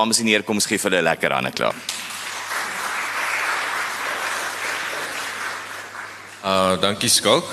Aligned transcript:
dames 0.00 0.20
en 0.20 0.30
here, 0.30 0.44
kom 0.46 0.60
ons 0.60 0.68
gee 0.68 0.80
vir 0.80 0.90
hulle 0.90 1.08
lekker 1.10 1.34
hande 1.36 1.52
klap. 1.56 1.76
Uh 6.40 6.78
dankie 6.80 7.10
Skalk. 7.12 7.48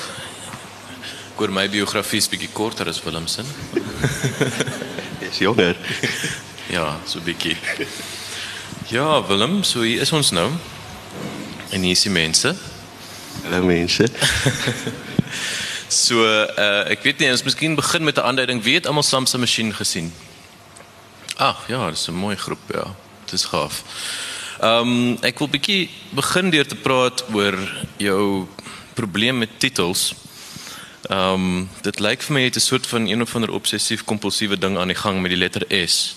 Ek 1.34 1.42
hoor 1.42 1.52
my 1.54 1.68
biografie 1.70 2.22
is 2.24 2.30
bietjie 2.32 2.50
korter 2.56 2.88
as 2.90 3.02
Willem 3.04 3.28
se. 3.28 3.44
Dis 5.22 5.42
jonger. 5.44 5.76
Ja, 6.72 6.96
so 7.06 7.20
bietjie. 7.24 7.58
Ja, 8.90 9.20
Willem, 9.28 9.60
so 9.68 9.84
hier 9.84 10.02
is 10.02 10.14
ons 10.16 10.32
nou. 10.32 10.48
En 11.76 11.84
hier 11.84 11.98
is 11.98 12.06
die 12.08 12.14
mense. 12.14 12.56
Hallo 13.44 13.68
mense. 13.68 14.08
So 15.88 16.20
uh 16.20 16.84
ek 16.92 17.06
weet 17.08 17.22
nie, 17.24 17.30
ons 17.32 17.46
miskien 17.48 17.76
begin 17.76 18.04
met 18.04 18.18
'n 18.20 18.28
aanduiding. 18.28 18.60
Wie 18.64 18.76
het 18.76 18.88
almal 18.88 19.08
Samsa 19.08 19.38
masjien 19.40 19.72
gesien? 19.72 20.12
Ag, 21.38 21.68
ja, 21.68 21.90
dis 21.90 22.08
'n 22.08 22.14
mooi 22.14 22.36
groep, 22.36 22.60
ja. 22.74 22.96
Dis 23.26 23.46
gaaf. 23.46 23.84
Ehm 24.60 24.88
um, 24.90 25.18
ek 25.22 25.38
wil 25.40 25.48
bietjie 25.48 25.90
begin 26.10 26.50
deur 26.50 26.66
te 26.66 26.76
praat 26.76 27.22
oor 27.34 27.54
jou 27.98 28.48
probleem 28.94 29.38
met 29.38 29.60
titels. 29.60 30.14
Ehm 31.10 31.34
um, 31.34 31.70
dit 31.82 32.00
lyk 32.00 32.26
vir 32.26 32.34
my 32.34 32.40
jy 32.42 32.46
het 32.50 32.58
'n 32.58 32.70
soort 32.70 32.88
van 32.88 33.06
een 33.08 33.22
of 33.22 33.36
ander 33.36 33.54
obsessief 33.54 34.04
kompulsiewe 34.04 34.58
ding 34.58 34.78
aan 34.78 34.88
die 34.88 34.98
gang 34.98 35.22
met 35.22 35.30
die 35.30 35.38
letter 35.38 35.66
S. 35.88 36.16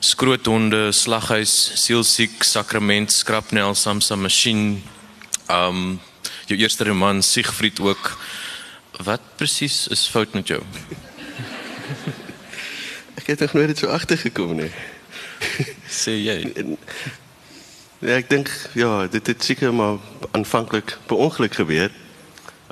Skroothonde, 0.00 0.92
slaghuis, 0.92 1.70
sielsiek, 1.74 2.42
sakrament, 2.42 3.12
skrapnel, 3.12 3.74
Samsa 3.74 4.16
masjien. 4.16 4.82
Ehm 5.46 5.68
um, 5.68 6.00
jou 6.46 6.58
eerste 6.58 6.84
roman 6.84 7.22
Siegfried 7.22 7.80
ook. 7.80 8.18
Wat 8.98 9.20
presies 9.36 9.88
is 9.88 10.08
fout 10.08 10.34
met 10.34 10.48
jou? 10.48 10.62
Ek 13.24 13.30
het 13.30 13.40
nog 13.40 13.52
nooit 13.52 13.66
dit 13.66 13.78
so 13.78 13.86
agtergekom 13.86 14.50
nie. 14.54 14.72
Sê 15.88 16.12
jy? 16.12 16.34
Ja, 18.04 18.18
ek 18.18 18.28
dink 18.28 18.50
ja, 18.76 19.06
dit 19.08 19.30
het 19.32 19.44
seker 19.44 19.72
maar 19.72 19.96
aanvanklik 20.36 20.98
per 21.08 21.16
ongeluk 21.16 21.56
gebeur. 21.56 21.88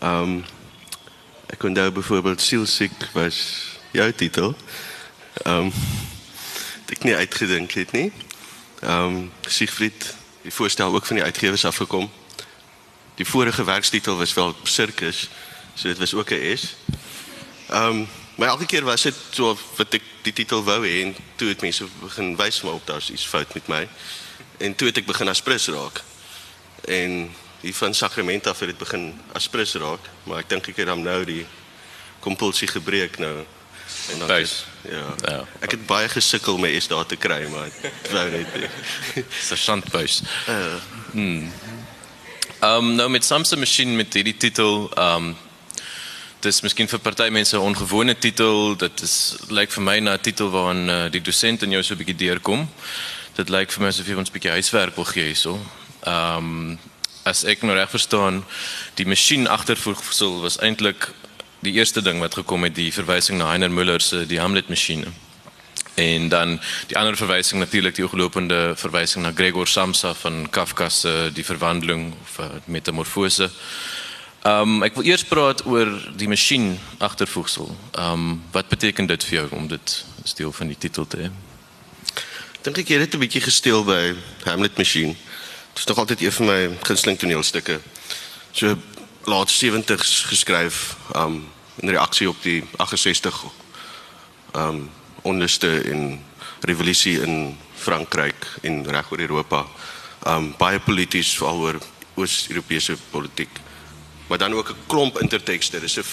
Ehm 0.05 0.21
um, 0.21 0.45
ek 1.49 1.59
kon 1.65 1.73
daar 1.73 1.93
byvoorbeeld 1.93 2.41
sielsiek 2.45 2.93
was 3.17 3.41
jou 3.97 4.13
titel. 4.13 4.53
Ehm 5.41 5.73
um, 5.73 5.73
ek 6.93 7.09
nie 7.09 7.17
uitgedink 7.17 7.73
het 7.73 7.97
nie. 7.97 8.13
Ehm 8.85 9.25
um, 9.25 9.33
Siegfried, 9.49 10.15
die 10.45 10.53
voorstel 10.53 10.93
ook 10.93 11.09
van 11.09 11.17
die 11.17 11.25
uitgewers 11.25 11.65
afgekom. 11.65 12.11
Die 13.17 13.27
vorige 13.27 13.65
werkstitel 13.65 14.21
was 14.21 14.35
wel 14.35 14.53
Circus, 14.63 15.31
so 15.75 15.89
dit 15.89 15.99
was 15.99 16.15
ook 16.15 16.31
'n 16.31 16.57
S. 16.57 16.77
Ehm 17.73 18.05
um, 18.05 18.09
maar 18.43 18.51
elke 18.51 18.67
keer 18.67 18.83
was 18.83 19.03
dit 19.07 19.15
so 19.31 19.53
wat 19.77 19.95
ek 19.95 20.07
die 20.27 20.33
titel 20.35 20.65
wou 20.67 20.81
hê 20.83 20.97
en 21.05 21.13
toe 21.39 21.53
het 21.53 21.61
mense 21.63 21.87
begin 22.01 22.33
wys 22.41 22.59
maar 22.67 22.75
op 22.75 22.87
daar's 22.91 23.11
iets 23.15 23.27
fout 23.31 23.55
met 23.55 23.69
my. 23.71 23.87
En 24.59 24.75
toe 24.75 24.89
het 24.91 24.99
ek 24.99 25.07
begin 25.07 25.31
aspres 25.31 25.69
raak. 25.71 26.01
En 26.91 27.31
die 27.63 27.75
van 27.79 27.95
sakrament 27.95 28.51
af 28.51 28.59
het 28.59 28.73
dit 28.73 28.79
begin 28.79 29.13
aspres 29.39 29.77
raak, 29.79 30.11
maar 30.27 30.43
ek 30.43 30.51
dink 30.51 30.73
ek 30.73 30.83
het 30.83 30.91
dan 30.91 31.07
nou 31.07 31.21
die 31.29 31.45
kompulsie 32.19 32.67
gebreek 32.67 33.21
nou. 33.23 33.45
En 34.11 34.19
dan 34.19 34.27
Buis. 34.27 34.65
ja. 34.91 35.07
Ja. 35.23 35.39
Ek 35.63 35.77
het 35.79 35.87
baie 35.87 36.11
gesukkel 36.11 36.59
om 36.59 36.67
my 36.67 36.73
S 36.81 36.91
daar 36.91 37.07
te 37.07 37.17
kry, 37.17 37.45
maar 37.53 37.71
ek 37.71 38.11
wou 38.11 38.27
net 38.35 38.59
nie. 38.59 38.71
Sergeantbuis. 39.51 40.23
Uh, 40.51 40.81
Ehm 42.63 42.91
um, 42.91 42.95
nou 42.95 43.09
met 43.11 43.25
Samsa 43.25 43.57
masjien 43.59 43.97
met 43.97 44.15
hierdie 44.15 44.37
titel 44.37 44.91
ehm 44.95 45.31
um, 45.31 45.37
dis 46.43 46.63
miskien 46.65 46.89
vir 46.91 46.99
party 46.99 47.29
mense 47.31 47.57
'n 47.57 47.61
ongewone 47.63 48.15
titel. 48.19 48.77
Dit 48.77 49.03
is 49.03 49.37
lyk 49.49 49.71
vir 49.71 49.83
my 49.83 49.99
na 50.01 50.15
'n 50.15 50.21
titel 50.21 50.51
waarin 50.51 50.89
uh, 50.89 51.11
die 51.11 51.21
dosent 51.21 51.63
in 51.63 51.71
jou 51.71 51.83
so 51.83 51.95
'n 51.95 51.99
bietjie 51.99 52.17
deurkom. 52.17 52.69
Dit 53.35 53.49
lyk 53.49 53.71
vir 53.71 53.83
my 53.83 53.89
asof 53.89 54.07
jy 54.07 54.15
ons 54.15 54.29
'n 54.31 54.33
bietjie 54.33 54.51
huiswerk 54.51 54.97
wil 54.97 55.05
gee 55.05 55.25
hierso. 55.25 55.61
Ehm 56.03 56.37
um, 56.37 56.79
as 57.25 57.45
ek 57.45 57.63
nou 57.63 57.75
reg 57.75 57.91
verstaan, 57.91 58.45
die 58.95 59.07
masjien 59.07 59.47
agtervoegsel 59.47 60.41
was 60.41 60.59
eintlik 60.59 61.09
die 61.61 61.73
eerste 61.73 62.03
ding 62.03 62.19
wat 62.19 62.35
gekom 62.35 62.65
het, 62.65 62.75
die 62.75 62.93
verwysing 62.93 63.39
na 63.39 63.47
Heiner 63.47 63.71
Müller 63.71 64.01
se 64.01 64.27
die 64.27 64.41
Hamlet 64.41 64.69
masjiene. 64.69 65.07
En 65.95 66.29
dan 66.29 66.61
die 66.87 66.97
ander 66.97 67.17
verwysing 67.17 67.61
natuurlik 67.61 67.95
die 67.95 68.05
oorlopende 68.05 68.73
verwysing 68.77 69.23
na 69.23 69.33
Gregor 69.35 69.69
Samsa 69.69 70.15
van 70.15 70.51
Kafka 70.51 70.89
se 70.89 71.31
Die 71.35 71.45
Verwandeling 71.45 72.15
of 72.23 72.39
uh, 72.39 72.47
Metamorfose. 72.65 73.51
Ehm 74.43 74.61
um, 74.61 74.83
ek 74.83 74.95
wil 74.95 75.05
eers 75.05 75.25
praat 75.25 75.65
oor 75.67 75.89
die 76.17 76.29
masjien 76.29 76.79
agtervoegsel. 76.99 77.77
Ehm 77.93 78.13
um, 78.13 78.43
wat 78.53 78.69
beteken 78.69 79.07
dit 79.07 79.25
vir 79.25 79.39
jou 79.39 79.49
om 79.57 79.69
dit 79.69 80.05
as 80.25 80.35
deel 80.35 80.53
van 80.53 80.67
die 80.67 80.79
titel 80.79 81.07
te 81.07 81.17
hê? 81.17 81.31
dink 82.63 82.79
ek 82.79 82.93
jy 82.95 82.99
het 83.03 83.15
'n 83.15 83.19
bietjie 83.19 83.43
gesteel 83.43 83.83
by 83.85 84.15
Hamlet 84.45 84.79
Machine. 84.79 85.15
Dit 85.75 85.79
is 85.79 85.85
nog 85.85 85.99
altyd 85.99 86.23
een 86.23 86.33
van 86.33 86.47
my 86.47 86.79
gunsteling 86.83 87.19
toneelstukke. 87.19 87.81
So 88.53 88.79
laat 89.25 89.51
70s 89.51 90.27
geskryf 90.31 90.97
um 91.17 91.51
in 91.81 91.89
reaksie 91.89 92.29
op 92.29 92.37
die 92.43 92.65
68 92.77 93.45
um 94.55 94.91
onderste 95.23 95.81
en 95.81 96.25
revolusie 96.61 97.21
in 97.21 97.59
Frankryk 97.75 98.47
en 98.63 98.87
reg 98.87 99.11
oor 99.11 99.21
Europa. 99.21 99.67
Um 100.27 100.55
baie 100.59 100.81
polities 100.81 101.37
veral 101.37 101.59
oor 101.59 101.79
Oos-Europese 102.15 102.97
politiek. 103.11 103.51
Maar 104.27 104.39
dan 104.39 104.55
ook 104.55 104.69
'n 104.69 104.77
klomp 104.87 105.21
intertekste. 105.21 105.81
Dis 105.81 105.97
'n 105.99 106.05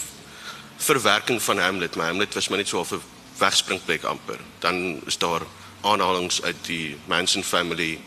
verwerking 0.77 1.41
van 1.41 1.59
Hamlet, 1.59 1.95
maar 1.95 2.05
Hamlet 2.05 2.33
was 2.33 2.47
maar 2.47 2.57
net 2.57 2.67
so 2.67 2.85
'n 2.91 3.01
wegspringplek 3.37 4.03
amper. 4.03 4.39
Dan 4.59 5.01
is 5.05 5.17
daar 5.17 5.41
aanhalings 5.81 6.41
uit 6.41 6.55
die 6.61 6.97
Manson 7.05 7.43
family 7.43 7.99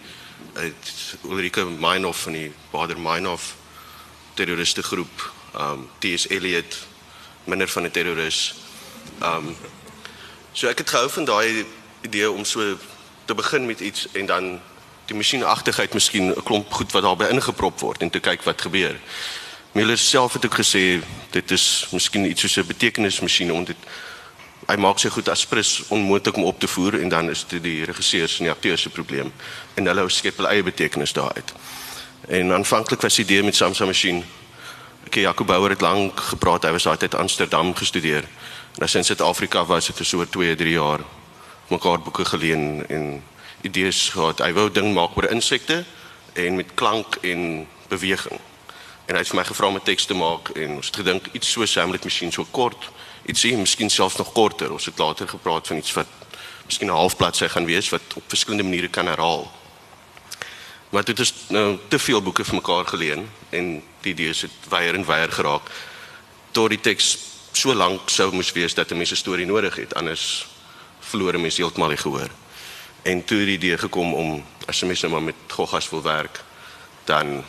uit 0.52 1.16
Ulrike 1.24 1.64
Meinhof 1.64 2.22
van 2.22 2.32
die 2.32 2.52
Bader 2.70 3.00
Meinhof 3.00 3.54
terroriste 4.34 4.82
groep, 4.82 5.32
um 5.56 5.88
T.S. 5.98 6.28
Eliot 6.28 6.76
minder 7.44 7.69
van 7.69 7.82
'n 7.82 7.90
terroris. 7.90 8.54
Um 9.22 9.56
so 10.52 10.69
ek 10.69 10.78
het 10.78 10.90
gehou 10.90 11.10
van 11.10 11.24
daai 11.24 11.66
idee 12.00 12.30
om 12.30 12.44
so 12.44 12.76
te 13.24 13.34
begin 13.34 13.66
met 13.66 13.80
iets 13.80 14.06
en 14.12 14.26
dan 14.26 14.60
die 15.06 15.16
masjienagtigheid 15.16 15.94
miskien 15.94 16.30
'n 16.30 16.42
klomp 16.42 16.72
goed 16.72 16.92
wat 16.92 17.02
daarbey 17.02 17.28
ingeprop 17.28 17.80
word 17.80 18.02
en 18.02 18.10
te 18.10 18.20
kyk 18.20 18.42
wat 18.42 18.60
gebeur. 18.60 19.00
Miller 19.72 19.99
self 19.99 20.33
het 20.33 20.44
ook 20.44 20.55
gesê 20.55 21.00
dit 21.31 21.50
is 21.50 21.87
miskien 21.91 22.27
iets 22.28 22.41
soos 22.41 22.56
'n 22.56 22.66
betekenismasjien 22.66 23.53
om 23.53 23.65
dit 23.65 23.77
hy 24.69 24.77
maak 24.77 24.99
sy 24.99 25.09
goed 25.09 25.28
aspres 25.28 25.83
onmoontlik 25.88 26.37
om 26.37 26.44
op 26.44 26.60
te 26.60 26.69
voer 26.69 27.00
en 27.00 27.09
dan 27.09 27.31
is 27.31 27.44
dit 27.49 27.62
die 27.62 27.84
regisseurs 27.84 28.38
en 28.38 28.44
die 28.44 28.53
akteurs 28.53 28.82
se 28.82 28.91
probleem 28.91 29.32
en 29.75 29.87
hulle 29.87 30.09
skep 30.11 30.37
hulle 30.37 30.49
eie 30.49 30.62
betekenis 30.62 31.12
daaruit. 31.12 31.53
En 32.28 32.53
aanvanklik 32.53 33.00
was 33.00 33.15
die 33.15 33.25
idee 33.25 33.43
met 33.43 33.56
Samsa 33.56 33.84
masjien 33.84 34.25
ek 35.06 35.15
het 35.15 35.25
Jacob 35.25 35.47
Bouwer 35.47 35.71
het 35.71 35.81
lank 35.81 36.21
gepraat 36.21 36.62
hy 36.65 36.72
was 36.72 36.87
altyd 36.87 37.15
Amsterdam 37.15 37.75
gestudeer. 37.75 38.28
En 38.77 38.84
as 38.84 38.93
hy 38.93 38.99
in 38.99 39.05
Suid-Afrika 39.05 39.65
was 39.65 39.87
het 39.87 39.97
vir 39.97 40.06
so 40.06 40.25
2, 40.25 40.56
3 40.56 40.71
jaar 40.71 41.00
mekaar 41.69 41.99
boeke 42.00 42.25
geleen 42.25 42.84
en 42.88 43.22
idees 43.62 44.09
gehad. 44.09 44.38
Hy 44.38 44.53
wou 44.53 44.71
ding 44.71 44.94
maak 44.94 45.16
oor 45.16 45.31
insekte 45.31 45.84
en 46.32 46.56
met 46.56 46.75
klank 46.75 47.16
en 47.22 47.66
beweging. 47.88 48.51
En 49.12 49.19
hy 49.19 49.27
het 49.27 49.28
vir 49.28 49.37
my 49.37 49.45
gevra 49.45 49.67
om 49.69 49.75
'n 49.77 49.84
teks 49.84 50.06
te 50.09 50.15
maak 50.15 50.49
en 50.56 50.71
ons 50.81 50.87
het 50.87 50.97
gedink 50.97 51.27
iets 51.37 51.50
so 51.53 51.65
Hamlet 51.81 52.05
masjien 52.05 52.33
so 52.33 52.47
kort 52.50 52.89
ietsie 53.28 53.56
miskien 53.56 53.91
selfs 53.91 54.17
nog 54.17 54.33
korter. 54.33 54.73
Ons 54.73 54.87
het 54.89 54.99
later 54.99 55.28
gepraat 55.28 55.67
van 55.67 55.77
iets 55.77 55.93
wat 55.93 56.06
miskien 56.65 56.89
'n 56.89 56.97
halfbladsy 56.97 57.49
gaan 57.49 57.65
wees 57.65 57.89
wat 57.89 58.00
op 58.15 58.23
verskillende 58.27 58.65
maniere 58.65 58.89
kan 58.89 59.06
herhaal. 59.06 59.53
Maar 60.89 61.05
dit 61.05 61.19
is 61.19 61.34
nou 61.49 61.78
te 61.89 61.99
veel 61.99 62.23
boeke 62.23 62.45
vir 62.45 62.55
mekaar 62.55 62.87
geleen 62.87 63.31
en 63.50 63.83
die 64.00 64.12
idee 64.12 64.28
het 64.28 64.69
weier 64.69 64.95
en 64.95 65.05
weier 65.05 65.33
geraak 65.33 65.62
tot 66.50 66.69
die 66.69 66.81
teks 66.81 67.19
so 67.53 67.75
lank 67.75 68.09
sou 68.09 68.33
moes 68.33 68.53
wees 68.53 68.75
dat 68.75 68.91
'n 68.91 68.97
mens 68.97 69.11
'n 69.11 69.17
storie 69.17 69.47
nodig 69.47 69.77
het 69.77 69.94
anders 69.94 70.47
verloor 71.00 71.34
'n 71.34 71.41
mens 71.41 71.56
heeltemal 71.56 71.89
die 71.89 71.97
gehoor. 71.97 72.31
En 73.03 73.25
toe 73.25 73.39
het 73.39 73.47
die 73.47 73.56
idee 73.56 73.79
gekom 73.79 74.15
om 74.15 74.44
as 74.67 74.82
'n 74.82 74.87
mens 74.87 75.00
nou 75.00 75.12
maar 75.12 75.23
met 75.23 75.35
goggas 75.49 75.91
wil 75.91 76.03
werk 76.03 76.41
dan 77.05 77.44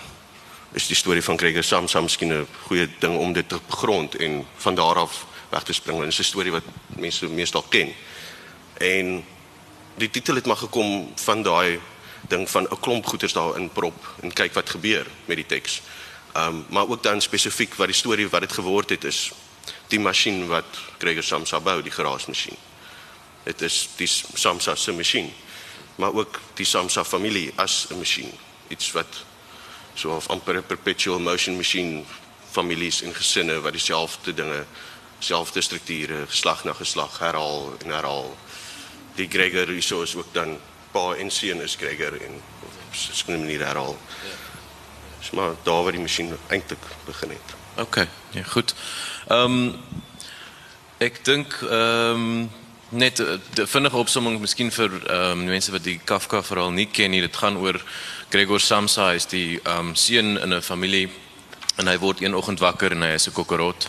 is 0.73 0.87
die 0.87 0.97
storie 0.97 1.21
van 1.21 1.37
Gregor 1.37 1.63
Samsa 1.63 2.01
miskien 2.01 2.33
'n 2.33 2.47
goeie 2.67 2.89
ding 2.99 3.17
om 3.17 3.33
dit 3.33 3.49
te 3.49 3.59
grond 3.69 4.15
en 4.15 4.45
van 4.55 4.75
daar 4.75 4.95
af 4.95 5.25
weg 5.49 5.63
te 5.63 5.73
spring 5.73 5.99
dit 5.99 6.07
is 6.07 6.19
'n 6.19 6.23
storie 6.23 6.51
wat 6.51 6.63
mense 6.87 7.27
meestal 7.27 7.61
ken. 7.61 7.93
En 8.77 9.25
die 9.95 10.09
titel 10.09 10.35
het 10.35 10.45
maar 10.45 10.57
gekom 10.57 11.11
van 11.15 11.43
daai 11.43 11.79
ding 12.27 12.49
van 12.49 12.63
'n 12.63 12.79
klomp 12.79 13.05
goeters 13.05 13.33
daarin 13.33 13.69
prop 13.69 14.15
en 14.21 14.33
kyk 14.33 14.53
wat 14.53 14.69
gebeur 14.69 15.07
met 15.25 15.35
die 15.35 15.45
teks. 15.45 15.81
Um 16.37 16.65
maar 16.69 16.87
ook 16.87 17.03
dan 17.03 17.21
spesifiek 17.21 17.75
wat 17.75 17.87
die 17.87 17.95
storie 17.95 18.29
wat 18.29 18.41
dit 18.41 18.51
geword 18.53 18.89
het 18.89 19.03
is 19.03 19.31
die 19.87 19.99
masjien 19.99 20.47
wat 20.47 20.65
Gregor 20.97 21.23
Samsa 21.23 21.59
bou, 21.59 21.81
die 21.81 21.91
geraasmasjien. 21.91 22.57
Dit 23.43 23.61
is 23.61 23.89
die 23.95 24.07
Samsa 24.33 24.75
se 24.75 24.91
masjien, 24.91 25.33
maar 25.95 26.13
ook 26.13 26.39
die 26.53 26.65
Samsa 26.65 27.03
familie 27.03 27.51
as 27.55 27.87
'n 27.89 27.97
masjien, 27.97 28.31
iets 28.67 28.91
wat 28.91 29.25
so 29.95 30.15
of 30.15 30.27
amper 30.29 30.57
'n 30.57 30.65
perpetual 30.65 31.19
motion 31.19 31.55
machine 31.55 32.03
families 32.51 33.01
en 33.01 33.13
gesinne 33.13 33.61
wat 33.61 33.73
dieselfde 33.73 34.33
dinge 34.33 34.65
selfde 35.19 35.61
strukture 35.61 36.25
geslag 36.27 36.63
na 36.63 36.73
geslag 36.73 37.19
herhaal 37.19 37.73
en 37.83 37.89
herhaal. 37.89 38.37
Die 39.15 39.27
Gregor 39.29 39.67
hierso 39.67 40.01
is 40.01 40.15
ook 40.15 40.33
dan 40.33 40.57
pa 40.91 41.13
en 41.15 41.31
seun 41.31 41.61
is 41.61 41.75
Gregor 41.75 42.13
en 42.21 42.41
op 42.63 43.27
'n 43.27 43.39
manier 43.39 43.65
herhaal. 43.65 43.97
Dis 45.19 45.31
maar 45.31 45.55
daar 45.63 45.83
waar 45.83 45.91
die 45.91 46.01
masjien 46.01 46.37
eintlik 46.47 46.83
begin 47.05 47.29
het. 47.29 47.55
OK. 47.77 47.95
Ja, 48.31 48.43
goed. 48.43 48.75
Ehm 49.27 49.51
um, 49.51 49.75
ek 50.97 51.25
dink 51.25 51.61
ehm 51.61 52.11
um, 52.11 52.51
net 52.89 53.19
'n 53.19 53.67
vinnige 53.67 53.97
opsomming 53.97 54.39
miskien 54.39 54.71
vir 54.71 54.91
ehm 55.07 55.31
um, 55.31 55.43
mense 55.45 55.71
wat 55.71 55.83
die 55.83 55.99
Kafka 56.03 56.43
verhaal 56.43 56.71
nie 56.71 56.87
ken 56.91 57.09
nie. 57.09 57.21
Dit 57.21 57.35
gaan 57.35 57.57
oor 57.57 57.83
Gregor 58.33 58.59
Samsa 58.59 59.11
is 59.13 59.27
die 59.29 59.59
um, 59.69 59.91
seun 59.95 60.39
in 60.41 60.53
'n 60.53 60.61
familie 60.61 61.09
en 61.77 61.87
hy 61.87 61.97
word 62.01 62.21
een 62.21 62.33
oggend 62.33 62.59
wakker 62.59 62.91
en 62.91 63.01
hy 63.05 63.13
is 63.13 63.27
'n 63.27 63.33
kokorot. 63.33 63.87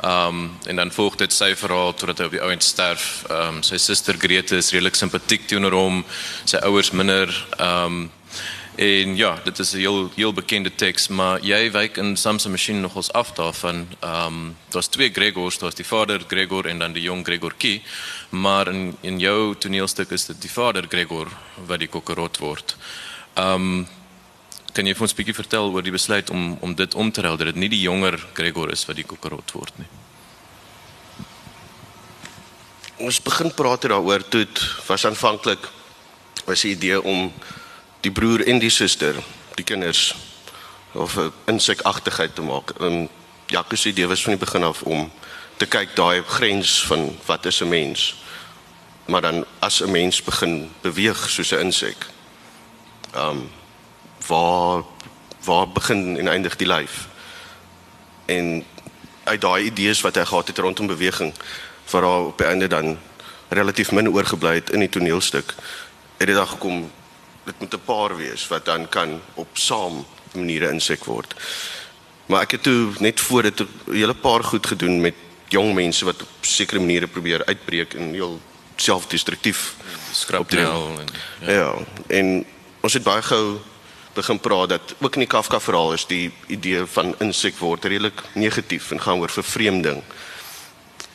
Ehm 0.00 0.28
um, 0.28 0.58
en 0.66 0.76
dan 0.76 0.90
volg 0.90 1.16
dit 1.16 1.32
sy 1.32 1.54
verhaal 1.54 1.92
totdat 1.94 2.18
hy 2.18 2.24
op 2.24 2.32
die 2.32 2.40
ouend 2.40 2.64
sterf. 2.64 3.24
Um, 3.30 3.62
sy 3.62 3.76
suster 3.76 4.16
Grete 4.16 4.56
is 4.56 4.72
redelik 4.72 4.94
simpatiek 4.94 5.46
teenoor 5.46 5.72
hom. 5.72 6.04
Sy 6.44 6.56
ouers 6.56 6.90
minder 6.90 7.28
um, 7.60 8.10
En 8.74 9.16
ja, 9.16 9.40
dit 9.44 9.58
is 9.58 9.72
'n 9.72 9.78
heel 9.78 10.10
heel 10.14 10.32
bekende 10.32 10.74
teks, 10.74 11.08
maar 11.08 11.40
jy 11.40 11.70
wyk 11.70 11.96
in 11.96 12.16
Samse 12.16 12.48
masjien 12.48 12.80
nogals 12.80 13.12
af 13.12 13.32
daarvan. 13.32 13.88
Um, 14.00 14.56
daar's 14.70 14.88
twee 14.88 15.10
Gregors, 15.12 15.58
daar's 15.58 15.74
die 15.74 15.84
vader 15.84 16.24
Gregor 16.28 16.66
en 16.66 16.78
dan 16.78 16.92
die 16.92 17.02
jong 17.02 17.24
Gregor 17.24 17.54
Kie, 17.56 17.82
maar 18.30 18.68
in 18.68 18.96
in 19.00 19.18
jou 19.18 19.54
toneelstuk 19.58 20.10
is 20.10 20.26
dit 20.26 20.40
die 20.40 20.50
vader 20.50 20.84
Gregor 20.88 21.28
wat 21.66 21.78
die 21.78 21.88
kokerot 21.88 22.38
word. 22.38 22.76
Ehm 23.34 23.54
um, 23.54 23.86
kan 24.72 24.86
jy 24.86 24.94
vir 24.94 25.02
ons 25.02 25.12
'n 25.12 25.16
bietjie 25.16 25.34
vertel 25.34 25.70
oor 25.72 25.82
die 25.82 25.92
besluit 25.92 26.30
om 26.30 26.56
om 26.60 26.74
dit 26.74 26.94
om 26.94 27.12
te 27.12 27.20
ruil 27.20 27.36
dat 27.36 27.46
dit 27.46 27.56
nie 27.56 27.68
die 27.68 27.80
jonger 27.80 28.16
Gregor 28.32 28.70
is 28.72 28.84
wat 28.86 28.96
die 28.96 29.04
kokerot 29.04 29.52
word 29.52 29.78
nie? 29.78 29.88
Ons 32.96 33.20
begin 33.20 33.54
praat 33.54 33.82
daaroor 33.82 34.28
toe 34.28 34.46
was 34.86 35.04
aanvanklik 35.04 35.68
was 36.44 36.60
die 36.60 36.72
idee 36.72 37.02
om 37.02 37.32
die 38.00 38.10
broer 38.10 38.46
en 38.46 38.58
die 38.58 38.70
suster, 38.70 39.14
die 39.54 39.64
kinders 39.64 40.14
of 40.92 41.16
'n 41.16 41.32
insekagtigheid 41.46 42.34
te 42.34 42.42
maak. 42.42 42.70
En 42.80 43.08
Jacques 43.46 43.80
se 43.80 43.88
idee 43.88 44.06
was 44.06 44.22
van 44.22 44.32
die 44.32 44.44
begin 44.44 44.64
af 44.64 44.82
om 44.82 45.10
te 45.56 45.66
kyk 45.66 45.96
daai 45.96 46.22
grens 46.22 46.84
van 46.86 47.18
wat 47.26 47.46
is 47.46 47.60
'n 47.60 47.68
mens. 47.68 48.14
Maar 49.06 49.20
dan 49.20 49.44
as 49.58 49.80
'n 49.80 49.90
mens 49.90 50.22
begin 50.22 50.70
beweeg 50.80 51.30
soos 51.30 51.52
'n 51.52 51.60
insek. 51.60 52.06
Um 53.16 53.50
waar 54.26 54.82
waar 55.44 55.68
begin 55.68 56.18
en 56.18 56.28
eindig 56.28 56.56
die 56.56 56.66
lyf? 56.66 57.08
En 58.24 58.64
uit 59.24 59.40
daai 59.40 59.64
idees 59.64 60.00
wat 60.00 60.14
hy 60.14 60.24
gehad 60.24 60.46
het 60.46 60.58
rondom 60.58 60.86
beweging 60.86 61.32
vir 61.84 62.02
haar 62.02 62.26
op 62.30 62.38
die 62.38 62.46
einde 62.46 62.66
dan 62.66 62.98
relatief 63.48 63.92
min 63.92 64.08
oorgebly 64.08 64.54
het 64.54 64.70
in 64.70 64.80
die 64.80 64.88
toneelstuk 64.88 65.54
het 66.16 66.26
dit 66.26 66.36
dan 66.36 66.48
gekom 66.48 66.90
dit 67.44 67.58
moet 67.58 67.74
'n 67.74 67.84
paar 67.84 68.16
wees 68.16 68.48
wat 68.48 68.64
dan 68.64 68.88
kan 68.88 69.20
op 69.34 69.48
saam 69.52 70.04
maniere 70.32 70.70
insek 70.70 71.04
word. 71.04 71.34
Maar 72.26 72.42
ek 72.42 72.50
het 72.50 72.62
toe 72.62 72.92
net 72.98 73.20
voor 73.20 73.42
dit 73.42 73.60
'n 73.60 73.68
hele 73.92 74.14
paar 74.14 74.44
goed 74.44 74.66
gedoen 74.66 75.00
met 75.00 75.14
jong 75.48 75.74
mense 75.74 76.04
wat 76.04 76.22
op 76.22 76.28
sekere 76.40 76.80
maniere 76.80 77.06
probeer 77.06 77.44
uitbreek 77.44 77.94
en 77.94 78.12
heel 78.12 78.40
selfdestruktief 78.76 79.74
skrapnel 80.12 80.98
en 80.98 81.06
ja. 81.40 81.52
ja, 81.52 81.74
en 82.06 82.44
ons 82.82 82.92
het 82.92 83.04
baie 83.06 83.22
gou 83.22 83.60
begin 84.14 84.40
praat 84.42 84.68
dat 84.74 84.94
ook 84.98 85.14
in 85.14 85.24
die 85.24 85.30
Kafka 85.30 85.60
verhaal 85.60 85.94
is 85.94 86.04
die 86.10 86.32
idee 86.52 86.82
van 86.94 87.14
insek 87.22 87.56
word 87.62 87.84
redelik 87.84 88.22
negatief 88.34 88.90
en 88.90 89.00
gaan 89.00 89.22
oor 89.22 89.30
vervreemding. 89.30 90.02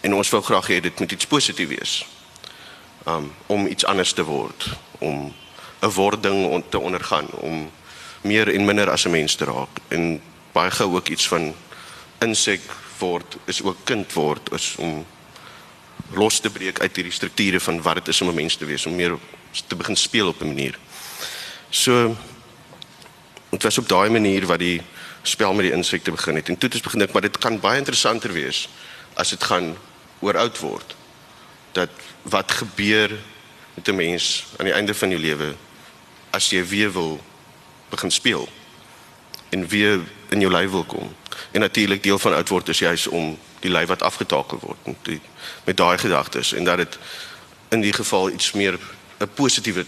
En 0.01 0.13
ons 0.13 0.29
wou 0.33 0.41
graag 0.41 0.69
hê 0.71 0.79
dit 0.81 0.99
moet 0.99 1.11
iets 1.11 1.27
positief 1.27 1.69
wees. 1.69 1.97
Um 3.05 3.33
om 3.47 3.67
iets 3.67 3.85
anders 3.85 4.13
te 4.13 4.23
word, 4.23 4.69
om 4.99 5.33
'n 5.81 5.91
wording 5.93 6.63
te 6.69 6.79
ondergaan 6.79 7.27
om 7.31 7.71
meer 8.21 8.49
en 8.53 8.65
minder 8.65 8.89
as 8.89 9.05
'n 9.05 9.11
mens 9.11 9.35
te 9.35 9.45
raak 9.45 9.79
en 9.87 10.21
baie 10.51 10.71
gou 10.71 10.95
ook 10.95 11.07
iets 11.07 11.27
van 11.27 11.53
insek 12.19 12.61
word 12.99 13.37
is 13.45 13.61
ook 13.61 13.77
kind 13.83 14.13
word 14.13 14.51
is 14.51 14.75
om 14.77 15.05
los 16.11 16.39
te 16.39 16.49
breek 16.49 16.79
uit 16.79 16.95
hierdie 16.95 17.13
strukture 17.13 17.59
van 17.59 17.81
wat 17.81 17.95
dit 17.95 18.07
is 18.07 18.21
om 18.21 18.29
'n 18.29 18.35
mens 18.35 18.55
te 18.55 18.65
wees 18.65 18.85
om 18.85 18.95
meer 18.95 19.17
te 19.67 19.75
begin 19.75 19.95
speel 19.95 20.27
op 20.27 20.41
'n 20.41 20.47
manier. 20.47 20.79
So 21.69 22.15
dit 23.49 23.63
was 23.63 23.77
op 23.77 23.87
daai 23.87 24.09
manier 24.09 24.45
wat 24.45 24.59
die 24.59 24.81
spel 25.21 25.53
met 25.53 25.65
die 25.67 25.75
insekte 25.75 26.11
begin 26.11 26.35
het 26.35 26.49
en 26.49 26.57
toe 26.57 26.69
het 26.69 26.77
ons 26.77 26.83
begin 26.83 26.99
dink 26.99 27.13
maar 27.13 27.25
dit 27.25 27.37
kan 27.37 27.59
baie 27.59 27.77
interessanter 27.77 28.31
wees 28.31 28.67
as 29.13 29.29
dit 29.29 29.43
gaan 29.43 29.75
oor 30.19 30.37
oud 30.37 30.59
word. 30.59 30.95
Dat 31.71 31.89
wat 32.21 32.51
gebeur 32.51 33.11
met 33.73 33.87
'n 33.87 33.95
mens 33.95 34.45
aan 34.57 34.65
die 34.65 34.73
einde 34.73 34.93
van 34.93 35.09
jou 35.09 35.21
lewe 35.21 35.55
as 36.29 36.49
jy 36.49 36.65
weer 36.65 36.91
wil 36.91 37.19
begin 37.89 38.11
speel 38.11 38.49
en 39.49 39.67
weer 39.67 39.99
in 40.29 40.39
jou 40.39 40.51
lyf 40.51 40.71
wil 40.71 40.83
kom. 40.83 41.15
En 41.51 41.59
natuurlik 41.59 42.03
deel 42.03 42.19
van 42.19 42.33
oud 42.33 42.49
word 42.49 42.69
is 42.69 42.79
juis 42.79 43.07
om 43.07 43.39
die 43.59 43.71
lyf 43.71 43.87
wat 43.87 44.01
afgetakel 44.01 44.59
word 44.61 44.77
met 44.85 44.95
die, 45.01 45.21
met 45.63 45.77
daai 45.77 45.97
gedagtes 45.97 46.53
en 46.53 46.63
dat 46.63 46.77
dit 46.77 46.97
in 47.69 47.81
die 47.81 47.93
geval 47.93 48.29
iets 48.29 48.51
meer 48.51 48.79
'n 49.19 49.29
positiewe 49.33 49.85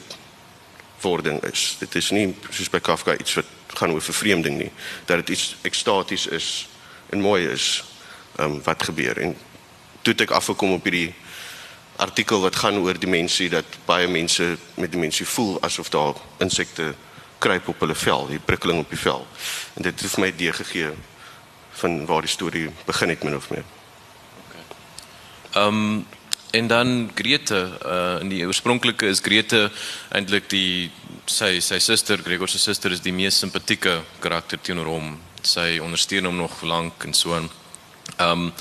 wording 1.01 1.43
is. 1.43 1.75
Dit 1.79 1.95
is 1.95 2.11
nie 2.11 2.35
soos 2.49 2.69
by 2.69 2.79
Kafka 2.79 3.15
iets 3.17 3.37
wat 3.39 3.77
gaan 3.79 3.93
oor 3.93 4.01
vervreemding 4.01 4.57
nie, 4.57 4.71
dat 5.05 5.21
dit 5.23 5.35
iets 5.37 5.55
ekstaties 5.61 6.27
is 6.27 6.67
en 7.09 7.21
mooi 7.21 7.47
is 7.47 7.83
um, 8.39 8.59
wat 8.63 8.83
gebeur 8.83 9.17
en 9.17 9.35
toe 10.01 10.15
ek 10.17 10.31
afgekom 10.31 10.73
op 10.77 10.87
hierdie 10.87 11.13
artikel 11.99 12.41
wat 12.41 12.55
gaan 12.55 12.79
oor 12.79 12.99
dimensie 12.99 13.49
dat 13.51 13.77
baie 13.85 14.07
mense 14.07 14.55
met 14.79 14.91
dimensie 14.91 15.27
voel 15.27 15.57
asof 15.65 15.89
daar 15.93 16.19
insekte 16.39 16.93
kruip 17.39 17.67
op 17.71 17.79
hulle 17.83 17.95
vel, 17.95 18.27
die 18.27 18.39
prikkeling 18.39 18.79
op 18.83 18.89
die 18.91 18.99
vel. 18.99 19.25
En 19.79 19.85
dit 19.87 20.01
het 20.01 20.11
vir 20.11 20.23
my 20.23 20.29
idee 20.31 20.53
gegee 20.53 20.91
van 21.79 22.05
waar 22.07 22.25
die 22.25 22.31
storie 22.31 22.67
begin 22.87 23.13
het 23.13 23.23
min 23.23 23.35
of 23.35 23.49
meer. 23.49 23.67
Okay. 24.47 24.63
Ehm 25.63 25.83
um, 25.83 26.07
en 26.51 26.67
dan 26.67 27.11
Grete, 27.15 27.59
uh 27.85 28.21
in 28.21 28.29
die 28.29 28.45
oorspronklike 28.45 29.07
is 29.07 29.21
Grete 29.21 29.69
eintlik 30.09 30.49
die 30.49 30.91
sy 31.29 31.59
sy 31.61 31.79
suster, 31.79 32.21
Gregor 32.25 32.49
se 32.49 32.59
suster 32.59 32.91
is 32.91 33.03
die 33.05 33.13
mees 33.13 33.37
simpatieke 33.37 33.99
karakter 34.23 34.61
teenoor 34.61 34.89
hom. 34.89 35.13
Sy 35.45 35.79
ondersteun 35.83 36.25
hom 36.25 36.39
nog 36.41 36.61
lank 36.63 37.05
en 37.05 37.13
so 37.13 37.35
aan. 37.37 37.49
Ehm 38.17 38.49
um, 38.49 38.53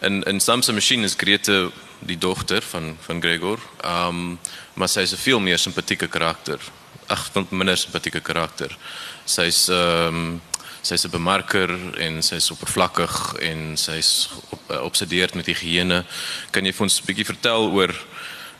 in 0.00 0.22
in 0.22 0.40
Samsung 0.40 0.74
Machine 0.74 1.04
is 1.04 1.14
Grete 1.14 1.70
die 2.00 2.18
dogter 2.18 2.62
van 2.62 2.96
van 3.00 3.22
Gregor. 3.22 3.60
Ehm 3.84 4.08
um, 4.08 4.38
maar 4.74 4.88
sy 4.88 5.00
is 5.00 5.12
'n 5.12 5.24
veel 5.26 5.40
meer 5.40 5.58
simpatieke 5.58 6.08
karakter. 6.08 6.58
Ag, 7.06 7.30
minder 7.50 7.76
simpatieke 7.76 8.20
karakter. 8.20 8.76
Sy's 9.24 9.68
ehm 9.68 10.14
um, 10.14 10.40
sy's 10.82 11.04
'n 11.04 11.10
bemarker 11.10 11.70
en 11.98 12.22
sy's 12.22 12.50
oppervlakkig 12.50 13.34
en 13.40 13.76
sy's 13.76 14.28
op, 14.50 14.60
uh, 14.70 14.82
obsedeerd 14.82 15.34
met 15.34 15.46
higiëne. 15.46 16.04
Kan 16.50 16.64
jy 16.64 16.72
vir 16.72 16.82
ons 16.82 17.00
'n 17.00 17.06
bietjie 17.06 17.24
vertel 17.24 17.70
oor 17.70 17.94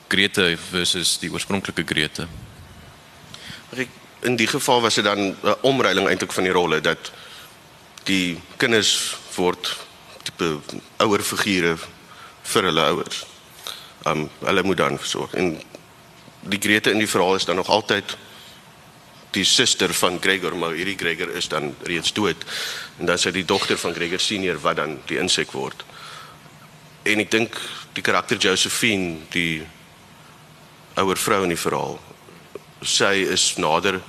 Grete 0.09 0.59
versus 0.71 1.19
die 1.19 1.31
oorspronklike 1.31 1.85
Grete? 1.87 2.27
In 4.23 4.37
die 4.37 4.47
geval 4.47 4.81
was 4.81 4.95
dit 4.95 5.05
dan 5.05 5.19
'n 5.19 5.55
omruiling 5.63 6.09
eintlik 6.09 6.33
van 6.33 6.45
die 6.45 6.53
rolle 6.53 6.81
dat 6.81 7.13
die 8.05 8.41
kinders 8.57 9.17
word 9.37 9.77
tipe 10.23 10.61
ouer 10.99 11.23
figure 11.23 11.77
vir 12.43 12.63
hulle 12.63 12.81
ouers 12.81 13.25
um 14.09 14.29
hulle 14.45 14.63
moet 14.63 14.81
dan 14.81 14.99
versorg 14.99 15.35
en 15.35 15.55
die 16.41 16.61
Grete 16.61 16.91
in 16.91 16.99
die 17.03 17.09
verhaal 17.09 17.35
is 17.37 17.45
dan 17.45 17.61
nog 17.61 17.69
altyd 17.69 18.17
die 19.31 19.45
suster 19.45 19.95
van 19.95 20.19
Gregor 20.21 20.57
maar 20.57 20.75
hierdie 20.75 20.99
Gregor 20.99 21.31
is 21.39 21.49
dan 21.49 21.75
reeds 21.87 22.13
dood. 22.13 22.45
En 22.99 23.07
dan 23.07 23.19
sy 23.19 23.31
die 23.31 23.45
dogter 23.45 23.79
van 23.79 23.95
Gregor 23.95 24.21
senior 24.21 24.59
wat 24.61 24.77
dan 24.77 24.99
die 25.07 25.19
insek 25.19 25.53
word. 25.53 25.85
En 27.03 27.21
ek 27.21 27.31
dink 27.31 27.61
die 27.95 28.03
karakter 28.03 28.37
Josephine 28.37 29.19
die 29.31 29.63
ouer 30.99 31.17
vrou 31.17 31.43
in 31.45 31.55
die 31.55 31.61
verhaal 31.61 31.99
sy 32.83 33.27
is 33.29 33.57
nader 33.57 34.01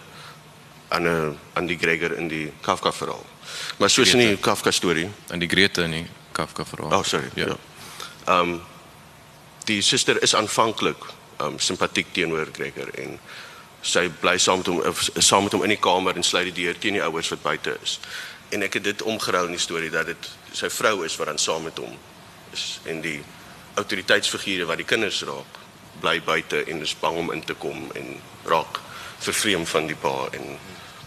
aan 0.90 1.08
'n 1.08 1.40
aan 1.54 1.68
die 1.68 1.78
Gregor 1.78 2.12
in 2.18 2.28
die 2.28 2.52
Kafka 2.62 2.92
verhaal. 2.92 3.26
Maar 3.78 3.90
soos 3.90 4.14
in 4.14 4.20
die 4.20 4.38
Kafka 4.38 4.72
storie. 4.72 5.10
Aan 5.30 5.40
die 5.40 5.48
Grete 5.48 5.84
in 5.84 5.92
die 5.92 6.08
Kafka 6.32 6.66
verhaal. 6.66 7.00
Oh 7.00 7.04
sorry. 7.04 7.30
Ja, 7.36 7.46
ja. 7.46 8.40
Um 8.40 8.62
die 9.66 9.82
suster 9.82 10.22
is 10.22 10.36
aanvanklik 10.36 10.98
um 11.40 11.60
simpatiek 11.60 12.08
teenoor 12.12 12.48
Gregor 12.54 12.90
en 12.94 13.20
sy 13.82 14.10
bly 14.22 14.38
saam 14.38 14.62
met 14.62 14.68
hom 14.68 14.82
saam 15.18 15.44
met 15.44 15.56
hom 15.56 15.64
in 15.64 15.74
die 15.74 15.82
kamer 15.82 16.16
en 16.16 16.24
sluit 16.24 16.52
die 16.52 16.64
deur 16.64 16.78
teen 16.78 17.00
die 17.00 17.04
ouers 17.04 17.30
wat 17.34 17.42
buite 17.42 17.78
is. 17.82 18.00
En 18.50 18.62
ek 18.62 18.74
het 18.74 18.84
dit 18.84 19.02
omgerou 19.02 19.46
in 19.46 19.56
die 19.56 19.64
storie 19.64 19.90
dat 19.90 20.06
dit 20.12 20.30
sy 20.54 20.70
vrou 20.70 21.06
is 21.06 21.16
wat 21.18 21.32
dan 21.32 21.40
saam 21.40 21.64
met 21.64 21.78
hom 21.78 21.98
is 22.54 22.80
en 22.86 23.02
die 23.02 23.22
autoriteitsfigure 23.80 24.68
wat 24.70 24.82
die 24.82 24.88
kinders 24.88 25.24
raak 25.24 25.60
bly 26.02 26.20
buite 26.26 26.64
en 26.68 26.82
is 26.82 26.96
bang 27.00 27.18
om 27.18 27.32
in 27.32 27.44
te 27.44 27.54
kom 27.54 27.88
en 27.96 28.16
raak 28.46 28.80
vervreem 29.22 29.66
van 29.66 29.88
die 29.88 29.96
pa 29.96 30.16
en 30.38 30.56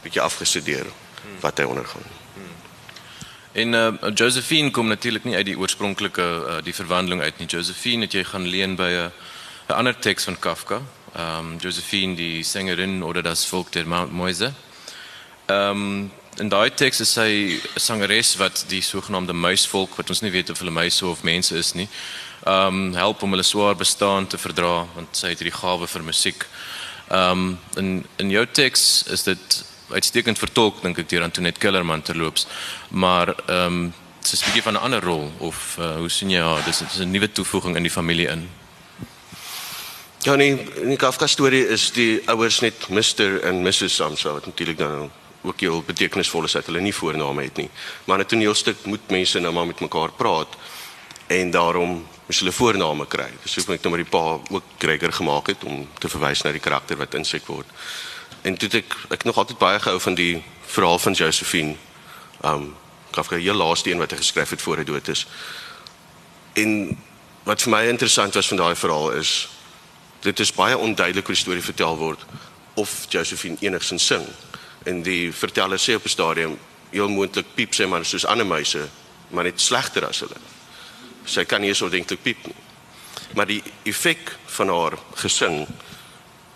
bietjie 0.02 0.22
afgestudeer 0.22 0.86
wat 1.40 1.58
hy 1.58 1.66
ondergaan. 1.68 2.06
En 3.54 3.72
uh, 3.72 4.10
Josephine 4.14 4.70
kom 4.70 4.88
natuurlik 4.90 5.24
nie 5.24 5.36
uit 5.36 5.46
die 5.46 5.58
oorspronklike 5.58 6.22
uh, 6.22 6.56
die 6.66 6.74
verwandeling 6.74 7.22
uit 7.22 7.38
nie. 7.38 7.46
Josephine 7.46 8.08
het 8.08 8.16
jy 8.16 8.24
gaan 8.26 8.48
leen 8.50 8.74
by 8.76 8.90
'n 8.90 9.12
'n 9.68 9.78
ander 9.78 9.94
teks 9.98 10.24
van 10.24 10.38
Kafka. 10.38 10.82
Um, 11.16 11.58
Josephine 11.58 12.16
die 12.16 12.42
sangerin 12.42 13.02
oder 13.02 13.22
das 13.22 13.44
Volk 13.44 13.70
der 13.70 13.84
Mäuse. 13.84 14.52
Um, 15.46 16.10
in 16.40 16.50
daai 16.50 16.70
teks 16.70 17.00
is 17.00 17.12
sy 17.14 17.54
'n 17.54 17.60
sangeres 17.78 18.38
wat 18.38 18.64
die 18.68 18.82
sogenaamde 18.82 19.32
muisvolk 19.32 19.96
wat 19.98 20.10
ons 20.10 20.22
nie 20.22 20.32
weet 20.32 20.50
of 20.50 20.58
hulle 20.58 20.70
muise 20.70 21.06
of 21.06 21.22
mense 21.22 21.56
is 21.56 21.74
nie. 21.74 21.88
Ehm 22.46 22.66
um, 22.66 22.94
help 22.94 23.22
om 23.22 23.30
hulle 23.30 23.42
swaar 23.42 23.76
bestaan 23.76 24.26
te 24.26 24.38
verdra 24.38 24.86
want 24.94 25.16
sy 25.16 25.28
het 25.28 25.38
hierdie 25.38 25.60
gawe 25.60 25.86
vir 25.86 26.02
musiek. 26.02 26.46
Ehm 27.10 27.30
um, 27.30 27.58
in 27.76 28.06
in 28.16 28.30
jou 28.30 28.46
teks 28.46 29.04
is 29.06 29.22
dit 29.22 29.64
uitstekend 29.90 30.38
vertolk 30.38 30.82
dink 30.82 30.98
ek 30.98 31.08
deur 31.08 31.22
Antoinette 31.22 31.60
Kellerman 31.60 32.02
terloops. 32.02 32.46
Maar 32.90 33.28
ehm 33.46 33.66
um, 33.66 33.94
dit 34.22 34.32
is 34.32 34.66
'n 34.66 34.76
ander 34.76 35.02
rol 35.02 35.32
of 35.38 35.76
uh, 35.78 35.96
hoe 35.96 36.08
sien 36.08 36.30
jy 36.30 36.62
dis 36.64 36.78
dis 36.78 36.98
'n 36.98 37.10
nuwe 37.10 37.32
toevoeging 37.32 37.76
in 37.76 37.82
die 37.82 37.96
familie 38.00 38.28
in. 38.28 38.48
Ja 40.24 40.34
nee, 40.34 40.54
in 40.80 40.88
die 40.88 40.96
Kafka 40.96 41.26
storie 41.28 41.66
is 41.68 41.90
die 41.92 42.22
ouers 42.32 42.62
net 42.64 42.86
Mr 42.88 43.42
en 43.44 43.58
Mrs 43.60 43.98
Samsa 43.98 44.30
wat 44.32 44.46
natuurlik 44.48 44.78
dan 44.78 45.10
ook 45.42 45.60
heel 45.60 45.82
betekenisvol 45.84 46.46
is 46.48 46.54
dat 46.56 46.70
hulle 46.70 46.80
nie 46.80 46.94
voorname 46.96 47.42
het 47.44 47.56
nie. 47.60 47.68
Maar 48.08 48.18
'n 48.18 48.26
toneelstuk 48.26 48.76
moet 48.84 49.10
mense 49.10 49.38
nou 49.38 49.52
maar 49.52 49.66
met 49.66 49.80
mekaar 49.80 50.12
praat 50.12 50.48
en 51.26 51.50
daarom 51.50 52.06
moet 52.26 52.38
hulle 52.38 52.52
voorname 52.52 53.06
kry. 53.06 53.28
Dis 53.42 53.54
hoekom 53.54 53.74
ek 53.74 53.82
nou 53.82 53.94
maar 53.94 54.04
die 54.04 54.10
pa 54.10 54.40
ook 54.50 54.62
Gregor 54.78 55.12
gemaak 55.12 55.46
het 55.46 55.64
om 55.64 55.88
te 55.98 56.08
verwys 56.08 56.42
na 56.42 56.52
die 56.52 56.60
karakter 56.60 56.96
wat 56.96 57.14
insek 57.14 57.46
word. 57.46 57.66
En 58.42 58.56
toe 58.56 58.68
ek 58.68 58.96
ek 59.10 59.24
nog 59.24 59.36
altyd 59.36 59.58
baie 59.58 59.80
gehou 59.80 60.00
van 60.00 60.14
die 60.14 60.42
verhaal 60.66 60.98
van 60.98 61.12
Josephine. 61.12 61.76
Um 62.44 62.76
Kafka 63.10 63.36
heel 63.36 63.54
laaste 63.54 63.90
een 63.90 63.98
wat 63.98 64.10
hy 64.10 64.16
geskryf 64.16 64.50
het 64.50 64.62
voor 64.62 64.76
hy 64.76 64.84
dood 64.84 65.08
is. 65.08 65.26
En 66.52 66.98
wat 67.42 67.62
vir 67.62 67.70
my 67.70 67.84
interessant 67.84 68.34
was 68.34 68.48
van 68.48 68.56
daai 68.56 68.74
verhaal 68.74 69.10
is 69.12 69.53
dit 70.24 70.40
is 70.40 70.52
baie 70.56 70.76
onduidelik 70.78 71.26
hoe 71.26 71.34
die 71.34 71.42
storie 71.42 71.64
vertel 71.64 71.96
word 72.00 72.22
of 72.80 72.92
Josephine 73.12 73.60
enigsins 73.60 74.06
sing. 74.06 74.24
En 74.88 75.02
die 75.04 75.32
verteller 75.32 75.78
sê 75.78 75.96
op 75.96 76.04
'n 76.04 76.16
stadium 76.16 76.58
heel 76.90 77.08
moontlik 77.08 77.54
piep 77.54 77.74
sy 77.74 77.84
maar 77.84 78.04
soos 78.04 78.24
ander 78.24 78.46
muise, 78.46 78.88
maar 79.28 79.44
net 79.44 79.60
slegter 79.60 80.06
as 80.06 80.20
hulle. 80.20 80.40
Sy 81.24 81.44
kan 81.44 81.60
nie 81.60 81.68
eens 81.68 81.82
ordentlik 81.82 82.22
piep 82.22 82.46
nie. 82.46 82.56
Maar 83.34 83.46
die 83.46 83.62
effek 83.82 84.36
van 84.46 84.68
haar 84.68 84.98
gesing 85.14 85.66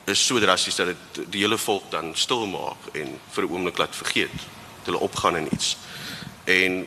is 0.04 0.26
so 0.26 0.40
drasties 0.40 0.76
dat 0.76 0.86
dit 0.86 1.30
die 1.32 1.40
hele 1.40 1.58
volk 1.58 1.90
dan 1.90 2.14
stil 2.16 2.46
maak 2.46 2.94
en 2.94 3.20
vir 3.30 3.44
'n 3.44 3.50
oomblik 3.50 3.78
laat 3.78 3.96
vergeet. 3.96 4.38
Hulle 4.84 4.98
opgaan 4.98 5.36
in 5.36 5.48
iets. 5.52 5.76
En 6.44 6.86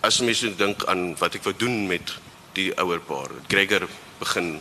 as 0.00 0.20
mense 0.20 0.56
dink 0.56 0.84
aan 0.84 1.16
wat 1.18 1.34
ek 1.34 1.42
wou 1.42 1.54
doen 1.56 1.86
met 1.86 2.14
die 2.52 2.78
ouer 2.78 3.00
paar, 3.00 3.30
Gregor 3.48 3.88
begin 4.18 4.60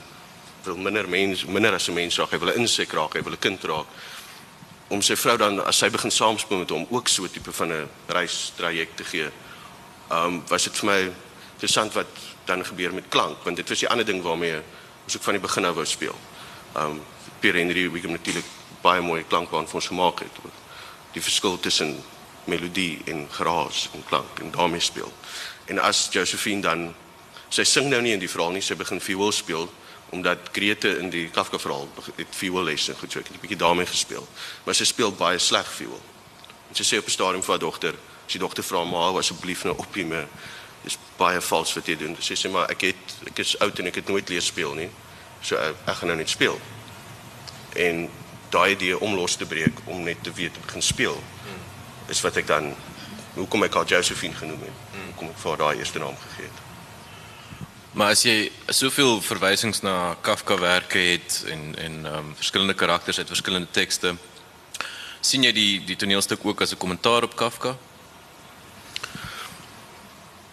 wil 0.69 0.77
minder 0.77 1.09
mens 1.09 1.45
minder 1.45 1.73
as 1.73 1.89
'n 1.89 1.93
mens 1.93 2.17
raak, 2.17 2.31
hy 2.31 2.39
wil 2.39 2.53
'n 2.53 2.59
insek 2.61 2.93
raak, 2.93 3.13
hy 3.13 3.23
wil 3.23 3.33
'n 3.33 3.39
kind 3.39 3.63
raak 3.63 3.87
om 4.89 5.01
sy 5.01 5.15
vrou 5.15 5.37
dan 5.37 5.59
as 5.69 5.77
sy 5.77 5.89
begin 5.89 6.11
saamspeel 6.11 6.63
met 6.63 6.71
hom 6.73 6.87
ook 6.89 7.07
so 7.07 7.23
'n 7.23 7.29
tipe 7.29 7.51
van 7.51 7.71
'n 7.71 7.89
reis 8.07 8.51
traject 8.55 8.97
te 8.97 9.03
gee. 9.03 9.29
Um 10.11 10.43
was 10.47 10.63
dit 10.63 10.77
vir 10.77 10.85
my 10.85 11.11
interessant 11.53 11.93
wat 11.93 12.07
dan 12.45 12.65
gebeur 12.65 12.93
met 12.93 13.09
klank 13.09 13.37
want 13.43 13.55
dit 13.55 13.69
was 13.69 13.79
die 13.79 13.89
ander 13.89 14.05
ding 14.05 14.21
waarmee 14.21 14.61
ons 15.03 15.15
ook 15.15 15.23
van 15.23 15.33
die 15.33 15.41
begin 15.41 15.65
af 15.65 15.75
wou 15.75 15.85
speel. 15.85 16.15
Um 16.75 17.01
Pierre 17.39 17.57
Henry 17.57 17.91
wie 17.91 18.01
hom 18.01 18.11
natuurlik 18.11 18.45
baie 18.81 19.01
mooi 19.01 19.23
klankbaan 19.27 19.67
vir 19.67 19.75
ons 19.75 19.87
gemaak 19.87 20.19
het. 20.19 20.31
Die 21.13 21.21
verskil 21.21 21.59
tussen 21.59 22.03
melodie 22.45 23.01
en 23.05 23.27
geraas 23.29 23.89
en 23.93 24.03
klank 24.07 24.39
en 24.39 24.51
daarmee 24.51 24.79
speel. 24.79 25.13
En 25.65 25.79
as 25.79 26.07
Josephine 26.11 26.61
dan 26.61 26.95
sy 27.49 27.63
sing 27.63 27.89
nou 27.89 28.01
nie 28.01 28.13
in 28.13 28.19
die 28.19 28.29
verhaal 28.29 28.51
nie, 28.51 28.61
sy 28.61 28.75
begin 28.75 29.01
viool 29.01 29.31
speel 29.31 29.69
omdat 30.09 30.49
Grete 30.51 30.97
in 30.97 31.09
die 31.09 31.27
Kafka 31.29 31.59
verhaal 31.59 31.87
het 32.15 32.27
viool 32.35 32.63
lesse 32.63 32.95
goed 32.97 33.11
so 33.11 33.19
ek 33.19 33.27
het 33.27 33.35
'n 33.35 33.41
bietjie 33.41 33.57
daarmee 33.57 33.85
gespeel. 33.85 34.27
Maar 34.63 34.75
sy 34.75 34.83
speel 34.85 35.11
baie 35.11 35.37
sleg 35.37 35.67
viool. 35.71 36.01
En 36.69 36.75
sy 36.75 36.83
sê 36.83 36.97
op 36.97 37.05
'n 37.05 37.11
stadium 37.11 37.43
vir 37.43 37.49
haar 37.49 37.59
dogter, 37.59 37.93
as 38.25 38.31
die 38.31 38.39
dogter 38.39 38.63
vra 38.63 38.83
maar 38.83 39.17
asseblief 39.17 39.63
nou 39.63 39.77
op 39.77 39.95
hom. 39.95 40.13
Dis 40.83 40.97
baie 41.17 41.41
vals 41.41 41.73
wat 41.73 41.85
jy 41.85 41.97
doen. 41.97 42.15
Sy 42.19 42.33
sê 42.33 42.49
maar 42.51 42.69
ek 42.69 42.81
het 42.81 42.95
ek 43.25 43.39
is 43.39 43.59
oud 43.59 43.79
en 43.79 43.85
ek 43.85 43.95
het 43.95 44.07
nooit 44.07 44.29
leer 44.29 44.41
speel 44.41 44.73
nie. 44.73 44.89
So 45.41 45.55
ek, 45.55 45.75
ek 45.85 45.95
gaan 45.95 46.07
nou 46.07 46.17
net 46.17 46.29
speel. 46.29 46.59
En 47.75 48.09
daai 48.49 48.71
idee 48.71 48.99
om 48.99 49.15
los 49.15 49.35
te 49.35 49.45
breek 49.45 49.79
om 49.85 50.03
net 50.03 50.23
te 50.23 50.33
weet 50.33 50.53
te 50.53 50.59
begin 50.59 50.81
speel 50.81 51.23
is 52.09 52.21
wat 52.21 52.39
ek 52.41 52.47
dan 52.47 52.73
hoekom 53.35 53.63
ek 53.63 53.73
haar 53.73 53.85
Josephine 53.85 54.35
genoem 54.35 54.65
het. 54.65 54.97
Hoekom 55.05 55.29
ek 55.29 55.37
vir 55.37 55.49
haar 55.49 55.61
daai 55.63 55.77
eerste 55.77 56.01
naam 56.01 56.17
gegee 56.17 56.49
het. 56.49 56.68
Maar 57.91 58.13
as 58.13 58.21
jy 58.21 58.51
soveel 58.69 59.17
verwysings 59.25 59.81
na 59.81 60.13
Kafka 60.21 60.59
werke 60.61 60.99
het 60.99 61.43
en 61.49 61.73
en 61.77 62.05
ehm 62.05 62.17
um, 62.17 62.35
verskillende 62.35 62.73
karakters 62.73 63.17
uit 63.17 63.27
verskillende 63.27 63.71
tekste, 63.71 64.15
sien 65.21 65.43
jy 65.43 65.51
die 65.51 65.85
die 65.85 65.95
toneelstuk 65.95 66.45
ook 66.45 66.61
as 66.61 66.71
'n 66.71 66.77
kommentaar 66.77 67.23
op 67.23 67.35
Kafka? 67.35 67.77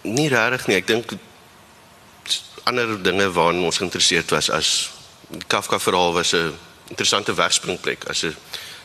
Nie 0.03 0.29
regtig 0.29 0.67
nie. 0.67 0.77
Ek 0.77 0.87
dink 0.87 1.13
ander 2.65 3.03
dinge 3.03 3.31
waaraan 3.33 3.65
ons 3.65 3.77
geïnteresseerd 3.77 4.31
was 4.31 4.51
as 4.51 4.91
Kafka 5.47 5.79
verhaal 5.79 6.13
was 6.13 6.33
'n 6.33 6.57
interessante 6.89 7.35
wegspringplek 7.35 8.09
as 8.09 8.23
'n 8.25 8.37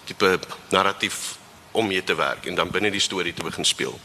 tipe 0.03 0.39
narratief 0.69 1.37
om 1.71 1.87
mee 1.87 2.03
te 2.03 2.15
werk 2.15 2.45
en 2.45 2.55
dan 2.55 2.69
binne 2.69 2.91
die 2.91 2.99
storie 2.99 3.33
te 3.33 3.43
begin 3.43 3.65
speel 3.65 3.99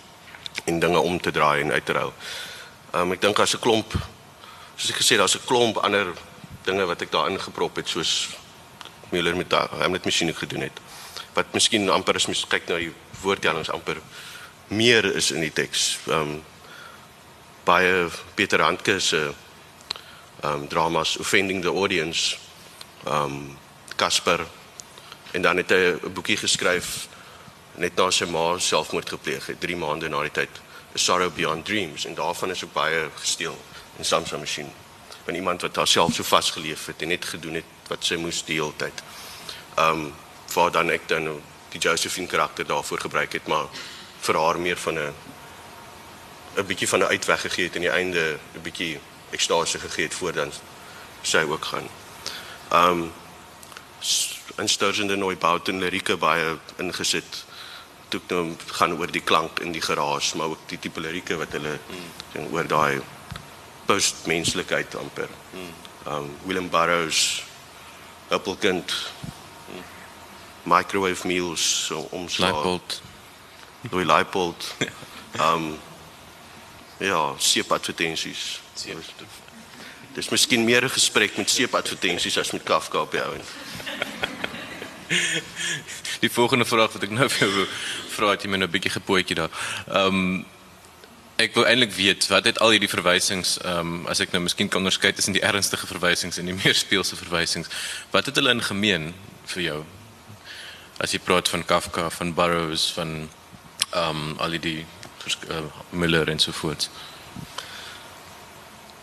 en 0.65 0.79
dinge 0.79 0.99
om 0.99 1.21
te 1.21 1.31
draai 1.31 1.61
en 1.61 1.73
uit 1.73 1.85
te 1.85 1.93
ruil. 1.93 2.15
Ehm 2.93 3.03
um, 3.03 3.13
ek 3.13 3.21
dink 3.21 3.39
as 3.39 3.55
'n 3.55 3.59
klomp 3.59 3.95
soos 4.77 4.91
ek 4.91 5.01
gesê 5.01 5.17
daar's 5.17 5.37
'n 5.37 5.47
klomp 5.47 5.77
ander 5.79 6.13
dinge 6.65 6.85
wat 6.87 7.03
ek 7.03 7.11
daarin 7.11 7.41
geprop 7.41 7.77
het 7.77 7.89
soos 7.89 8.29
Müller 9.11 9.37
met 9.37 9.51
daai 9.51 9.89
met 9.89 10.05
masjiene 10.05 10.35
gedoen 10.35 10.61
het. 10.67 10.81
Wat 11.35 11.53
miskien 11.55 11.91
amper 11.91 12.15
as 12.19 12.27
mens 12.27 12.47
kyk 12.51 12.67
na 12.69 12.79
die 12.83 12.93
woordtellings 13.23 13.71
amper 13.71 14.01
meer 14.69 15.05
is 15.15 15.31
in 15.31 15.41
die 15.41 15.53
teks. 15.53 15.99
Ehm 16.09 16.21
um, 16.21 16.45
baie 17.67 18.09
Peter 18.35 18.63
Handke 18.63 19.01
se 19.01 19.21
ehm 20.43 20.53
um, 20.53 20.69
dramas 20.69 21.17
offending 21.17 21.63
the 21.63 21.71
audience. 21.71 22.37
Ehm 23.05 23.23
um, 23.23 23.59
Casper 23.97 24.47
en 25.33 25.43
dan 25.43 25.57
het 25.57 25.71
hy 25.71 25.95
'n 26.03 26.13
boekie 26.13 26.37
geskryf 26.37 27.09
net 27.77 27.97
na 27.97 28.11
sy 28.11 28.25
ma 28.25 28.59
selfmoord 28.59 29.09
gepleeg 29.09 29.47
het 29.47 29.61
3 29.61 29.77
maande 29.77 30.09
na 30.09 30.23
die 30.23 30.31
tyd. 30.31 30.51
A 30.95 30.99
Sorrow 30.99 31.33
Beyond 31.33 31.65
Dreams 31.65 32.05
en 32.05 32.15
daarvan 32.15 32.51
is 32.51 32.65
ook 32.65 32.73
baie 32.73 33.09
gesteel 33.15 33.57
in 33.99 34.05
Samsung 34.05 34.41
masjien 34.41 34.71
van 35.25 35.35
iemand 35.35 35.63
wat 35.63 35.77
haarself 35.77 36.15
so 36.15 36.23
vasgeleef 36.23 36.87
het 36.87 37.03
en 37.03 37.09
net 37.09 37.25
gedoen 37.25 37.55
het 37.55 37.91
wat 37.91 38.05
sy 38.05 38.15
moes 38.15 38.45
die 38.47 38.61
hele 38.61 38.77
tyd. 38.77 39.03
Um, 39.79 40.13
waar 40.55 40.71
dan 40.71 40.91
ek 40.91 41.09
dan 41.09 41.27
die 41.75 41.81
Josephine 41.81 42.31
karakter 42.31 42.67
daarvoor 42.67 43.01
gebruik 43.01 43.33
het 43.33 43.47
maar 43.47 43.67
vir 44.21 44.39
haar 44.41 44.59
meer 44.61 44.77
van 44.77 44.99
'n 44.99 45.15
'n 46.57 46.67
bietjie 46.67 46.89
van 46.89 47.01
'n 47.01 47.13
uitweg 47.13 47.41
gegee 47.41 47.65
het 47.65 47.75
en 47.75 47.81
die 47.81 47.91
einde 47.91 48.39
'n 48.55 48.63
bietjie 48.63 49.01
ekstase 49.31 49.79
gegee 49.79 50.05
het 50.05 50.15
voor 50.15 50.33
dan 50.33 50.53
sy 51.23 51.45
ook 51.49 51.65
gaan. 51.65 51.89
Um, 52.73 53.13
en 54.57 54.69
Sturgeon 54.69 55.11
en 55.11 55.19
Neubauten 55.19 55.79
lirieke 55.79 56.17
baie 56.17 56.57
ingesit 56.77 57.45
toe 58.09 58.21
nou 58.29 58.55
gaan 58.79 58.95
oor 58.99 59.11
die 59.11 59.21
klank 59.21 59.61
in 59.61 59.73
die 59.73 59.83
geraas 59.83 60.33
maar 60.35 60.47
ook 60.47 60.69
die 60.71 60.79
tipe 60.79 61.01
lirieke 61.01 61.37
wat 61.37 61.53
hulle 61.53 61.79
mm. 61.79 62.53
oor 62.55 62.67
daai 62.67 63.01
postmenslikheid 63.87 64.97
amper. 64.97 65.29
Um 66.07 66.31
Willem 66.45 66.69
Burroughs 66.71 67.45
Applekind 68.29 68.93
hmm. 69.71 69.83
microwave 70.63 71.27
meals 71.27 71.87
so 71.87 72.09
omslag. 72.11 72.53
Leipold. 72.53 73.03
Louis 73.91 74.07
Leipold. 74.07 74.75
um 75.47 75.79
ja, 76.99 77.35
seep 77.39 77.73
advertensies. 77.73 78.61
Seep. 78.75 79.03
Dis 80.15 80.29
miskien 80.29 80.65
meer 80.65 80.85
'n 80.85 80.91
gesprek 80.91 81.37
met 81.37 81.51
seep 81.51 81.75
advertensies 81.75 82.39
as 82.39 82.51
met 82.51 82.63
Kafka 82.63 83.01
op 83.01 83.13
jou. 83.13 83.37
Die 86.25 86.31
volgende 86.33 86.65
vraag 86.65 86.93
wat 86.93 87.03
ek 87.03 87.11
nou 87.11 87.29
vir 87.29 87.49
jou 87.49 87.67
vra 88.17 88.31
het 88.31 88.43
jy 88.43 88.49
my 88.49 88.57
nou 88.57 88.69
'n 88.69 88.73
bietjie 88.73 88.91
gepootjie 88.91 89.37
daar. 89.37 89.51
Um 89.87 90.47
Ek 91.37 91.53
wil 91.53 91.67
eintlik 91.69 91.93
weet 91.93 92.27
wat 92.33 92.47
het 92.49 92.59
al 92.65 92.73
hierdie 92.73 92.89
verwysings 92.89 93.59
ehm 93.61 93.79
um, 93.79 94.07
as 94.09 94.23
ek 94.25 94.33
nou 94.33 94.41
miskien 94.47 94.71
kan 94.73 94.81
onderskei 94.81 95.13
tussen 95.13 95.37
die 95.37 95.45
ernstige 95.51 95.87
verwysings 95.87 96.39
en 96.41 96.49
die 96.49 96.57
meer 96.57 96.75
speelse 96.75 97.17
verwysings. 97.17 97.69
Wat 98.11 98.27
het 98.27 98.39
hulle 98.41 98.55
in 98.57 98.63
gemeen 98.65 99.11
vir 99.53 99.63
jou? 99.63 99.81
As 100.97 101.13
jy 101.13 101.21
praat 101.21 101.49
van 101.53 101.65
Kafka, 101.65 102.09
van 102.11 102.33
Burroughs, 102.35 102.89
van 102.97 103.29
ehm 103.91 104.23
um, 104.23 104.39
al 104.41 104.57
die 104.57 104.87
uh, 105.51 105.61
Miller 105.91 106.29
en 106.29 106.41
so 106.41 106.57
voort. 106.57 106.89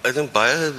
Ek 0.02 0.16
dink 0.18 0.34
baie 0.34 0.72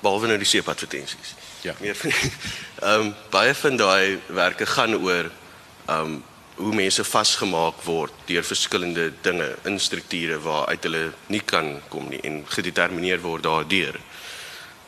behalwe 0.00 0.30
nou 0.30 0.38
die 0.40 0.48
seep 0.48 0.68
advertensies. 0.72 1.34
Ja. 1.66 1.74
Meer 1.80 2.00
ehm 2.06 3.10
um, 3.10 3.12
baie 3.30 3.52
van 3.54 3.76
daai 3.76 4.16
werke 4.40 4.66
gaan 4.66 4.96
oor 4.96 5.28
ehm 5.28 6.00
um, 6.00 6.16
hoe 6.56 6.74
mense 6.74 7.04
vasgemaak 7.04 7.82
word 7.84 8.12
deur 8.28 8.44
verskillende 8.44 9.10
dinge 9.22 9.48
in 9.68 9.76
strukture 9.80 10.38
waar 10.40 10.70
uit 10.72 10.86
hulle 10.88 11.02
nie 11.32 11.42
kan 11.44 11.74
kom 11.92 12.08
nie 12.08 12.20
en 12.24 12.44
gedetermineer 12.48 13.20
word 13.20 13.44
daardeur. 13.44 13.98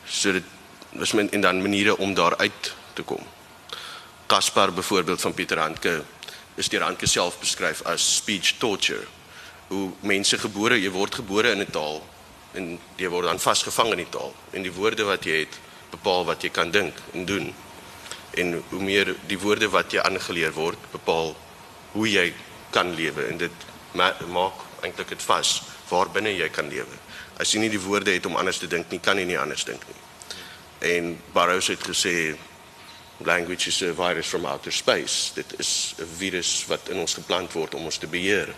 So 0.09 0.33
dit 0.33 0.45
was 0.97 1.13
men 1.13 1.29
en 1.31 1.41
dan 1.45 1.61
maniere 1.61 1.97
om 1.97 2.15
daaruit 2.17 2.73
te 2.93 3.03
kom. 3.05 3.21
Caspar 4.25 4.73
byvoorbeeld 4.73 5.21
van 5.21 5.33
Pieter 5.33 5.59
Handke 5.61 6.03
is 6.55 6.69
deur 6.69 6.81
Handke 6.81 7.07
self 7.07 7.37
beskryf 7.39 7.83
as 7.85 8.15
speech 8.15 8.57
torture. 8.57 9.05
Hoe 9.67 9.91
mense 10.01 10.37
gebore, 10.37 10.79
jy 10.81 10.89
word 10.89 11.15
gebore 11.21 11.51
in 11.51 11.61
'n 11.61 11.71
taal 11.71 12.01
en 12.53 12.79
jy 12.97 13.09
word 13.09 13.25
dan 13.25 13.39
vasgevang 13.39 13.91
in 13.91 14.01
die 14.01 14.09
taal 14.09 14.33
en 14.51 14.63
die 14.65 14.73
woorde 14.73 15.03
wat 15.03 15.23
jy 15.25 15.45
het 15.45 15.59
bepaal 15.91 16.25
wat 16.25 16.41
jy 16.41 16.49
kan 16.49 16.71
dink 16.71 16.93
en 17.13 17.25
doen. 17.25 17.53
En 18.33 18.63
hoe 18.69 18.81
meer 18.81 19.15
die 19.27 19.39
woorde 19.39 19.69
wat 19.69 19.93
jy 19.93 20.01
aangeleer 20.01 20.53
word 20.53 20.91
bepaal 20.91 21.35
hoe 21.91 22.09
jy 22.09 22.33
kan 22.71 22.93
lewe 22.95 23.27
en 23.27 23.37
dit 23.37 23.65
ma 23.97 24.11
maak 24.29 24.65
eintlik 24.85 25.15
dit 25.15 25.23
vas 25.25 25.61
waar 25.89 26.11
binne 26.13 26.35
jy 26.35 26.49
kan 26.53 26.69
lewe. 26.69 26.99
As 27.39 27.53
jy 27.53 27.63
nie 27.63 27.71
die 27.73 27.81
woorde 27.81 28.13
het 28.13 28.25
om 28.29 28.37
anders 28.37 28.59
te 28.61 28.67
dink 28.69 28.91
nie, 28.91 28.99
kan 28.99 29.17
jy 29.17 29.25
nie 29.25 29.39
anders 29.39 29.65
dink 29.65 29.83
nie. 29.87 29.97
En 30.79 31.15
Barrows 31.33 31.67
het 31.67 31.83
gesê 31.83 32.35
language 33.25 33.67
is 33.67 33.81
a 33.83 33.93
virus 33.93 34.27
from 34.27 34.45
outer 34.45 34.71
space. 34.71 35.33
Dit 35.35 35.59
is 35.59 35.95
'n 35.99 36.07
virus 36.17 36.65
wat 36.67 36.89
in 36.89 36.97
ons 36.97 37.13
geplant 37.13 37.51
word 37.53 37.75
om 37.75 37.85
ons 37.85 37.97
te 37.97 38.07
beheer. 38.07 38.53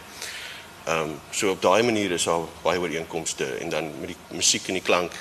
Ehm 0.85 1.01
um, 1.01 1.19
so 1.31 1.51
op 1.51 1.61
daai 1.61 1.83
manier 1.83 2.11
is 2.11 2.27
al 2.27 2.50
baie 2.63 2.79
ooreenkomste 2.79 3.45
en 3.45 3.69
dan 3.69 4.00
met 4.00 4.07
die 4.07 4.17
musiek 4.29 4.67
en 4.67 4.73
die 4.73 4.81
klank 4.81 5.11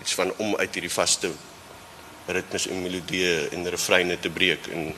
iets 0.00 0.14
van 0.14 0.32
om 0.36 0.56
uit 0.56 0.74
hierdie 0.74 0.92
vaste 0.92 1.30
ritmes 2.26 2.66
en 2.66 2.82
melodieë 2.82 3.48
en 3.52 3.68
refreine 3.68 4.18
te 4.20 4.30
breek 4.30 4.66
en 4.66 4.94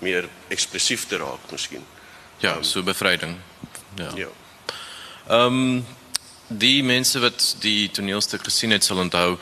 meer 0.00 0.28
ekspressief 0.48 1.06
te 1.06 1.16
raak 1.16 1.50
miskien. 1.50 1.84
Ja, 2.38 2.62
so 2.62 2.82
bevryding. 2.82 3.36
Ja. 3.96 4.10
Ja. 4.14 4.28
Ehm 5.28 5.46
um, 5.46 5.86
die 6.48 6.82
mense 6.82 7.20
wat 7.20 7.56
die 7.60 7.90
toneelstuk 7.90 8.44
gesien 8.44 8.70
het 8.70 8.84
sal 8.84 8.98
onthou 9.02 9.36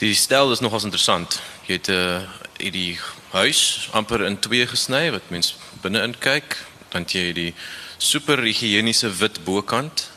die 0.00 0.14
stel 0.14 0.52
is 0.52 0.60
nogals 0.60 0.84
interessant. 0.84 1.40
Jy 1.66 1.74
het 1.74 1.88
'n 1.88 1.92
uh, 1.92 2.20
hierdie 2.58 2.98
huis 3.30 3.88
amper 3.92 4.24
in 4.24 4.38
twee 4.38 4.66
gesny 4.66 5.10
wat 5.10 5.28
mens 5.28 5.56
binne-in 5.82 6.18
kyk, 6.18 6.56
dan 6.88 7.04
jy 7.04 7.32
die 7.32 7.54
super 7.98 8.38
higieniese 8.38 9.10
wit 9.10 9.44
bokant. 9.44 10.10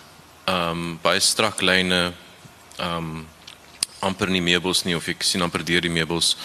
Ehm 0.45 0.71
um, 0.71 0.99
baie 1.01 1.19
strak 1.19 1.61
lyne 1.61 2.13
ehm 2.77 2.97
um, 2.97 3.27
amper 3.99 4.29
nie 4.29 4.41
meubels 4.41 4.83
nie 4.83 4.95
of 4.95 5.07
ek 5.07 5.23
sien 5.23 5.41
amper 5.41 5.65
deur 5.65 5.81
die 5.81 5.89
meubels. 5.89 6.37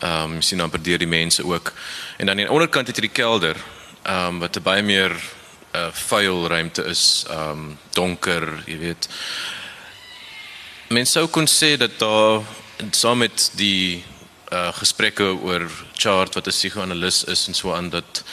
Ehm 0.00 0.36
um, 0.36 0.42
sien 0.42 0.60
amper 0.60 0.82
deur 0.82 0.98
die 0.98 1.06
mense 1.06 1.44
ook. 1.44 1.72
En 2.16 2.26
dan 2.26 2.38
aan 2.38 2.44
die 2.44 2.50
onderkant 2.50 2.86
het 2.86 2.96
jy 2.96 3.00
die 3.00 3.16
kelder 3.22 3.56
ehm 4.02 4.26
um, 4.26 4.38
wat 4.38 4.56
'n 4.56 4.62
baie 4.62 4.82
meer 4.82 5.12
uh, 5.74 5.88
vuil 5.92 6.48
ruimte 6.48 6.84
is, 6.84 7.24
ehm 7.28 7.50
um, 7.50 7.78
donker, 7.92 8.62
jy 8.66 8.78
weet. 8.78 9.08
Mense 10.88 11.12
sou 11.12 11.26
kon 11.28 11.46
sê 11.46 11.76
dat 11.76 11.98
daar 11.98 12.42
saam 12.90 13.18
met 13.18 13.50
die 13.56 14.04
uh 14.52 14.72
gesprekke 14.76 15.24
oor 15.40 15.70
chart 15.96 16.34
wat 16.34 16.46
'n 16.46 16.50
psigoanalis 16.50 17.24
is 17.24 17.46
en 17.48 17.54
so 17.54 17.72
aan 17.74 17.90
dat 17.90 18.24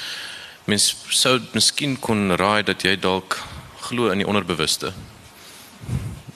mens 0.65 0.95
sou 1.09 1.39
miskien 1.53 1.99
kon 1.99 2.35
raai 2.35 2.63
dat 2.63 2.83
jy 2.83 2.95
dalk 2.99 3.38
glo 3.79 4.09
in 4.11 4.17
die 4.17 4.27
onderbewuste. 4.27 4.93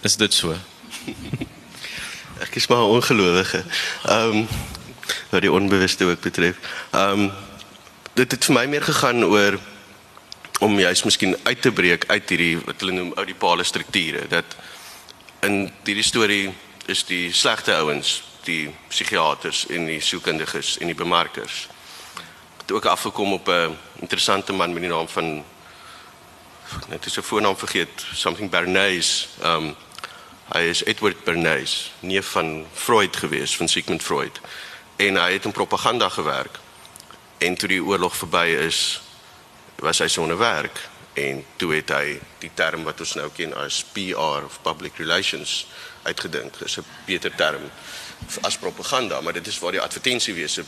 Is 0.01 0.15
dit 0.15 0.33
so? 0.33 0.55
Ek 2.45 2.55
is 2.55 2.67
maar 2.67 2.77
'n 2.77 2.95
ongelowige. 2.95 3.63
Ehm 4.05 4.37
um, 4.37 4.47
wat 5.29 5.41
die 5.41 5.51
onbewuste 5.51 6.05
ook 6.05 6.21
betref. 6.21 6.55
Ehm 6.91 7.19
um, 7.19 7.31
dit 8.13 8.31
het 8.31 8.45
vir 8.45 8.53
my 8.53 8.65
meer 8.69 8.83
gegaan 8.85 9.25
oor 9.25 9.57
om 10.61 10.79
juist 10.79 11.05
miskien 11.05 11.33
uit 11.43 11.61
te 11.61 11.71
breek 11.73 12.05
uit 12.11 12.29
hierdie 12.29 12.57
wat 12.61 12.83
hulle 12.83 12.93
noem 12.93 13.13
audipale 13.17 13.65
strukture 13.65 14.27
dat 14.29 14.57
in 15.47 15.65
hierdie 15.83 16.05
storie 16.05 16.53
is 16.91 17.01
die 17.09 17.31
slegte 17.33 17.73
ouens 17.73 18.21
die 18.45 18.67
psigiaters 18.91 19.65
en 19.73 19.87
die 19.87 20.01
sielkundiges 20.03 20.75
en 20.83 20.91
die 20.91 20.97
bemarkers. 20.99 21.67
Het 22.61 22.71
ook 22.75 22.85
afgekom 22.91 23.33
op 23.33 23.47
'n 23.49 23.77
interessante 23.99 24.53
man 24.53 24.73
met 24.73 24.81
die 24.81 24.91
naam 24.91 25.07
van 25.07 25.43
net 26.87 27.05
is 27.05 27.17
'n 27.17 27.21
voornaam 27.21 27.57
vergeet 27.57 28.05
something 28.13 28.49
Bernays. 28.49 29.27
Um 29.43 29.75
hy 30.53 30.59
is 30.59 30.83
Edward 30.83 31.23
Bernays 31.23 31.91
neef 31.99 32.27
van 32.27 32.65
Freud 32.73 33.15
gewees 33.15 33.55
van 33.55 33.67
Sigmund 33.67 34.03
Freud. 34.03 34.41
En 34.95 35.15
hy 35.15 35.33
het 35.33 35.45
in 35.45 35.51
propaganda 35.51 36.09
gewerk 36.09 36.59
en 37.43 37.55
toe 37.55 37.67
die 37.67 37.83
oorlog 37.83 38.15
verby 38.15 38.47
is 38.63 39.01
was 39.83 39.99
hy 39.99 40.07
sonder 40.07 40.37
werk. 40.39 40.79
En 41.13 41.43
toe 41.61 41.73
het 41.75 41.91
hy 41.93 42.19
die 42.41 42.51
term 42.55 42.85
wat 42.87 43.01
ons 43.03 43.15
nou 43.19 43.27
ken 43.35 43.53
as 43.59 43.83
PR 43.93 44.45
of 44.47 44.61
public 44.65 44.97
relations 44.97 45.65
uitgedink. 46.07 46.55
Is 46.65 46.77
'n 46.79 46.85
beter 47.05 47.35
term 47.35 47.69
as 48.41 48.57
propaganda, 48.57 49.21
maar 49.21 49.33
dit 49.33 49.47
is 49.47 49.59
waar 49.59 49.71
die 49.71 49.81
advertensiewese 49.81 50.63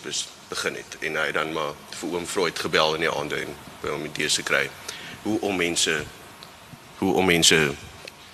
begin 0.49 0.75
het. 0.75 0.97
En 0.99 1.15
hy 1.15 1.31
dan 1.31 1.53
maar 1.53 1.73
vir 1.89 2.09
oom 2.09 2.27
Freud 2.27 2.59
gebel 2.59 2.93
in 2.93 2.99
die 2.99 3.11
aande 3.11 3.35
en 3.35 3.55
by 3.81 3.89
hom 3.89 4.05
idees 4.05 4.35
gekry 4.35 4.69
hoe 5.23 5.39
om 5.41 5.55
mense 5.55 6.03
hoe 6.97 7.13
om 7.13 7.25
mense 7.25 7.73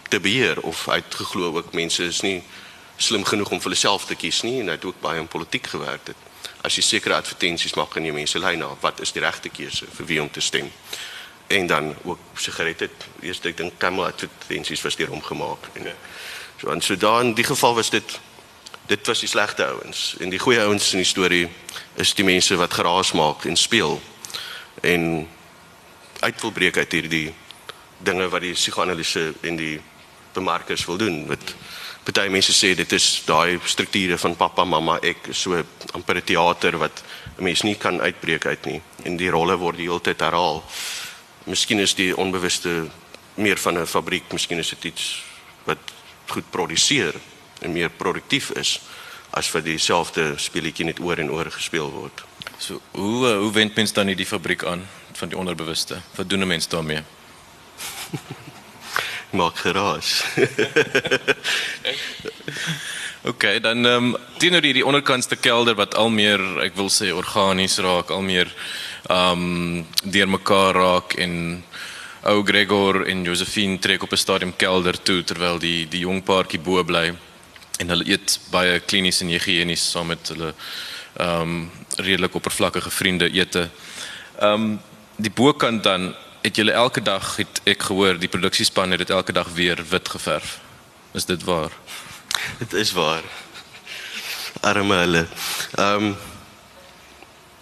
te 0.09 0.19
beheer. 0.19 0.61
Of 0.61 0.89
uitgeglo 0.89 1.55
ook 1.55 1.73
mense 1.73 2.03
is 2.03 2.21
nie 2.21 2.43
slim 2.97 3.23
genoeg 3.23 3.49
om 3.49 3.61
vir 3.61 3.69
hulle 3.69 3.79
self 3.79 4.05
te 4.05 4.15
kies 4.15 4.41
nie 4.41 4.59
en 4.59 4.67
hy 4.67 4.71
het 4.71 4.85
ook 4.85 5.01
baie 5.01 5.19
in 5.19 5.27
politiek 5.27 5.67
gewerk. 5.67 6.07
Het. 6.07 6.30
As 6.61 6.75
jy 6.77 6.83
sekere 6.85 7.15
advertensies 7.15 7.73
maak 7.75 7.95
en 7.97 8.05
jy 8.05 8.13
mense 8.15 8.39
lei 8.39 8.55
na 8.55 8.69
wat 8.81 9.01
is 9.01 9.13
die 9.15 9.23
regte 9.23 9.49
keuse 9.49 9.87
vir 9.97 10.05
wie 10.05 10.21
om 10.21 10.29
te 10.29 10.41
stem. 10.41 10.71
En 11.47 11.67
dan 11.67 11.95
ook 12.03 12.19
sigarette. 12.39 12.89
Eerst 13.21 13.45
ek 13.45 13.57
dink 13.57 13.79
Camel 13.81 14.05
advertensies 14.05 14.83
was 14.85 14.95
deur 14.95 15.09
hom 15.11 15.23
gemaak 15.25 15.71
en 15.75 15.93
so 16.61 16.69
en 16.69 16.81
so 16.81 16.95
daar 16.95 17.21
in 17.21 17.33
die 17.33 17.45
geval 17.45 17.75
was 17.75 17.89
dit 17.89 18.19
dit 18.87 19.07
was 19.07 19.19
die 19.19 19.29
slegte 19.29 19.65
ouens 19.65 20.15
en 20.19 20.29
die 20.29 20.39
goeie 20.39 20.61
ouens 20.61 20.91
in 20.93 21.01
die 21.01 21.07
storie 21.07 21.45
is 21.95 22.13
die 22.17 22.25
mense 22.27 22.55
wat 22.59 22.73
geraas 22.73 23.13
maak 23.17 23.45
en 23.45 23.55
speel 23.57 24.01
en 24.81 25.27
uit 26.19 26.41
wil 26.41 26.51
breek 26.51 26.77
uit 26.77 26.91
hierdie 26.91 27.33
dinge 27.97 28.27
wat 28.29 28.43
die 28.45 28.53
psigoanalise 28.57 29.31
en 29.47 29.57
die 29.57 29.77
bemarkers 30.33 30.85
wil 30.89 30.97
doen 30.97 31.23
wat 31.29 31.55
party 32.03 32.29
mense 32.29 32.53
sê 32.53 32.75
dit 32.75 32.93
is 32.93 33.23
daai 33.25 33.59
strukture 33.65 34.17
van 34.17 34.35
pappa 34.35 34.65
mamma 34.65 34.99
ek 35.03 35.29
so 35.33 35.63
amper 35.93 36.17
'n 36.17 36.23
teater 36.25 36.77
wat 36.77 37.03
'n 37.37 37.43
mens 37.43 37.63
nie 37.63 37.75
kan 37.75 38.01
uitbreek 38.01 38.45
uit 38.45 38.65
nie 38.65 38.81
en 39.05 39.17
die 39.17 39.29
rolle 39.29 39.57
word 39.57 39.77
die 39.77 39.87
hele 39.87 40.01
tyd 40.01 40.19
herhaal 40.19 40.63
miskien 41.45 41.79
is 41.79 41.93
die 41.93 42.15
onbewuste 42.17 42.89
meer 43.35 43.57
van 43.57 43.77
'n 43.77 43.85
fabriek 43.85 44.31
miskien 44.33 44.59
is 44.59 44.69
dit 44.69 44.85
iets 44.85 45.23
wat 45.65 45.79
goed 46.27 46.49
produseer 46.51 47.13
en 47.61 47.73
meer 47.73 47.89
produktief 47.89 48.51
is 48.51 48.79
as 49.31 49.47
vir 49.47 49.63
dieselfde 49.63 50.33
speletjie 50.37 50.85
net 50.85 50.99
oor 50.99 51.17
en 51.17 51.31
oor 51.31 51.51
gespeel 51.51 51.91
word. 51.91 52.23
So 52.57 52.81
hoe 52.91 53.29
eh, 53.29 53.37
hoe 53.37 53.51
wend 53.51 53.75
mens 53.75 53.93
dan 53.93 54.05
nie 54.05 54.15
die 54.15 54.25
fabriek 54.25 54.65
aan 54.65 54.87
van 55.13 55.29
die 55.29 55.37
onderbewuste? 55.37 56.01
Wat 56.15 56.29
doen 56.29 56.41
'n 56.41 56.47
mens 56.47 56.67
daarmee? 56.67 57.03
Maak 59.31 59.63
geraas. 59.63 60.23
OK, 63.31 63.43
dan 63.61 63.85
ehm 63.85 64.05
um, 64.05 64.15
teenoor 64.41 64.65
hierdie 64.65 64.85
onderkantste 64.85 65.35
kelder 65.35 65.75
wat 65.77 65.95
al 65.95 66.09
meer, 66.09 66.41
ek 66.65 66.73
wil 66.75 66.89
sê 66.89 67.11
organies 67.13 67.77
raak, 67.77 68.09
al 68.09 68.25
meer 68.25 68.49
ehm 69.07 69.43
um, 69.43 69.85
deurmekaar 70.03 70.75
raak 70.75 71.13
en 71.21 71.63
ou 72.21 72.43
Gregor 72.45 73.07
en 73.09 73.23
Josephine 73.23 73.79
trek 73.79 74.03
op 74.03 74.11
'n 74.11 74.17
stadium 74.17 74.55
kelder 74.55 75.03
toe 75.03 75.23
terwyl 75.23 75.59
die 75.59 75.87
die 75.89 75.99
jong 75.99 76.23
paartjie 76.23 76.59
bo 76.59 76.83
bly 76.83 77.13
en 77.79 77.89
hulle 77.89 78.05
eet 78.05 78.39
baie 78.51 78.79
klinies 78.79 79.21
en 79.21 79.27
higienies 79.27 79.91
saam 79.91 80.07
met 80.07 80.27
hulle 80.27 80.53
ehm 81.17 81.41
um, 81.41 81.71
redelik 81.97 82.35
oppervlakkige 82.35 82.89
vriende 82.89 83.31
ete. 83.31 83.69
Ehm 84.39 84.53
um, 84.53 84.79
die 85.15 85.31
bokant 85.31 85.83
dan 85.83 86.15
het 86.41 86.55
julle 86.55 86.71
elke 86.71 87.01
dag 87.01 87.35
het 87.35 87.61
ek 87.63 87.83
gehoor 87.83 88.17
die 88.19 88.29
produksiespan 88.29 88.91
het 88.91 89.03
dit 89.03 89.09
elke 89.09 89.33
dag 89.33 89.47
weer 89.53 89.83
wit 89.89 90.09
geverf. 90.09 90.59
Is 91.13 91.25
dit 91.25 91.43
waar? 91.43 91.71
Dit 92.57 92.73
is 92.73 92.91
waar. 92.91 93.23
Arme 94.61 94.95
hulle. 94.95 95.27
Ehm 95.75 96.03
um, 96.03 96.15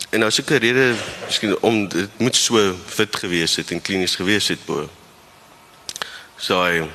en 0.10 0.20
nou 0.20 0.32
seker 0.32 0.58
rede 0.58 0.96
miskien 1.26 1.60
om 1.62 1.84
dit 1.88 2.18
moet 2.18 2.36
so 2.36 2.76
wit 2.96 3.15
gewees 3.15 3.56
het 3.56 3.72
en 3.72 3.82
klinies 3.82 4.15
gewees 4.15 4.48
het 4.48 4.65
bo. 4.65 4.89
'n 6.48 6.89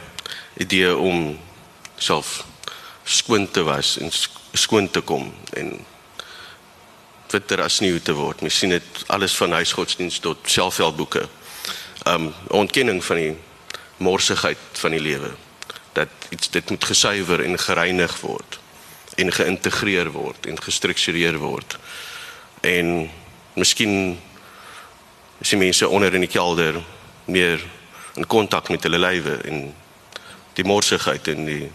idee 0.57 0.97
om 0.97 1.38
self 1.97 2.44
skoon 3.05 3.51
te 3.51 3.62
was 3.62 3.99
en 3.99 4.11
skoon 4.53 4.90
te 4.90 5.01
kom 5.01 5.35
en 5.53 5.87
fitter 7.27 7.62
as 7.62 7.81
nuut 7.81 8.05
te 8.05 8.12
word. 8.12 8.40
Mens 8.40 8.59
sien 8.59 8.70
dit 8.70 9.05
alles 9.07 9.37
van 9.37 9.53
huisgodsdienst 9.53 10.23
tot 10.23 10.38
selfhelpboeke. 10.42 11.29
Um 12.05 12.33
ontkenning 12.49 13.05
van 13.05 13.17
die 13.17 13.37
morsigheid 13.97 14.59
van 14.73 14.90
die 14.90 15.01
lewe. 15.01 15.31
Dat 15.93 16.09
iets 16.29 16.51
dit 16.51 16.71
moet 16.71 16.85
gesuiwer 16.85 17.45
en 17.45 17.59
gereinig 17.59 18.21
word 18.21 18.59
en 19.14 19.33
geïntegreer 19.33 20.11
word 20.11 20.47
en 20.47 20.62
gestruktureer 20.62 21.38
word. 21.38 21.77
En 22.61 23.11
miskien 23.55 24.19
is 25.38 25.49
die 25.55 25.59
mense 25.59 25.88
onder 25.88 26.14
in 26.14 26.27
die 26.27 26.31
kelder 26.31 26.81
meer 27.25 27.62
in 28.14 28.27
kontak 28.27 28.69
met 28.69 28.83
hulle 28.83 28.99
lywe 28.99 29.38
en 29.49 29.64
die 30.59 30.67
morsigheid 30.67 31.29
en 31.29 31.47
die 31.47 31.71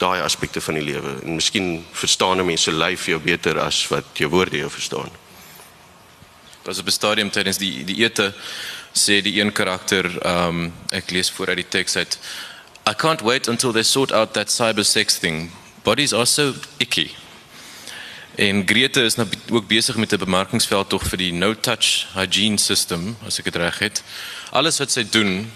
daai 0.00 0.22
aspekte 0.24 0.60
van 0.64 0.78
die 0.78 0.84
lewe 0.84 1.18
en 1.20 1.36
miskien 1.36 1.84
verstaan 1.92 2.44
mense 2.46 2.72
lyf 2.72 3.06
jou 3.12 3.20
beter 3.20 3.60
as 3.60 3.82
wat 3.92 4.16
jou 4.16 4.30
woorde 4.32 4.56
jou 4.56 4.70
verstaan. 4.72 5.12
Was 6.64 6.78
op 6.78 6.86
'n 6.86 6.90
stadium 6.90 7.30
tydens 7.30 7.58
die 7.58 7.84
die 7.84 8.04
ete 8.04 8.34
sê 8.92 9.20
die 9.22 9.40
een 9.40 9.52
karakter 9.52 10.06
um, 10.26 10.72
ek 10.90 11.10
lees 11.10 11.30
voor 11.30 11.48
uit 11.48 11.62
die 11.62 11.68
teks 11.68 11.96
uit 11.96 12.18
I 12.88 12.94
can't 12.94 13.20
wait 13.22 13.48
until 13.48 13.72
they 13.72 13.82
sort 13.82 14.12
out 14.12 14.32
that 14.32 14.50
cyber 14.50 14.84
sex 14.84 15.18
thing. 15.18 15.50
Bodies 15.84 16.12
are 16.12 16.26
so 16.26 16.54
icky. 16.78 17.10
En 18.34 18.62
Grete 18.66 19.02
is 19.02 19.14
nou 19.14 19.28
ook 19.50 19.66
besig 19.68 19.96
met 19.96 20.12
'n 20.12 20.18
bemarkingsveld 20.18 20.88
tog 20.88 21.02
vir 21.02 21.18
die 21.18 21.32
no 21.32 21.54
touch 21.54 22.06
hygiene 22.14 22.58
system 22.58 23.16
as 23.26 23.38
ek 23.38 23.44
dit 23.44 23.56
reg 23.56 23.78
het. 23.78 24.02
Alles 24.50 24.78
wat 24.78 24.90
sy 24.90 25.04
doen 25.10 25.52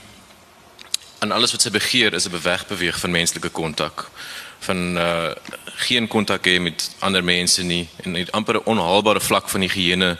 en 1.18 1.32
alles 1.32 1.52
wat 1.52 1.62
sy 1.62 1.70
begeer 1.70 2.14
is 2.14 2.26
'n 2.26 2.30
bewegbeweeg 2.30 3.00
van 3.00 3.10
menslike 3.10 3.48
kontak 3.48 4.10
van 4.58 4.96
uh 4.96 5.30
geen 5.76 6.08
kontak 6.08 6.46
hê 6.46 6.60
met 6.60 6.90
ander 6.98 7.24
mense 7.24 7.62
nie 7.62 7.88
en 8.04 8.12
net 8.12 8.32
amper 8.32 8.54
'n 8.54 8.64
onhaalbare 8.64 9.20
vlak 9.20 9.48
van 9.48 9.60
higiëne 9.60 10.16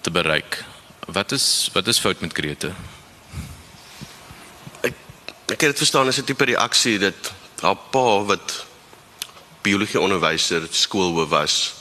te 0.00 0.10
bereik. 0.10 0.64
Wat 1.06 1.32
is 1.32 1.70
wat 1.72 1.86
is 1.86 1.98
fout 1.98 2.20
met 2.20 2.32
Grete? 2.32 2.72
Ek 4.80 4.94
ek 5.46 5.60
het 5.60 5.70
dit 5.72 5.82
verstaan 5.82 6.06
as 6.06 6.18
'n 6.18 6.24
tipe 6.24 6.44
reaksie 6.44 6.98
dat 6.98 7.32
haar 7.60 7.76
pa 7.76 8.24
wat 8.24 8.66
biologie 9.62 10.00
onderwyser 10.00 10.66
skoolhoof 10.70 11.28
was, 11.28 11.74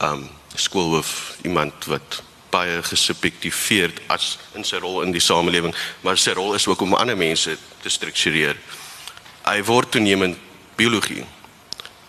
um 0.00 0.28
skoolhoof 0.54 1.36
iemand 1.42 1.84
wat 1.84 2.22
baie 2.50 2.82
gesubjektiveerd 2.82 4.00
as 4.06 4.38
in 4.54 4.64
sy 4.64 4.76
rol 4.76 5.02
in 5.02 5.12
die 5.12 5.20
samelewing, 5.20 5.74
maar 6.00 6.18
sy 6.18 6.30
rol 6.36 6.54
is 6.54 6.66
ook 6.66 6.80
om 6.80 6.94
ander 6.94 7.16
mense 7.16 7.56
te 7.82 7.88
struktureer. 7.88 8.56
Hy 9.46 9.62
word 9.62 9.90
toenemend 9.90 10.38
biologie. 10.76 11.24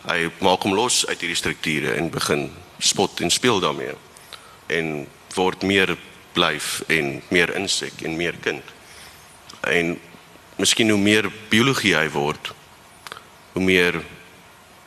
Hy 0.07 0.29
maak 0.39 0.63
hom 0.63 0.75
los 0.77 1.05
uit 1.07 1.19
hierdie 1.19 1.39
strukture 1.39 1.95
en 1.97 2.09
begin 2.09 2.47
spot 2.79 3.21
en 3.21 3.33
speel 3.33 3.59
daarmee 3.59 3.95
en 4.67 5.07
word 5.35 5.63
meer 5.63 5.97
blyf 6.37 6.81
en 6.93 7.17
meer 7.33 7.55
insek 7.57 8.03
en 8.05 8.17
meer 8.17 8.37
kind. 8.43 8.63
En 9.65 9.95
miskien 10.61 10.93
hoe 10.93 11.01
meer 11.01 11.29
biologie 11.49 11.95
hy 11.97 12.07
word, 12.13 12.51
hoe 13.53 13.63
meer 13.63 13.99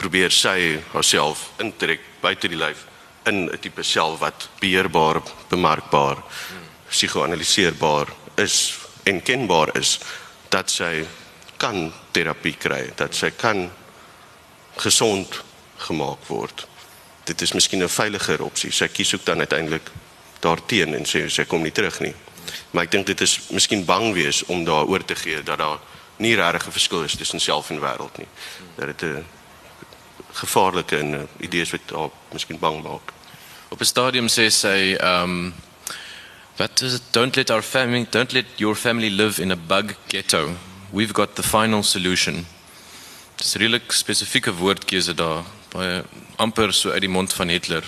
probeer 0.00 0.32
sy 0.32 0.78
haarself 0.94 1.50
intrek 1.62 2.06
buite 2.22 2.48
die 2.48 2.58
lyf 2.58 2.86
in 3.28 3.48
'n 3.50 3.58
tipe 3.60 3.82
self 3.82 4.20
wat 4.20 4.48
beheerbaar, 4.60 5.20
bemarkbaar, 5.48 6.22
psigoanaliseerbaar 6.88 8.08
is 8.36 8.74
en 9.04 9.22
kenbaar 9.22 9.76
is 9.76 9.98
dat 10.48 10.70
sy 10.70 11.04
kan 11.56 11.92
terapie 12.12 12.56
kry, 12.56 12.90
dat 12.96 13.14
sy 13.14 13.30
kan 13.30 13.70
gesond 14.76 15.42
gemaak 15.76 16.26
word. 16.26 16.66
Dit 17.24 17.42
is 17.42 17.52
miskien 17.52 17.82
'n 17.82 17.88
veiliger 17.88 18.42
opsie. 18.42 18.72
Sy 18.72 18.88
kies 18.88 19.14
ook 19.14 19.24
dan 19.24 19.38
uiteindelik 19.38 19.90
daarteen 20.40 20.94
en 20.94 21.04
sê 21.04 21.28
sy 21.28 21.44
kom 21.44 21.62
nie 21.62 21.72
terug 21.72 22.00
nie. 22.00 22.14
Maar 22.70 22.84
ek 22.84 22.90
dink 22.90 23.06
dit 23.06 23.20
is 23.20 23.38
miskien 23.50 23.84
bang 23.84 24.12
wees 24.14 24.42
om 24.46 24.64
daaroor 24.64 25.04
te 25.04 25.14
gee 25.14 25.42
dat 25.42 25.58
daar 25.58 25.78
nie 26.16 26.34
regtig 26.36 26.66
'n 26.66 26.72
verskil 26.72 27.04
is 27.04 27.16
tussen 27.16 27.40
self 27.40 27.70
en 27.70 27.80
wêreld 27.80 28.18
nie. 28.18 28.28
Dat 28.76 28.86
dit 28.86 29.02
'n 29.02 29.24
gevaarlike 30.32 30.98
en 30.98 31.14
uh, 31.14 31.20
idees 31.38 31.70
wat 31.70 31.80
haar 31.94 32.10
miskien 32.32 32.58
bang 32.58 32.82
maak. 32.82 33.12
Op 33.68 33.80
'n 33.80 33.84
stadium 33.84 34.28
sê 34.28 34.50
sy 34.50 34.96
ehm 34.98 35.22
um, 35.22 35.54
what 36.56 36.82
is 36.82 36.94
it 36.94 37.02
don't 37.10 37.36
let 37.36 37.50
our 37.50 37.62
family 37.62 38.06
don't 38.10 38.32
let 38.32 38.46
your 38.56 38.76
family 38.76 39.08
live 39.08 39.42
in 39.42 39.50
a 39.50 39.56
bug 39.56 39.94
ghetto. 40.08 40.56
We've 40.92 41.14
got 41.14 41.34
the 41.34 41.42
final 41.42 41.82
solution. 41.82 42.46
Dis 43.36 43.54
'n 43.54 43.58
redelik 43.58 43.92
spesifieke 43.92 44.52
woordkeuse 44.52 45.14
daar, 45.14 45.44
baie 45.68 46.04
amper 46.36 46.72
so 46.72 46.90
uit 46.90 47.00
die 47.00 47.08
mond 47.08 47.32
van 47.32 47.48
Hitler. 47.48 47.84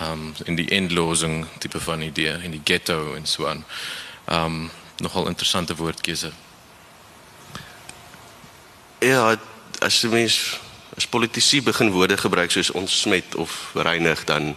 Um, 0.00 0.34
in 0.44 0.54
die 0.54 0.68
endlosing 0.68 1.46
tipe 1.58 1.80
van 1.80 2.00
idee 2.00 2.38
in 2.42 2.50
die 2.50 2.60
ghetto 2.64 3.14
en 3.14 3.26
so 3.26 3.46
aan. 3.46 3.64
Um, 4.30 4.70
nogal 4.96 5.26
interessante 5.26 5.76
woordkeuse. 5.76 6.30
Ja, 8.98 9.36
as 9.82 10.00
jy 10.00 10.08
mens 10.10 10.60
as 10.96 11.06
politici 11.06 11.62
begin 11.62 11.90
woorde 11.90 12.16
gebruik 12.16 12.50
soos 12.50 12.70
ontsmet 12.70 13.34
of 13.34 13.70
reinig 13.74 14.24
dan 14.24 14.56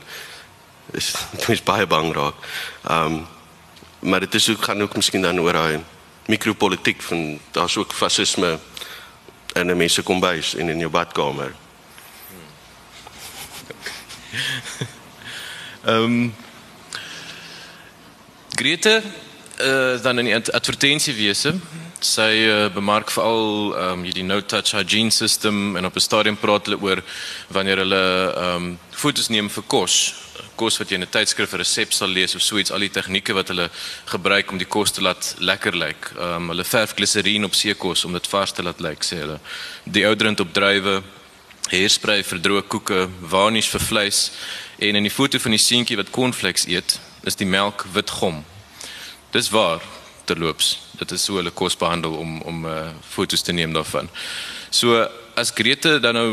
is 0.94 1.14
mens 1.48 1.64
baie 1.64 1.88
bang 1.88 2.14
raak. 2.16 2.36
Um, 2.90 3.28
maar 4.00 4.20
dit 4.20 4.34
is 4.34 4.50
ook 4.50 4.64
gaan 4.64 4.82
ook 4.82 4.96
miskien 4.96 5.22
dan 5.22 5.40
oor 5.40 5.54
daai 5.54 5.84
mikropolitiek 6.26 7.02
van 7.02 7.40
daar's 7.52 7.78
ook 7.78 7.94
fasisme 7.94 8.60
in 9.54 9.72
'n 9.72 9.78
mens 9.78 9.94
se 9.94 10.04
kombuis 10.04 10.56
en 10.56 10.70
in 10.70 10.80
jou 10.80 10.92
badkamer. 10.92 11.56
Ehm 15.86 16.04
um, 16.04 16.34
Grete 18.56 19.04
uh, 19.62 20.02
dan 20.02 20.18
in 20.20 20.26
die 20.26 20.34
advertensiewese 20.34 21.52
sy 22.00 22.30
uh, 22.48 22.70
bemark 22.74 23.12
veral 23.14 23.76
ehm 23.76 23.92
um, 24.00 24.06
hierdie 24.08 24.24
no 24.26 24.40
touch 24.42 24.74
hygiene 24.74 25.14
system 25.14 25.76
en 25.78 25.86
op 25.86 25.96
'n 25.96 26.02
stadium 26.02 26.38
praat 26.42 26.66
hulle 26.66 26.82
oor 26.82 27.04
wanneer 27.54 27.84
hulle 27.84 28.02
ehm 28.32 28.56
um, 28.56 28.80
fotos 28.90 29.30
neem 29.30 29.50
vir 29.50 29.64
kos 29.68 29.96
kos 30.56 30.80
wat 30.80 30.90
jy 30.90 30.98
in 30.98 31.06
'n 31.06 31.14
tydskrif 31.18 31.54
'n 31.54 31.62
resep 31.62 31.94
sal 31.94 32.10
lees 32.10 32.36
of 32.36 32.42
so 32.42 32.58
iets 32.58 32.72
al 32.72 32.80
die 32.80 32.90
tegnieke 32.90 33.34
wat 33.34 33.48
hulle 33.54 33.70
gebruik 34.06 34.52
om 34.52 34.58
die 34.58 34.72
kos 34.76 34.92
te 34.92 35.02
laat 35.02 35.36
lekker 35.38 35.76
lyk. 35.76 36.12
Ehm 36.18 36.36
um, 36.36 36.50
hulle 36.50 36.64
verf 36.64 36.96
gliserien 36.96 37.46
op 37.46 37.54
seekos 37.54 38.06
om 38.06 38.14
dit 38.14 38.28
vars 38.28 38.52
te 38.52 38.64
laat 38.64 38.80
lyk 38.80 39.04
sê 39.04 39.22
hulle. 39.22 39.40
Deodorant 39.84 40.40
op 40.40 40.54
druiwe, 40.54 41.04
hairspray 41.72 42.24
vir 42.24 42.40
droë 42.40 42.64
koeke, 42.70 43.06
varnish 43.32 43.70
vir 43.74 43.82
vleis 43.82 44.32
en 44.78 44.96
in 44.96 45.08
die 45.08 45.14
foto 45.14 45.40
van 45.40 45.56
die 45.56 45.62
seentjie 45.62 45.98
wat 45.98 46.12
cornflakes 46.14 46.68
eet, 46.68 47.00
is 47.24 47.38
die 47.40 47.48
melk 47.48 47.86
wit 47.94 48.10
gom. 48.10 48.44
Dis 49.32 49.50
waar 49.50 49.82
terloops. 50.26 50.80
Dit 51.00 51.12
is 51.12 51.24
so 51.26 51.40
hulle 51.40 51.52
kos 51.52 51.78
behandel 51.78 52.18
om 52.18 52.42
om 52.42 52.66
uh, 52.66 52.90
fotos 53.10 53.44
te 53.46 53.54
neem 53.54 53.74
daarvan. 53.74 54.10
So 54.70 55.08
as 55.36 55.54
Grete 55.56 56.00
dan 56.00 56.16
nou 56.16 56.30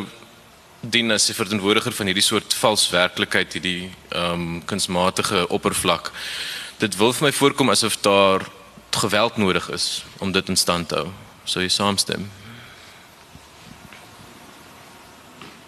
dien 0.80 1.10
as 1.12 1.28
'n 1.28 1.34
verteenwoordiger 1.34 1.92
van 1.92 2.06
hierdie 2.06 2.22
soort 2.22 2.54
vals 2.54 2.90
werklikheid, 2.90 3.52
hierdie 3.52 3.90
ehm 4.08 4.32
um, 4.32 4.62
kunsmatige 4.64 5.48
oppervlak. 5.48 6.12
Dit 6.78 6.96
wil 6.96 7.12
vir 7.12 7.28
my 7.28 7.32
voorkom 7.32 7.70
asof 7.70 7.96
daar 8.00 8.42
geweld 8.90 9.36
nodig 9.36 9.70
is 9.70 10.04
om 10.18 10.32
dit 10.32 10.48
in 10.48 10.56
stand 10.56 10.88
te 10.88 10.94
hou. 10.94 11.08
Sou 11.44 11.62
jy 11.62 11.68
saamstem? 11.68 12.30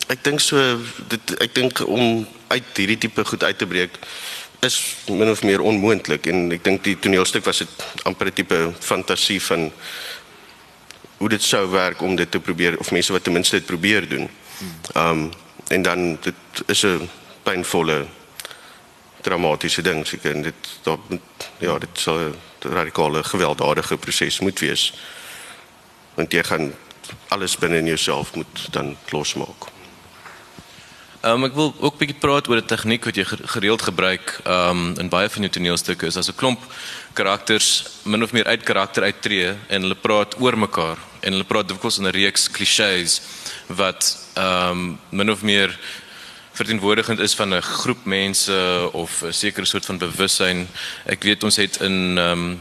Ek 0.07 0.25
dink 0.25 0.41
so 0.41 0.61
dit 1.09 1.35
ek 1.41 1.55
dink 1.55 1.81
om 1.87 2.27
uit 2.49 2.77
hierdie 2.77 2.99
tipe 2.99 3.25
goed 3.25 3.45
uit 3.45 3.59
te 3.59 3.67
breek 3.67 3.97
is 4.65 4.77
min 5.09 5.31
of 5.31 5.43
meer 5.43 5.61
onmoontlik 5.61 6.27
en 6.33 6.53
ek 6.53 6.65
dink 6.65 6.85
die 6.85 6.97
toneelstuk 7.01 7.45
was 7.45 7.63
dit 7.65 7.85
amper 8.09 8.29
'n 8.29 8.37
tipe 8.41 8.59
fantasie 8.81 9.41
van 9.41 9.73
hoe 11.19 11.29
dit 11.29 11.43
sou 11.43 11.71
werk 11.71 12.03
om 12.03 12.17
dit 12.17 12.31
te 12.31 12.41
probeer 12.41 12.79
of 12.79 12.91
mense 12.91 13.13
wat 13.13 13.25
ten 13.25 13.33
minste 13.33 13.57
dit 13.57 13.67
probeer 13.67 14.09
doen. 14.09 14.29
Ehm 14.95 15.11
um, 15.11 15.33
en 15.69 15.83
dan 15.83 16.19
dit 16.21 16.35
is 16.67 16.85
'n 16.85 17.09
pynvolle 17.43 18.07
dramatiese 19.23 19.83
ding 19.83 20.07
seker 20.07 20.35
en 20.35 20.43
dit 20.43 20.55
daar 20.83 20.99
ja, 21.59 21.79
dit 21.79 21.99
sal 21.99 22.19
'n 22.19 22.35
radikale 22.61 23.25
gewelddadige 23.25 23.97
proses 23.97 24.41
moet 24.41 24.61
wees. 24.61 24.93
Want 26.15 26.33
jy 26.33 26.43
gaan 26.43 26.75
alles 27.29 27.57
binne 27.59 27.79
in 27.79 27.87
jouself 27.87 28.35
moet 28.35 28.73
dan 28.73 28.97
losmaak. 29.09 29.74
Um, 31.25 31.47
ek 31.47 31.55
wil 31.57 31.73
ook 31.81 31.95
'n 31.95 31.99
bietjie 31.99 32.21
praat 32.21 32.49
oor 32.49 32.61
'n 32.61 32.67
tegniek 32.69 33.05
wat 33.05 33.17
jy 33.17 33.25
gereeld 33.25 33.83
gebruik 33.83 34.41
um, 34.45 34.93
in 35.01 35.09
baie 35.09 35.29
van 35.29 35.43
jou 35.43 35.51
toneelstukke 35.51 36.07
is 36.07 36.17
as 36.17 36.29
'n 36.29 36.37
klomp 36.37 36.61
karakters 37.15 37.85
min 38.05 38.23
of 38.23 38.33
meer 38.33 38.45
uit 38.45 38.63
karakter 38.63 39.03
uittreë 39.03 39.57
en 39.69 39.83
hulle 39.83 39.95
praat 39.95 40.37
oor 40.41 40.57
mekaar 40.59 40.99
en 41.21 41.33
hulle 41.33 41.45
praat 41.45 41.69
dikwels 41.69 41.99
in 41.99 42.05
'n 42.05 42.13
reeks 42.13 42.51
klisjées 42.51 43.21
wat 43.69 44.19
um, 44.37 44.99
min 45.11 45.31
of 45.31 45.43
meer 45.43 45.79
verteenwoordigend 46.53 47.21
is 47.21 47.35
van 47.35 47.55
'n 47.55 47.63
groep 47.63 48.05
mense 48.05 48.89
of 48.93 49.23
'n 49.23 49.33
sekere 49.33 49.67
soort 49.67 49.87
van 49.87 49.99
bewussyn. 49.99 50.69
Ek 51.07 51.23
weet 51.23 51.45
ons 51.45 51.57
het 51.57 51.81
in 51.81 52.19
um, 52.19 52.61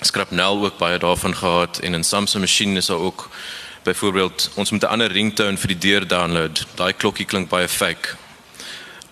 Skrapnel 0.00 0.64
ook 0.64 0.78
baie 0.78 0.98
daarvan 0.98 1.36
gehad 1.36 1.78
en 1.78 1.94
in 1.94 2.04
Samsung 2.04 2.42
masjiene 2.42 2.78
is 2.78 2.86
daar 2.86 2.98
ook 2.98 3.30
byvoorbeeld 3.82 4.50
ons 4.54 4.70
moet 4.70 4.82
'n 4.82 4.86
ander 4.86 5.12
ringtone 5.12 5.56
vir 5.56 5.68
die 5.68 5.78
deur 5.78 6.06
download. 6.06 6.66
Daai 6.74 6.92
klokkie 6.92 7.26
klink 7.26 7.48
baie 7.48 7.68
fake. 7.68 8.16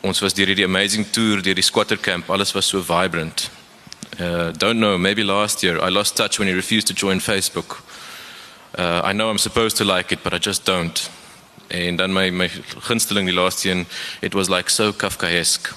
Ons 0.01 0.21
was 0.21 0.35
deur 0.35 0.47
hierdie 0.47 0.65
amazing 0.65 1.07
tour 1.11 1.43
deur 1.43 1.55
die 1.55 1.63
squatter 1.63 1.99
camp. 1.99 2.31
Alles 2.31 2.53
was 2.53 2.69
so 2.69 2.83
vibrant. 2.83 3.51
Uh 4.21 4.53
don't 4.57 4.79
know, 4.79 4.99
maybe 4.99 5.25
last 5.25 5.63
year 5.63 5.89
I 5.89 5.91
lost 5.91 6.17
touch 6.17 6.39
when 6.39 6.49
he 6.49 6.55
refused 6.55 6.87
to 6.87 6.95
join 6.95 7.21
Facebook. 7.21 7.83
Uh 8.79 9.01
I 9.05 9.13
know 9.13 9.31
I'm 9.31 9.39
supposed 9.39 9.77
to 9.77 9.85
like 9.97 10.15
it, 10.15 10.23
but 10.23 10.33
I 10.33 10.39
just 10.39 10.65
don't 10.65 11.11
en 11.69 11.97
dan 11.97 12.13
my 12.13 12.31
my 12.31 12.51
gunsteling 12.81 13.27
die 13.27 13.35
laaste 13.35 13.71
een 13.71 13.87
it 14.21 14.33
was 14.33 14.49
like 14.49 14.71
so 14.71 14.93
kafkaesk. 14.93 15.75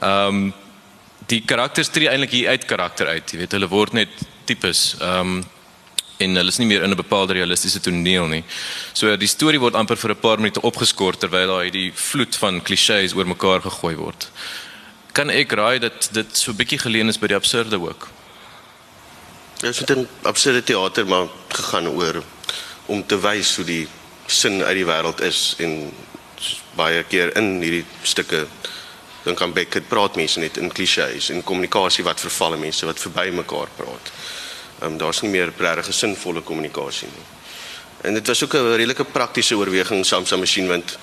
Ehm 0.00 0.26
um, 0.26 0.54
die 1.26 1.42
karakters 1.44 1.88
tree 1.88 2.08
eintlik 2.08 2.30
hier 2.30 2.48
uit 2.48 2.64
karakter 2.64 3.06
uit, 3.06 3.30
jy 3.30 3.38
weet 3.38 3.52
hulle 3.52 3.68
word 3.68 3.92
net 3.92 4.08
tipes. 4.44 4.96
Um, 5.00 5.44
en 6.22 6.36
hulle 6.40 6.52
is 6.52 6.58
nie 6.58 6.66
meer 6.66 6.82
in 6.82 6.90
'n 6.90 6.96
bepaalde 6.96 7.34
realistiese 7.34 7.80
toneel 7.80 8.26
nie. 8.26 8.44
So 8.92 9.16
die 9.16 9.28
storie 9.28 9.60
word 9.60 9.74
amper 9.74 9.96
vir 9.96 10.10
'n 10.10 10.20
paar 10.20 10.38
minute 10.38 10.60
opgeskort 10.60 11.20
terwyl 11.20 11.46
daar 11.46 11.64
hierdie 11.64 11.92
vloed 11.94 12.36
van 12.36 12.62
klisjées 12.62 13.14
oor 13.14 13.26
mekaar 13.26 13.60
gegooi 13.60 13.96
word. 13.96 14.30
Kan 15.12 15.30
ek 15.30 15.52
raai 15.52 15.78
dat 15.78 16.08
dit 16.12 16.36
so 16.36 16.50
'n 16.50 16.56
bietjie 16.56 16.78
geleen 16.78 17.08
is 17.08 17.18
by 17.18 17.26
die 17.26 17.36
absurde 17.36 17.80
ook? 17.80 18.08
Ja, 19.60 19.68
dit 19.68 19.78
het 19.78 19.90
in 19.90 20.08
absurde 20.22 20.62
teater 20.62 21.06
maar 21.06 21.28
gegaan 21.48 21.88
oor 21.88 22.22
om 22.86 23.06
te 23.06 23.20
wys 23.20 23.56
hoe 23.56 23.64
die 23.64 23.88
sin 24.26 24.62
uit 24.62 24.74
die 24.74 24.84
wêreld 24.84 25.20
is 25.20 25.54
en 25.58 25.92
baie 26.74 27.02
keer 27.02 27.36
in 27.36 27.60
hierdie 27.60 27.84
stukke 28.02 28.46
dan 29.22 29.34
kan 29.34 29.52
Beckett 29.52 29.88
praat 29.88 30.16
mense 30.18 30.40
net 30.42 30.56
in 30.58 30.72
klisjées 30.72 31.30
en 31.30 31.44
kommunikasie 31.46 32.04
wat 32.04 32.20
vervalle 32.20 32.58
mense 32.58 32.86
wat 32.86 33.00
verby 33.00 33.28
mekaar 33.30 33.70
praat. 33.76 34.12
Ehm 34.82 34.92
um, 34.92 34.98
daar's 34.98 35.20
nie 35.22 35.30
meer 35.30 35.52
regtig 35.58 35.94
sinvolle 35.94 36.42
kommunikasie 36.42 37.08
nie. 37.08 37.26
En 38.02 38.14
dit 38.14 38.26
was 38.26 38.42
ook 38.42 38.54
'n 38.54 38.74
redelike 38.76 39.04
praktiese 39.04 39.56
oorweging 39.56 40.06
Samsa 40.06 40.36
masjien 40.36 40.66
want 40.66 40.98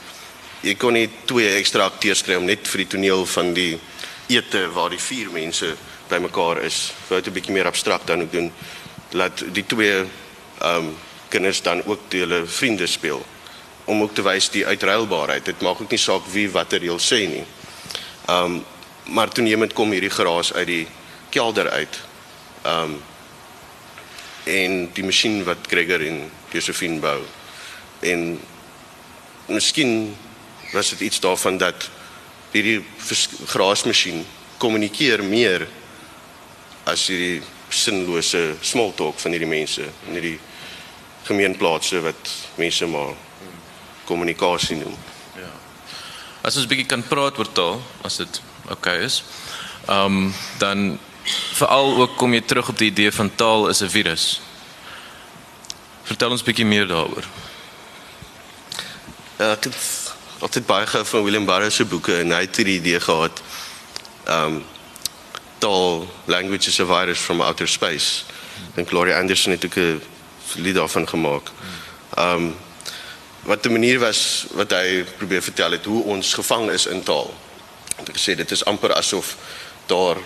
jy 0.61 0.75
kon 0.75 0.93
nie 0.93 1.09
twee 1.25 1.55
ekstra 1.55 1.83
akteurs 1.83 2.23
kry 2.23 2.35
om 2.35 2.45
net 2.45 2.67
vir 2.67 2.77
die 2.77 2.87
toneel 2.87 3.25
van 3.25 3.53
die 3.53 3.79
ete 4.27 4.67
waar 4.71 4.89
die 4.89 4.99
vier 4.99 5.29
mense 5.31 5.75
bymekaar 6.07 6.61
is. 6.61 6.91
Wou 7.07 7.21
dit 7.21 7.27
'n 7.31 7.33
bietjie 7.33 7.53
meer 7.53 7.65
abstrakt 7.65 8.07
dan 8.07 8.21
ook 8.21 8.31
doen. 8.31 8.51
Laat 9.11 9.43
die 9.53 9.65
twee 9.65 9.95
ehm 10.61 10.75
um, 10.75 10.95
kinders 11.29 11.61
dan 11.61 11.85
ook 11.85 11.99
hulle 12.09 12.45
vriende 12.45 12.87
speel 12.87 13.25
om 13.85 14.01
ook 14.01 14.13
te 14.13 14.21
wys 14.21 14.49
die 14.49 14.65
uitruilbaarheid. 14.65 15.45
Dit 15.45 15.61
maak 15.61 15.81
ook 15.81 15.89
nie 15.89 15.99
saak 15.99 16.25
wie 16.31 16.51
watter 16.51 16.79
reël 16.79 16.99
sê 16.99 17.27
nie. 17.27 17.45
Ehm 18.25 18.43
um, 18.43 18.65
maar 19.03 19.29
toenemend 19.29 19.73
kom 19.73 19.91
hierdie 19.91 20.09
geraas 20.09 20.53
uit 20.53 20.67
die 20.67 20.87
kelder 21.29 21.69
uit. 21.69 21.99
Ehm 22.61 22.83
um, 22.83 23.01
en 24.49 24.89
die 24.95 25.05
masjien 25.05 25.43
wat 25.47 25.67
Gregor 25.69 26.01
en 26.05 26.23
Josephine 26.53 26.99
bou. 27.03 27.19
En 28.05 28.39
miskien 29.49 30.15
was 30.73 30.91
dit 30.93 31.07
iets 31.09 31.21
daarvan 31.23 31.57
dat 31.61 31.89
hierdie 32.53 32.79
graasmasjien 33.49 34.23
kommunikeer 34.57 35.23
meer 35.23 35.67
as 36.89 37.07
hierdie 37.11 37.41
sinlose 37.69 38.55
small 38.65 38.93
talk 38.97 39.19
van 39.21 39.35
hierdie 39.35 39.49
mense 39.49 39.85
in 40.07 40.17
hierdie 40.17 40.37
gemeenplaatse 41.29 42.01
wat 42.01 42.31
mense 42.57 42.87
maar 42.89 43.13
kommunikasie 44.09 44.79
noem. 44.79 44.95
Ja. 45.37 45.51
As 46.41 46.57
ons 46.57 46.65
'n 46.65 46.69
bietjie 46.69 46.89
kan 46.89 47.03
praat 47.05 47.37
oor 47.37 47.51
taal, 47.53 47.81
as 48.01 48.17
dit 48.17 48.41
oukei 48.69 48.97
okay 48.97 49.05
is. 49.05 49.23
Ehm 49.87 50.05
um, 50.05 50.33
dan 50.57 50.99
veral 51.53 51.95
ook 51.97 52.17
kom 52.17 52.33
jy 52.33 52.41
terug 52.41 52.69
op 52.69 52.77
die 52.77 52.89
idee 52.91 53.11
van 53.11 53.35
taal 53.35 53.67
is 53.67 53.81
'n 53.81 53.89
virus. 53.89 54.41
Vertel 56.03 56.31
ons 56.31 56.41
'n 56.41 56.45
bietjie 56.45 56.65
meer 56.65 56.87
daaroor. 56.87 57.25
Ja, 59.37 59.51
ek 59.51 59.63
het 59.63 60.13
altyd 60.39 60.65
baie 60.65 60.87
gehou 60.87 61.05
van 61.05 61.23
William 61.23 61.45
Burroughs 61.45 61.75
se 61.75 61.85
boeke 61.85 62.19
en 62.19 62.31
hy 62.31 62.41
het 62.41 62.55
hierdie 62.55 62.79
idee 62.79 62.99
gehad. 62.99 63.41
Um, 64.27 64.63
taal 65.59 66.07
language 66.25 66.67
is 66.67 66.79
a 66.79 66.85
virus 66.85 67.19
from 67.19 67.41
outer 67.41 67.67
space. 67.67 68.23
En 68.75 68.87
Gloria 68.87 69.19
Anderson 69.19 69.51
het 69.51 69.65
ook 69.65 69.75
'n 69.75 70.01
lied 70.55 70.75
daarvan 70.75 71.07
gemaak. 71.07 71.51
Um, 72.17 72.55
wat 73.41 73.63
die 73.63 73.71
manier 73.71 73.99
was 73.99 74.45
wat 74.51 74.71
hy 74.71 75.03
probeer 75.17 75.41
vertel 75.41 75.71
het 75.71 75.85
hoe 75.85 76.03
ons 76.03 76.33
gevang 76.33 76.69
is 76.69 76.85
in 76.85 77.03
taal. 77.03 77.33
Het 77.95 78.09
ek 78.09 78.17
gesê 78.17 78.35
dit 78.35 78.51
is 78.51 78.65
amper 78.65 78.93
asof 78.93 79.35
daar 79.85 80.17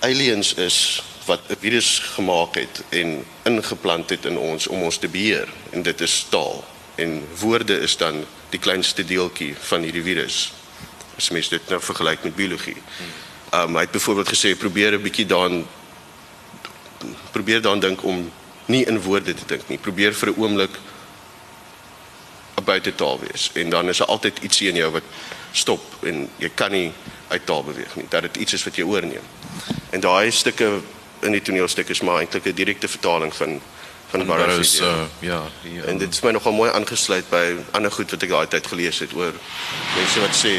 aliens 0.00 0.54
is 0.54 1.02
wat 1.26 1.40
'n 1.48 1.56
virus 1.60 1.98
gemaak 1.98 2.54
het 2.54 2.82
en 2.88 3.24
ingeplant 3.42 4.10
het 4.10 4.24
in 4.24 4.38
ons 4.38 4.66
om 4.66 4.82
ons 4.82 4.96
te 4.96 5.08
beheer 5.08 5.48
en 5.70 5.82
dit 5.82 6.00
is 6.00 6.26
taal 6.28 6.64
en 6.94 7.28
woorde 7.38 7.80
is 7.80 7.96
dan 7.96 8.24
die 8.50 8.60
kleinste 8.60 9.04
deeltjie 9.04 9.54
van 9.58 9.82
hierdie 9.82 10.02
virus. 10.02 10.52
As 11.16 11.30
mens 11.30 11.48
dit 11.48 11.68
nou 11.68 11.80
vergelyk 11.80 12.22
met 12.22 12.36
biologie. 12.36 12.76
Ehm 13.50 13.62
um, 13.62 13.74
hy 13.74 13.80
het 13.80 13.90
byvoorbeeld 13.90 14.28
gesê 14.28 14.56
probeer 14.56 14.92
'n 14.92 15.02
bietjie 15.02 15.26
daan 15.26 15.66
probeer 17.30 17.60
dan 17.60 17.80
dink 17.80 18.04
om 18.04 18.32
nie 18.66 18.84
in 18.84 19.00
woorde 19.00 19.34
te 19.34 19.46
dink 19.46 19.68
nie. 19.68 19.78
Probeer 19.78 20.14
vir 20.14 20.28
'n 20.28 20.40
oomblik 20.40 20.78
'n 22.56 22.64
buitetaal 22.64 23.20
wees 23.20 23.50
en 23.52 23.70
dan 23.70 23.88
is 23.88 23.98
daar 23.98 24.08
altyd 24.08 24.38
ietsie 24.42 24.68
in 24.68 24.76
jou 24.76 24.90
wat 24.90 25.02
stop 25.56 26.04
en 26.06 26.26
jy 26.42 26.50
kan 26.54 26.70
nie 26.74 26.90
uit 27.28 27.46
taal 27.46 27.64
beweeg 27.64 27.96
nie. 27.96 28.06
Dat 28.12 28.28
dit 28.28 28.36
iets 28.44 28.58
is 28.58 28.64
wat 28.64 28.76
jy 28.76 28.84
oorneem. 28.84 29.24
En 29.90 30.00
daai 30.04 30.30
stukke 30.30 30.80
in 31.24 31.32
die 31.32 31.42
toneelstuk 31.42 31.88
is 31.88 32.02
maar 32.04 32.20
eintlik 32.20 32.46
'n 32.46 32.54
direkte 32.54 32.88
vertaling 32.88 33.34
van 33.34 33.60
van 34.06 34.26
Burroughs 34.26 34.80
uh, 34.80 35.02
ja, 35.18 35.42
die, 35.62 35.80
um, 35.80 35.88
en 35.88 35.98
dit 35.98 36.12
is 36.12 36.20
my 36.22 36.30
nogal 36.30 36.52
mooi 36.52 36.70
aangesluit 36.70 37.26
by 37.30 37.56
ander 37.74 37.90
goed 37.90 38.10
wat 38.10 38.22
ek 38.22 38.30
daai 38.30 38.46
tyd 38.46 38.66
gelees 38.66 39.00
het 39.02 39.12
oor 39.18 39.34
mense 39.96 40.20
wat 40.22 40.36
sê 40.38 40.52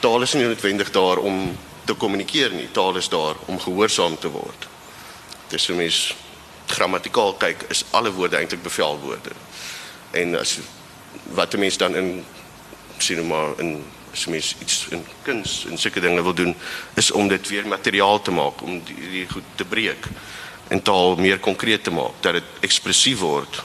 taal 0.00 0.22
is 0.26 0.34
nie 0.34 0.42
noodwendig 0.42 0.90
daar 0.90 1.22
om 1.22 1.56
te 1.84 1.94
kommunikeer 1.94 2.52
nie. 2.52 2.68
Taal 2.72 2.96
is 2.96 3.08
daar 3.08 3.36
om 3.46 3.60
gehoorsaam 3.60 4.18
te 4.18 4.28
word. 4.32 4.68
Dis 5.52 5.66
vir 5.68 5.78
mens 5.78 5.98
grammatikaal 6.72 7.34
kyk 7.40 7.66
is 7.72 7.84
alle 7.92 8.12
woorde 8.12 8.36
eintlik 8.40 8.62
bevelwoorde. 8.64 9.36
En 10.16 10.38
as 10.40 10.58
wat 11.36 11.54
'n 11.54 11.58
mens 11.58 11.76
dan 11.76 11.96
in 11.96 12.24
sien 12.98 13.26
maar 13.26 13.58
in 13.58 13.84
as 14.14 14.26
mens 14.26 14.54
iets 14.62 14.86
in 14.94 15.02
kuns 15.22 15.64
en 15.70 15.78
sulke 15.78 16.00
dinge 16.00 16.22
wil 16.22 16.34
doen 16.34 16.54
is 16.94 17.10
om 17.10 17.28
dit 17.28 17.48
weer 17.48 17.66
materiaal 17.66 18.22
te 18.22 18.30
maak 18.30 18.62
om 18.62 18.78
die, 18.86 19.08
die 19.10 19.26
goed 19.30 19.48
te 19.54 19.64
breek 19.64 20.06
en 20.68 20.82
taal 20.82 21.16
meer 21.16 21.38
konkreet 21.38 21.84
te 21.84 21.90
maak 21.90 22.20
dat 22.20 22.38
dit 22.38 22.62
ekspressief 22.68 23.18
word 23.24 23.62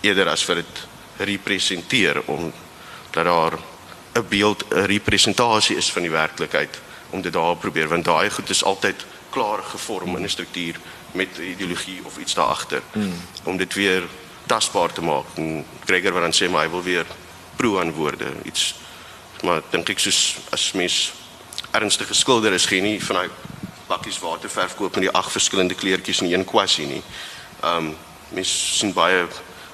eerder 0.00 0.30
as 0.32 0.44
vir 0.48 0.62
dit 0.62 0.80
representeer 1.28 2.22
om 2.26 2.48
dat 3.12 3.28
daar 3.28 3.58
'n 4.16 4.26
beeld 4.28 4.64
'n 4.70 4.88
representasie 4.88 5.76
is 5.76 5.92
van 5.92 6.02
die 6.02 6.10
werklikheid 6.10 6.80
om 7.10 7.22
dit 7.22 7.32
daar 7.32 7.56
probeer 7.56 7.88
want 7.88 8.04
daai 8.04 8.30
goed 8.30 8.50
is 8.50 8.64
altyd 8.64 9.06
klaar 9.30 9.62
gevorm 9.62 10.16
in 10.16 10.24
'n 10.24 10.28
struktuur 10.28 10.76
met 11.12 11.38
ideologie 11.38 12.00
of 12.04 12.18
iets 12.18 12.34
daar 12.34 12.52
agter 12.56 12.82
hmm. 12.92 13.14
om 13.44 13.56
dit 13.56 13.74
weer 13.74 14.02
tasbaar 14.46 14.92
te 14.92 15.02
maak 15.02 15.24
en 15.34 15.64
Gregor 15.84 16.12
wat 16.12 16.22
dan 16.22 16.34
sê 16.34 16.50
maar 16.50 16.64
hy 16.64 16.70
wil 16.70 16.82
weer 16.82 17.06
proe 17.62 17.78
aan 17.80 17.94
woorde 17.94 18.34
iets 18.42 18.72
maar 19.42 19.62
dink 19.70 19.90
ek 19.94 20.02
soos 20.02 20.20
as 20.54 20.70
mens 20.78 21.12
ernstige 21.74 22.14
skilder 22.14 22.54
is 22.54 22.66
geen 22.70 22.84
nie 22.86 22.98
van 23.02 23.22
daai 23.22 23.30
bakkies 23.88 24.20
waterverf 24.22 24.76
koop 24.78 24.96
met 24.96 25.08
die 25.08 25.14
ag 25.18 25.30
verskillende 25.32 25.76
kleurtjies 25.78 26.22
in 26.22 26.32
een 26.32 26.48
kwassie 26.48 26.86
nie. 26.86 27.02
Um 27.66 27.94
mens 28.32 28.50
sien 28.78 28.94
baie 28.96 29.26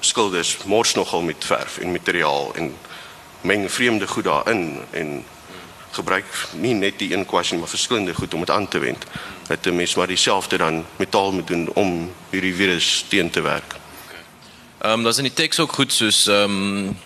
skilders 0.03 0.57
mors 0.67 0.95
nogal 0.99 1.23
met 1.23 1.45
verf 1.47 1.79
en 1.79 1.93
materiaal 1.95 2.51
en 2.59 2.73
meng 3.47 3.69
vreemde 3.71 4.07
goed 4.11 4.27
daarin 4.27 4.81
en 4.91 5.21
gebruik 5.95 6.27
nie 6.59 6.75
net 6.75 6.99
die 6.99 7.13
een 7.15 7.27
kwassie 7.27 7.59
maar 7.59 7.71
verskillende 7.71 8.15
goed 8.15 8.35
om 8.35 8.43
dit 8.47 8.51
aan 8.51 8.69
te 8.69 8.79
wend. 8.79 9.05
Dat 9.49 9.67
'n 9.67 9.77
mens 9.77 9.95
maar 9.95 10.07
dieselfde 10.07 10.57
dan 10.57 10.85
metaal 10.97 11.33
moet 11.33 11.47
doen 11.47 11.69
om 11.75 12.15
hierdie 12.31 12.55
virus 12.55 13.05
teen 13.09 13.31
te 13.31 13.41
werk. 13.41 13.77
Ehm 14.79 14.93
um, 14.93 15.03
daar's 15.03 15.19
in 15.19 15.31
die 15.31 15.33
teks 15.33 15.61
ook 15.61 15.73
goed 15.73 15.93
soos 15.93 16.27
ehm 16.27 16.51
um, 16.51 16.99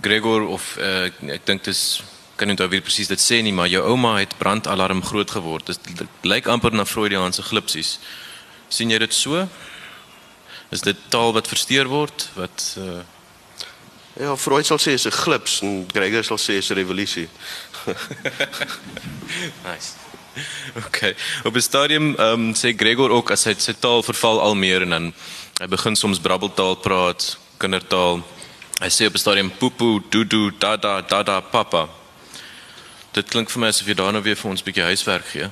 Gregor 0.00 0.46
of 0.48 0.76
uh, 0.78 1.06
ek 1.32 1.46
dink 1.46 1.64
dis 1.64 2.02
kan 2.36 2.48
nie 2.48 2.56
weer 2.58 2.82
presies 2.82 3.08
dit 3.08 3.20
sê 3.20 3.40
nie, 3.42 3.52
maar 3.52 3.68
jou 3.70 3.82
ouma 3.86 4.18
het 4.18 4.34
brandalarm 4.38 5.02
groot 5.06 5.30
geword. 5.30 5.66
Dit 5.66 6.08
lyk 6.26 6.46
amper 6.50 6.74
na 6.74 6.84
Freudiaanse 6.84 7.42
glipsies. 7.42 7.98
sien 8.68 8.90
jy 8.90 8.98
dit 8.98 9.14
so? 9.14 9.48
Is 10.70 10.82
dit 10.82 10.98
taal 11.08 11.32
wat 11.32 11.48
versteur 11.48 11.86
word 11.86 12.30
wat 12.34 12.74
uh... 12.78 13.02
Ja, 14.14 14.36
Freud 14.38 14.66
sal 14.66 14.78
sê 14.78 14.94
is 14.94 15.06
'n 15.06 15.10
glips 15.10 15.60
en 15.62 15.86
Gregor 15.90 16.22
sal 16.24 16.38
sê 16.38 16.58
is 16.58 16.70
'n 16.70 16.74
revolusie. 16.74 17.28
nice. 19.66 19.94
Okay. 20.86 21.14
Op 21.44 21.54
'n 21.54 21.60
stadium 21.60 22.14
ehm 22.14 22.50
um, 22.50 22.54
sê 22.54 22.74
Gregor 22.76 23.10
ook 23.10 23.30
as 23.30 23.44
hy 23.44 23.54
sy 23.58 23.74
taal 23.78 24.02
verval 24.02 24.40
al 24.40 24.54
meer 24.54 24.82
en 24.82 24.90
dan 24.90 25.14
hy 25.60 25.66
begin 25.66 25.96
soms 25.96 26.18
brabbeltaal 26.18 26.76
praat, 26.76 27.38
kindertaal. 27.58 28.22
Hy 28.82 28.90
sê 28.90 29.06
op 29.06 29.14
'n 29.14 29.18
stadium 29.18 29.50
poepoe, 29.50 30.02
doodoo, 30.10 30.50
dada, 30.58 31.00
dada, 31.00 31.40
papa. 31.40 31.88
Dit 33.12 33.28
klink 33.28 33.50
vir 33.50 33.60
my 33.60 33.68
asof 33.68 33.86
jy 33.86 33.94
daarna 33.94 34.20
weer 34.22 34.36
vir 34.36 34.50
ons 34.50 34.60
'n 34.60 34.64
bietjie 34.64 34.82
huiswerk 34.82 35.26
gee. 35.26 35.50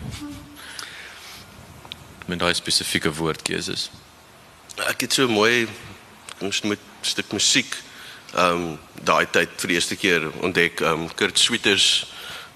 Met 2.26 2.38
daai 2.38 2.54
spesifieke 2.54 3.14
woordkeuses. 3.14 3.90
Ek 4.76 5.00
het 5.00 5.12
so 5.12 5.28
mooi 5.28 5.68
ons 6.40 6.62
moet 6.62 6.78
'n 6.78 7.06
stuk 7.06 7.32
musiek 7.32 7.76
ehm 8.34 8.56
um, 8.56 8.78
daai 9.04 9.26
tyd 9.30 9.48
vir 9.56 9.68
die 9.68 9.74
eerste 9.74 9.96
keer 9.96 10.30
ontdek 10.42 10.80
ehm 10.80 11.02
um, 11.02 11.14
Kurt 11.14 11.38
Sweeters 11.38 12.06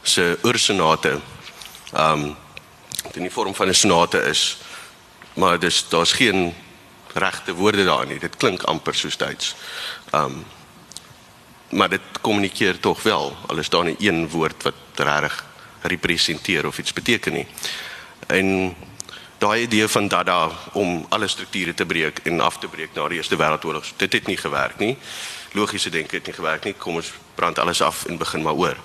se 0.02 0.38
oorsonate. 0.42 1.20
Ehm 1.92 2.22
um, 2.22 2.37
dit 3.02 3.16
in 3.16 3.22
die 3.22 3.31
vorm 3.31 3.55
van 3.55 3.68
'n 3.68 3.74
sonate 3.74 4.18
is 4.18 4.57
maar 5.37 5.59
dis 5.59 5.88
daar's 5.88 6.12
geen 6.12 6.55
regte 7.12 7.55
woorde 7.55 7.85
daar 7.85 8.07
nie. 8.07 8.18
Dit 8.18 8.37
klink 8.37 8.62
amper 8.62 8.94
soos 8.94 9.16
Duits. 9.16 9.55
Ehm 10.11 10.24
um, 10.24 10.44
maar 11.68 11.88
dit 11.88 12.00
kommunikeer 12.20 12.81
tog 12.81 13.02
wel 13.02 13.37
al 13.46 13.59
is 13.59 13.68
daar 13.68 13.85
nie 13.85 13.96
een 13.98 14.29
woord 14.29 14.62
wat 14.62 14.74
regtig 14.94 15.44
representeer 15.83 16.66
of 16.66 16.79
iets 16.79 16.92
beteken 16.92 17.33
nie. 17.33 17.46
En 18.26 18.76
daai 19.38 19.62
idee 19.62 19.88
van 19.88 20.09
Dada 20.09 20.50
om 20.72 21.07
alle 21.09 21.29
strukture 21.29 21.74
te 21.74 21.87
breek 21.87 22.18
en 22.18 22.40
af 22.40 22.59
te 22.59 22.68
breek 22.68 22.94
na 22.94 23.09
die 23.09 23.16
Eerste 23.16 23.37
Wêreldoorlog. 23.37 23.92
Dit 23.96 24.12
het 24.12 24.26
nie 24.26 24.37
gewerk 24.37 24.79
nie. 24.79 24.96
Logiese 25.52 25.90
denke 25.90 26.16
het 26.16 26.26
nie 26.26 26.35
gewerk 26.35 26.64
nie. 26.64 26.74
Kom 26.74 26.94
ons 26.94 27.12
brand 27.35 27.59
alles 27.59 27.83
af 27.83 28.05
en 28.07 28.18
begin 28.18 28.42
maar 28.42 28.52
oor. 28.52 28.76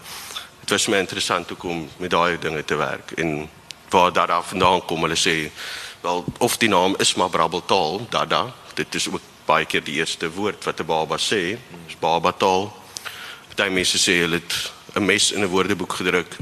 Dit 0.59 0.69
was 0.69 0.87
my 0.87 0.97
interessant 0.97 1.49
hoe 1.49 1.57
kom 1.57 1.89
met 1.97 2.09
daai 2.09 2.37
dinge 2.39 2.65
te 2.65 2.75
werk 2.75 3.11
en 3.11 3.49
waar 3.89 4.13
Dada 4.13 4.41
vandaan 4.41 4.85
kom. 4.85 5.01
Hulle 5.01 5.17
sê 5.17 5.51
wel 6.01 6.25
of 6.37 6.57
die 6.57 6.69
naam 6.69 6.95
is 6.97 7.13
maar 7.15 7.29
brabbeltaal, 7.29 8.07
Dada. 8.09 8.53
Dit 8.73 8.95
is 8.95 9.09
ook 9.09 9.30
baie 9.45 9.65
keer 9.65 9.83
die 9.83 9.99
eerste 9.99 10.29
woord 10.31 10.63
wat 10.63 10.79
'n 10.79 10.85
baba 10.85 11.17
sê, 11.17 11.57
is 11.87 11.97
baba 11.99 12.31
taal. 12.31 12.71
Party 13.55 13.69
mense 13.73 13.97
sê 13.97 14.21
hulle 14.21 14.39
het 14.41 14.71
'n 14.95 15.05
mes 15.05 15.31
in 15.31 15.41
'n 15.41 15.47
woordeboek 15.47 15.93
gedruk 15.93 16.35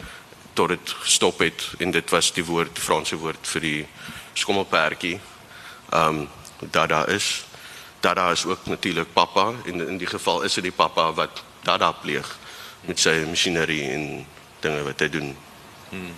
tot 0.53 0.69
dit 0.69 0.89
gestop 0.89 1.39
het 1.39 1.69
en 1.79 1.91
dit 1.91 2.09
was 2.09 2.31
die 2.33 2.45
woord 2.45 2.79
Franse 2.79 3.15
woord 3.15 3.47
vir 3.47 3.61
die 3.61 3.87
skommelperdjie. 4.33 5.19
Ehm 5.91 6.07
um, 6.07 6.29
Dada 6.71 7.05
is 7.07 7.45
Dada 7.99 8.31
is 8.31 8.45
ook 8.45 8.65
natuurlik 8.65 9.13
pappa 9.13 9.53
en 9.65 9.87
in 9.87 9.97
die 9.97 10.07
geval 10.07 10.41
is 10.41 10.53
dit 10.53 10.63
die 10.63 10.71
pappa 10.71 11.13
wat 11.13 11.43
Dada 11.63 11.91
pleeg 11.91 12.37
met 12.81 12.99
sy 12.99 13.25
masjinerie 13.27 13.89
en 13.91 14.25
dinge 14.59 14.83
wat 14.83 14.99
hy 14.99 15.09
doen. 15.09 15.35
Ehm 15.91 16.11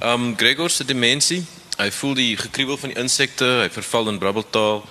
um, 0.00 0.36
Gregor 0.36 0.70
se 0.70 0.84
dimensie, 0.84 1.46
hy 1.80 1.90
voel 1.90 2.14
die 2.14 2.36
gekriebel 2.36 2.78
van 2.80 2.92
die 2.92 2.98
insekte, 3.00 3.46
hy 3.62 3.68
verval 3.72 4.10
in 4.12 4.20
brabbeltaal. 4.20 4.82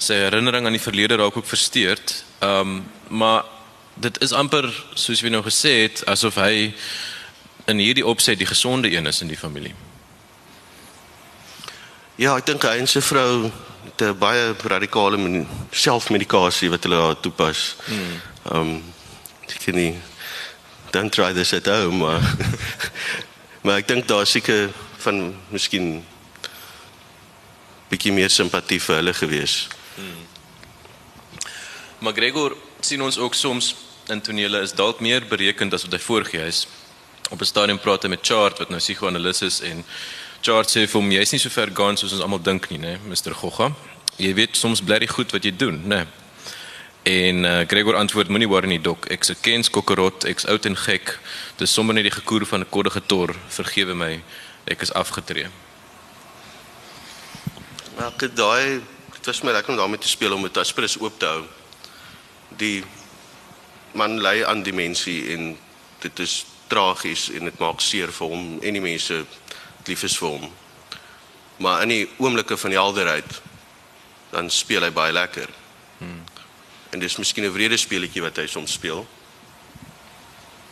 Sy 0.00 0.16
herinnering 0.16 0.66
aan 0.66 0.76
die 0.76 0.82
verlede 0.82 1.18
raak 1.20 1.36
ook 1.36 1.48
versteurd. 1.48 2.24
Ehm 2.40 2.60
um, 2.60 2.82
maar 3.10 3.44
dit 4.00 4.20
is 4.22 4.32
amper 4.32 4.68
soos 4.94 5.20
jy 5.20 5.32
nou 5.34 5.42
gesê 5.42 5.72
het 5.82 6.04
asof 6.06 6.36
hy 6.38 6.70
in 7.66 7.80
hierdie 7.82 8.06
opset 8.06 8.38
die 8.38 8.46
gesonde 8.46 8.90
een 8.92 9.06
is 9.10 9.18
in 9.20 9.28
die 9.28 9.38
familie. 9.38 9.74
Ja, 12.16 12.36
ek 12.36 12.46
dink 12.46 12.62
hy 12.62 12.76
en 12.78 12.86
sy 12.86 13.02
vrou 13.02 13.50
het 13.84 14.02
'n 14.06 14.18
baie 14.18 14.54
radikale 14.62 15.18
selfmedikasie 15.72 16.70
wat 16.70 16.86
hulle 16.86 16.96
daar 16.96 17.20
toepas. 17.20 17.76
Ehm 17.90 18.54
um, 18.54 18.82
ek 19.48 19.58
ken 19.64 19.74
nie 19.74 19.94
don't 20.90 21.12
try 21.12 21.32
this 21.32 21.52
at 21.52 21.66
home 21.66 21.98
maar 21.98 22.22
maar 23.62 23.76
ek 23.78 23.88
dink 23.88 24.08
daar 24.08 24.26
seker 24.26 24.70
van 25.04 25.34
miskien 25.48 26.04
bietjie 27.90 28.12
meer 28.12 28.30
simpatie 28.30 28.80
vir 28.80 29.00
hulle 29.00 29.14
gewees. 29.14 29.68
Hmm. 29.96 30.26
Maar 32.00 32.16
Gregor 32.16 32.56
sien 32.80 33.02
ons 33.02 33.18
ook 33.18 33.34
soms 33.34 33.74
in 34.08 34.20
tonele 34.20 34.62
is 34.64 34.72
dalk 34.72 35.00
meer 35.00 35.26
berekend 35.28 35.74
as 35.74 35.84
wat 35.86 35.92
hy 35.92 35.98
voorgee 35.98 36.46
is. 36.46 36.66
Op 37.30 37.40
'n 37.40 37.44
stadium 37.44 37.78
praat 37.78 38.02
hy 38.02 38.08
met 38.08 38.26
Chart 38.26 38.58
wat 38.58 38.70
nou 38.70 38.80
psigoanalis 38.80 39.42
is 39.42 39.60
en 39.60 39.84
Chart 40.40 40.68
sê 40.68 40.86
vir 40.88 41.00
hom 41.00 41.10
jy's 41.10 41.32
nie 41.32 41.38
so 41.38 41.50
ver 41.50 41.70
gaan 41.74 41.96
soos 41.96 42.12
ons 42.12 42.22
almal 42.22 42.42
dink 42.42 42.70
nie, 42.70 42.78
né, 42.78 42.98
Mr. 43.06 43.34
Gogga. 43.34 43.72
Jy 44.16 44.34
weet 44.34 44.56
soms 44.56 44.80
bly 44.80 44.98
dit 44.98 45.10
goed 45.10 45.32
wat 45.32 45.44
jy 45.44 45.52
doen, 45.56 45.82
né? 45.88 46.06
En 47.02 47.44
uh, 47.44 47.60
Gregor 47.66 47.96
antwoord 47.96 48.28
moenie 48.28 48.48
worry 48.48 48.68
nie, 48.68 48.80
dok. 48.80 49.06
Ek's 49.06 49.30
'n 49.30 49.40
kens 49.40 49.70
kokkerot, 49.70 50.24
ek's 50.24 50.46
oud 50.46 50.66
en 50.66 50.76
gek. 50.76 51.18
Dis 51.56 51.72
sommer 51.72 51.94
net 51.94 52.04
die 52.04 52.12
gekoer 52.12 52.46
van 52.46 52.60
'n 52.60 52.68
koddige 52.70 53.02
tor. 53.06 53.34
Vergewe 53.48 53.94
my. 53.94 54.22
Ek 54.64 54.80
is 54.80 54.92
afgetree. 54.92 55.48
Maar 58.00 58.14
ek 58.16 58.32
daai 58.32 58.80
dit 59.12 59.26
was 59.28 59.42
my 59.44 59.52
lekker 59.52 59.74
om 59.74 59.76
daarmee 59.76 60.00
te 60.00 60.08
speel 60.08 60.32
om 60.32 60.46
as 60.56 60.72
prins 60.72 60.96
oop 60.96 61.18
te 61.20 61.26
hou. 61.28 61.42
Die 62.56 62.80
man 63.92 64.16
ly 64.24 64.40
aan 64.48 64.62
dimensie 64.64 65.34
en 65.34 65.50
dit 66.00 66.22
is 66.24 66.46
tragies 66.72 67.26
en 67.36 67.50
dit 67.50 67.58
maak 67.60 67.84
seer 67.84 68.08
vir 68.16 68.32
hom 68.32 68.46
en 68.56 68.78
die 68.78 68.80
mense 68.80 69.18
lief 69.84 70.06
is 70.08 70.16
vir 70.16 70.32
hom. 70.38 70.48
Maar 71.60 71.84
in 71.84 71.92
die 71.92 72.08
oomblikke 72.16 72.56
van 72.56 72.72
die 72.72 72.80
helderheid 72.80 73.42
dan 74.32 74.48
speel 74.48 74.88
hy 74.88 74.92
baie 74.96 75.12
lekker. 75.12 75.52
Hmm. 75.98 76.24
En 76.96 77.04
dis 77.04 77.18
miskien 77.20 77.44
'n 77.44 77.52
wrede 77.52 77.76
speletjie 77.76 78.24
wat 78.24 78.40
hy 78.40 78.46
soms 78.46 78.72
speel. 78.72 79.04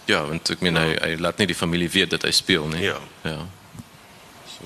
Ja, 0.07 0.25
want 0.25 0.51
ek 0.51 0.65
meen 0.65 0.81
ja. 0.81 0.81
hy 0.81 0.97
hy 0.97 1.21
laat 1.21 1.37
nie 1.39 1.53
die 1.53 1.61
familie 1.61 1.91
weet 1.91 2.11
dat 2.11 2.23
hy 2.23 2.33
speel 2.33 2.67
nie. 2.69 2.89
Ja. 2.89 2.99
Ja. 3.23 3.47
So. 4.49 4.65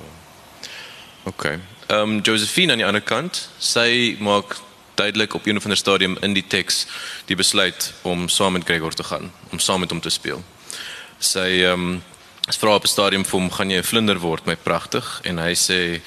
Okay. 1.25 1.59
Ehm 1.87 2.01
um, 2.01 2.21
Josephine 2.21 2.73
aan 2.73 2.79
die 2.79 2.87
ander 2.87 3.03
kant, 3.03 3.49
sy 3.59 4.17
maak 4.21 4.57
duidelik 4.95 5.35
op 5.35 5.47
een 5.47 5.57
of 5.57 5.65
ander 5.65 5.79
stadium 5.79 6.17
in 6.21 6.33
die 6.33 6.47
teks 6.47 6.87
die 7.27 7.37
besluit 7.37 7.93
om 8.03 8.29
saam 8.29 8.53
met 8.53 8.65
Gregor 8.65 8.95
te 8.95 9.05
gaan, 9.05 9.33
om 9.51 9.59
saam 9.59 9.81
met 9.81 9.91
hom 9.91 10.01
te 10.01 10.11
speel. 10.11 10.43
Sy 11.19 11.49
ehm 11.65 11.73
um, 11.73 12.03
vra 12.59 12.75
op 12.75 12.85
'n 12.85 12.89
stadium 12.89 13.25
vir 13.25 13.41
hom, 13.41 13.51
"Gaan 13.51 13.71
jy 13.71 13.79
'n 13.79 13.91
vlinder 13.91 14.19
word, 14.19 14.47
my 14.47 14.57
pragtig?" 14.57 15.21
En 15.25 15.39
hy 15.39 15.55
sê, 15.55 16.01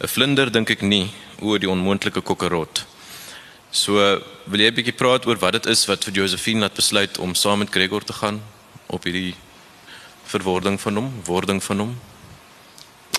"’n 0.00 0.08
Vlinder 0.08 0.52
dink 0.52 0.70
ek 0.70 0.82
nie 0.82 1.10
oor 1.40 1.58
die 1.58 1.70
onmoontlike 1.70 2.20
kokkerot." 2.20 2.84
So, 3.70 3.92
wil 4.44 4.60
jy 4.60 4.70
'n 4.70 4.74
bietjie 4.74 4.96
praat 4.96 5.26
oor 5.26 5.36
wat 5.36 5.52
dit 5.52 5.66
is 5.66 5.86
wat 5.86 6.04
vir 6.04 6.12
Josephine 6.12 6.60
laat 6.60 6.74
besluit 6.74 7.18
om 7.18 7.34
saam 7.34 7.58
met 7.58 7.70
Gregor 7.70 8.04
te 8.04 8.12
gaan 8.12 8.42
op 8.86 9.04
hierdie 9.04 9.34
verwording 10.24 10.80
van 10.80 10.94
hom, 10.94 11.22
wording 11.24 11.62
van 11.62 11.78
hom? 11.78 12.00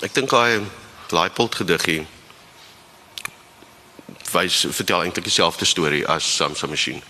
Ek 0.02 0.14
dink 0.14 0.30
hy 0.30 0.60
Leipold 1.10 1.54
gediggie 1.54 2.06
wys 4.30 4.66
vertel 4.70 5.02
eintlik 5.02 5.26
dieselfde 5.26 5.64
storie 5.64 6.06
as 6.06 6.36
Samsung 6.36 6.70
masjien. 6.70 7.00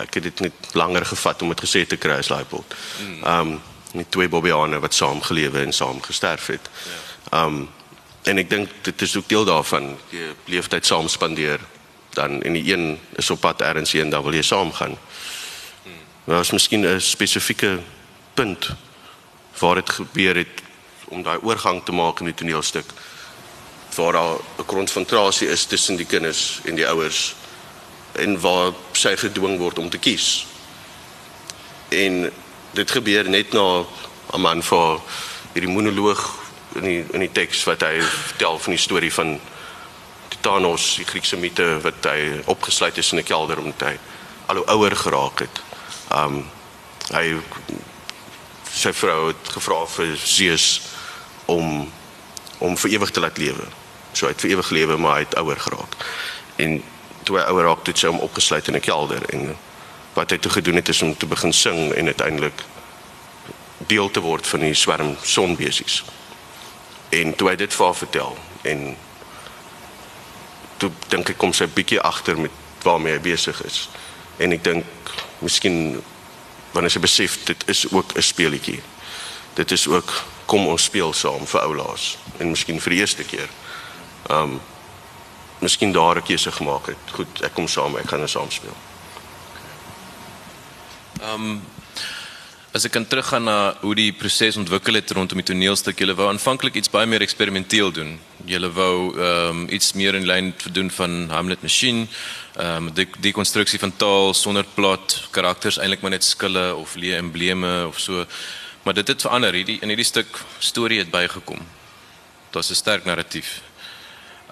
Ek 0.00 0.14
het 0.18 0.22
dit 0.22 0.40
net 0.40 0.72
langer 0.74 1.06
gevat 1.06 1.42
om 1.42 1.52
dit 1.52 1.62
gesê 1.62 1.84
te 1.86 1.98
kry 2.00 2.18
as 2.18 2.30
Leipold. 2.32 2.74
Ehm 3.22 3.52
um, 3.54 3.60
met 3.90 4.10
twee 4.10 4.28
Bobbiane 4.28 4.78
wat 4.78 4.94
saam 4.94 5.18
gelewe 5.22 5.64
en 5.64 5.72
saam 5.72 6.02
gesterf 6.02 6.46
het. 6.46 6.70
Ehm 7.30 7.44
um, 7.44 7.68
en 8.22 8.38
ek 8.38 8.50
dink 8.50 8.72
dit 8.84 9.02
is 9.02 9.16
ook 9.16 9.28
deel 9.28 9.44
daarvan 9.44 9.94
jy 10.12 10.34
leeftyd 10.44 10.86
saam 10.86 11.08
spandeer 11.08 11.60
dan 12.14 12.42
en 12.42 12.52
die 12.52 12.72
een 12.72 12.98
is 13.16 13.30
op 13.30 13.40
pad 13.40 13.62
ergens 13.64 13.92
heen 13.92 14.10
dan 14.10 14.22
wil 14.22 14.34
jy 14.34 14.42
saam 14.42 14.72
gaan. 14.72 14.98
Maar 16.24 16.38
as 16.38 16.50
miskien 16.50 16.86
'n 16.86 17.00
spesifieke 17.00 17.80
punt 18.34 18.70
waar 19.58 19.74
dit 19.74 19.90
gebeur 19.90 20.36
het 20.36 20.62
om 21.08 21.22
daai 21.22 21.38
oorgang 21.42 21.84
te 21.84 21.92
maak 21.92 22.20
in 22.20 22.26
die 22.26 22.34
toneelstuk 22.34 22.84
waar 23.94 24.12
daar 24.12 24.36
'n 24.58 24.66
konfrontasie 24.66 25.48
is 25.48 25.64
tussen 25.64 25.96
die 25.96 26.06
kinders 26.06 26.60
en 26.64 26.74
die 26.74 26.88
ouers 26.88 27.34
en 28.12 28.40
waar 28.40 28.72
sy 28.92 29.16
gedwing 29.16 29.58
word 29.58 29.78
om 29.78 29.90
te 29.90 29.98
kies. 29.98 30.46
En 31.88 32.32
dit 32.70 32.90
gebeur 32.90 33.28
net 33.28 33.52
na 33.52 33.84
'n 34.32 34.40
man 34.40 34.62
vir 34.62 35.00
hierdie 35.52 35.72
monoloog 35.72 36.38
in 36.74 36.82
die 36.82 37.04
in 37.12 37.20
die 37.20 37.32
teks 37.32 37.64
wat 37.64 37.80
hy 37.80 38.00
vertel 38.02 38.58
van 38.58 38.72
die 38.72 38.82
storie 38.82 39.12
van 39.12 39.40
Thanos, 40.40 40.94
die 40.96 41.04
Griekse 41.04 41.36
mite 41.36 41.80
wat 41.84 42.06
hy 42.08 42.40
opgesluit 42.48 42.98
is 42.98 43.12
in 43.12 43.18
'n 43.18 43.24
kelder 43.24 43.58
omdat 43.58 43.88
hy 43.88 43.98
al 44.46 44.56
hoe 44.56 44.66
ouer 44.66 44.96
geraak 44.96 45.38
het. 45.38 45.60
Um 46.14 46.50
hy 47.10 47.36
sy 48.72 48.92
vrou 48.92 49.26
het 49.26 49.48
gevra 49.48 49.86
vir 49.86 50.16
Zeus 50.16 50.80
om 51.46 51.92
om 52.58 52.76
vir 52.76 52.90
ewig 52.90 53.10
te 53.10 53.20
laat 53.20 53.38
lewe. 53.38 53.66
So 54.12 54.26
hy 54.26 54.32
het 54.32 54.40
vir 54.40 54.50
ewig 54.50 54.66
gelewe, 54.66 54.96
maar 54.96 55.20
hy 55.20 55.26
het 55.26 55.36
ouer 55.38 55.60
geraak. 55.60 55.96
En 56.56 56.82
toe 57.22 57.38
hy 57.38 57.44
ouer 57.50 57.64
raak, 57.64 57.86
het 57.86 57.98
sy 57.98 58.10
hom 58.10 58.22
opgesluit 58.24 58.68
in 58.68 58.76
'n 58.76 58.80
kelder 58.80 59.22
en 59.34 59.56
wat 60.14 60.30
hy 60.30 60.38
toe 60.38 60.50
gedoen 60.50 60.74
het 60.74 60.88
is 60.88 61.02
om 61.02 61.16
te 61.16 61.26
begin 61.26 61.52
sing 61.52 61.92
en 61.92 62.06
uiteindelik 62.06 62.64
deel 63.86 64.10
te 64.10 64.20
word 64.20 64.46
van 64.46 64.60
die 64.60 64.74
swerm 64.74 65.16
sonbesies. 65.22 66.04
En 67.08 67.34
toe 67.36 67.48
hy 67.48 67.56
dit 67.56 67.74
vir 67.74 67.86
haar 67.86 67.94
vertel 67.94 68.38
en 68.62 68.96
toe 70.76 70.90
dink 71.08 71.28
ek 71.28 71.38
kom 71.38 71.52
sy 71.52 71.66
bietjie 71.66 72.00
agter 72.00 72.38
met 72.38 72.50
waarmee 72.82 73.12
hy 73.12 73.20
besig 73.20 73.64
is. 73.64 73.88
En 74.36 74.52
ek 74.52 74.64
dink 74.64 74.84
miskien 75.38 76.02
wanneer 76.72 76.90
sy 76.90 77.02
besef 77.02 77.38
dit 77.44 77.64
is 77.68 77.86
ook 77.92 78.16
'n 78.16 78.22
speletjie. 78.22 78.82
Dit 79.54 79.70
is 79.70 79.86
ook 79.88 80.24
kom 80.46 80.66
ons 80.66 80.84
speel 80.84 81.12
saam 81.12 81.46
vir 81.46 81.60
oulaas 81.60 82.16
en 82.38 82.50
miskien 82.50 82.80
vir 82.80 82.90
die 82.90 83.00
eerste 83.00 83.24
keer 83.24 83.48
um 84.30 84.60
miskien 85.60 85.92
daar 85.92 86.16
'n 86.16 86.22
keuse 86.22 86.52
gemaak 86.52 86.86
het. 86.86 87.04
Goed, 87.12 87.42
ek 87.42 87.54
kom 87.54 87.68
saam, 87.68 87.96
ek 87.96 88.08
gaan 88.08 88.18
nou 88.18 88.28
saam 88.28 88.50
speel. 88.50 88.76
Um 91.22 91.62
as 92.72 92.84
ek 92.84 92.92
kan 92.92 93.06
teruggaan 93.06 93.44
na 93.44 93.74
hoe 93.80 93.94
die 93.94 94.12
proses 94.12 94.56
ontwikkel 94.56 94.94
het 94.94 95.10
rondom 95.10 95.36
die 95.36 95.46
toneelstuk, 95.46 95.98
julle 95.98 96.14
wou 96.14 96.28
aanvanklik 96.28 96.74
iets 96.74 96.90
baie 96.90 97.06
meer 97.06 97.20
eksperimenteel 97.20 97.92
doen. 97.92 98.20
Julle 98.46 98.70
wou 98.70 99.18
um 99.18 99.68
iets 99.68 99.92
meer 99.92 100.14
in 100.14 100.26
lyn 100.26 100.54
doen 100.72 100.90
van 100.90 101.28
Hamlet 101.30 101.62
Machine, 101.62 102.06
um 102.56 102.94
die 102.94 103.08
die 103.20 103.32
konstruksie 103.32 103.78
van 103.78 103.96
taal 103.96 104.34
sonder 104.34 104.64
plot, 104.74 105.28
karakters 105.30 105.78
eintlik 105.78 106.00
maar 106.00 106.10
net 106.10 106.24
skille 106.24 106.74
of 106.74 106.94
lee 106.94 107.16
embleme 107.16 107.86
of 107.86 107.98
so. 107.98 108.26
Maar 108.82 108.94
dit 108.94 109.08
het 109.08 109.20
verander. 109.20 109.52
Hierdie 109.52 109.78
in 109.80 109.88
hierdie 109.88 110.06
stuk 110.06 110.40
storie 110.58 110.98
het 110.98 111.10
bygekom. 111.10 111.60
Daar's 112.50 112.70
'n 112.70 112.74
sterk 112.74 113.04
narratief. 113.04 113.60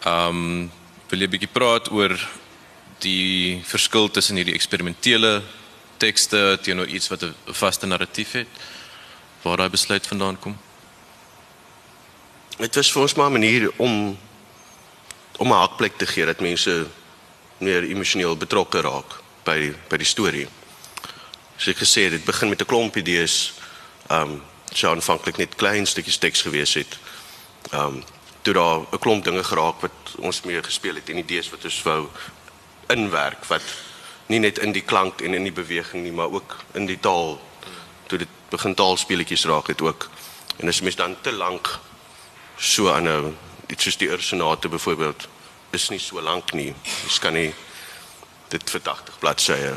Um 0.06 0.70
wil 1.08 1.18
jy 1.20 1.26
'n 1.26 1.30
bietjie 1.30 1.52
praat 1.52 1.90
oor 1.90 2.12
die 3.00 3.62
verskil 3.64 4.10
tussen 4.10 4.36
hierdie 4.36 4.54
eksperimentele 4.54 5.42
tekste 5.98 6.58
teenoor 6.62 6.86
iets 6.86 7.08
wat 7.08 7.22
'n 7.22 7.34
vaste 7.46 7.86
narratief 7.86 8.32
het? 8.32 8.48
Waar 9.42 9.56
daai 9.56 9.70
besluit 9.70 10.06
vandaan 10.06 10.38
kom? 10.38 10.58
dit 12.58 12.74
was 12.74 12.90
vir 12.90 13.02
ons 13.02 13.14
maar 13.14 13.30
'n 13.30 13.32
manier 13.32 13.70
om 13.76 14.18
om 15.36 15.48
'n 15.52 15.60
hakplek 15.64 15.96
te 15.96 16.06
gee 16.06 16.24
dat 16.24 16.40
mense 16.40 16.86
meer 17.58 17.82
emosioneel 17.82 18.36
betrokke 18.36 18.80
raak 18.80 19.22
by 19.44 19.58
die, 19.58 19.74
by 19.88 19.96
die 19.96 20.06
storie. 20.06 20.48
So 21.56 21.70
ek 21.70 21.78
gesê 21.78 22.10
dit 22.10 22.24
begin 22.24 22.48
met 22.48 22.60
'n 22.60 22.66
klomp 22.66 22.96
idees. 22.96 23.52
Ehm 24.08 24.22
um, 24.22 24.42
so 24.72 24.90
aanvanklik 24.90 25.36
net 25.36 25.54
klein 25.54 25.86
stukkies 25.86 26.18
teks 26.18 26.42
gewees 26.42 26.74
het. 26.74 26.98
Ehm 27.70 27.82
um, 27.82 28.04
toe 28.42 28.54
daar 28.54 28.80
'n 28.92 28.98
klomp 28.98 29.24
dinge 29.24 29.44
geraak 29.44 29.80
wat 29.80 30.16
ons 30.18 30.42
mee 30.42 30.62
gespeel 30.62 30.94
het 30.94 31.08
en 31.08 31.18
idees 31.18 31.50
wat 31.50 31.64
ons 31.64 31.82
wou 31.82 32.08
inwerk 32.86 33.44
wat 33.44 33.62
nie 34.28 34.38
net 34.38 34.58
in 34.58 34.72
die 34.72 34.84
klank 34.84 35.22
en 35.24 35.34
in 35.34 35.46
die 35.48 35.54
beweging 35.54 36.02
nie, 36.04 36.12
maar 36.12 36.32
ook 36.32 36.56
in 36.76 36.86
die 36.86 37.00
taal. 37.00 37.38
Toe 38.06 38.18
dit 38.18 38.34
begin 38.52 38.74
taalspeletjies 38.74 39.44
raak 39.48 39.70
het 39.72 39.80
ook. 39.80 40.08
En 40.56 40.68
as 40.68 40.80
mens 40.80 40.96
dan 40.96 41.16
te 41.20 41.32
lank 41.32 41.78
so 42.56 42.92
aanhou, 42.92 43.32
iets 43.66 43.84
soos 43.84 43.96
die 43.96 44.10
ursonate 44.10 44.68
byvoorbeeld, 44.68 45.28
is 45.70 45.88
nie 45.88 46.00
so 46.00 46.20
lank 46.20 46.52
nie. 46.52 46.74
Jy 47.06 47.18
kan 47.20 47.36
nie 47.36 47.54
dit 48.48 48.70
vir 48.70 48.80
80 48.84 49.18
bladsye 49.20 49.72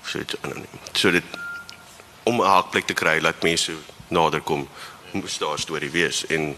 of 0.00 0.08
so 0.10 0.22
iets 0.22 0.38
aanhou 0.42 0.62
nie. 0.62 0.80
So 0.94 1.10
dit 1.10 1.24
om 2.22 2.40
'n 2.40 2.46
haakplek 2.46 2.86
te 2.86 2.94
kry 2.94 3.20
laat 3.20 3.42
mense 3.42 3.72
nader 4.08 4.40
kom, 4.40 4.68
moet 5.12 5.38
daar 5.38 5.54
'n 5.54 5.58
storie 5.58 5.90
wees 5.90 6.26
en 6.26 6.56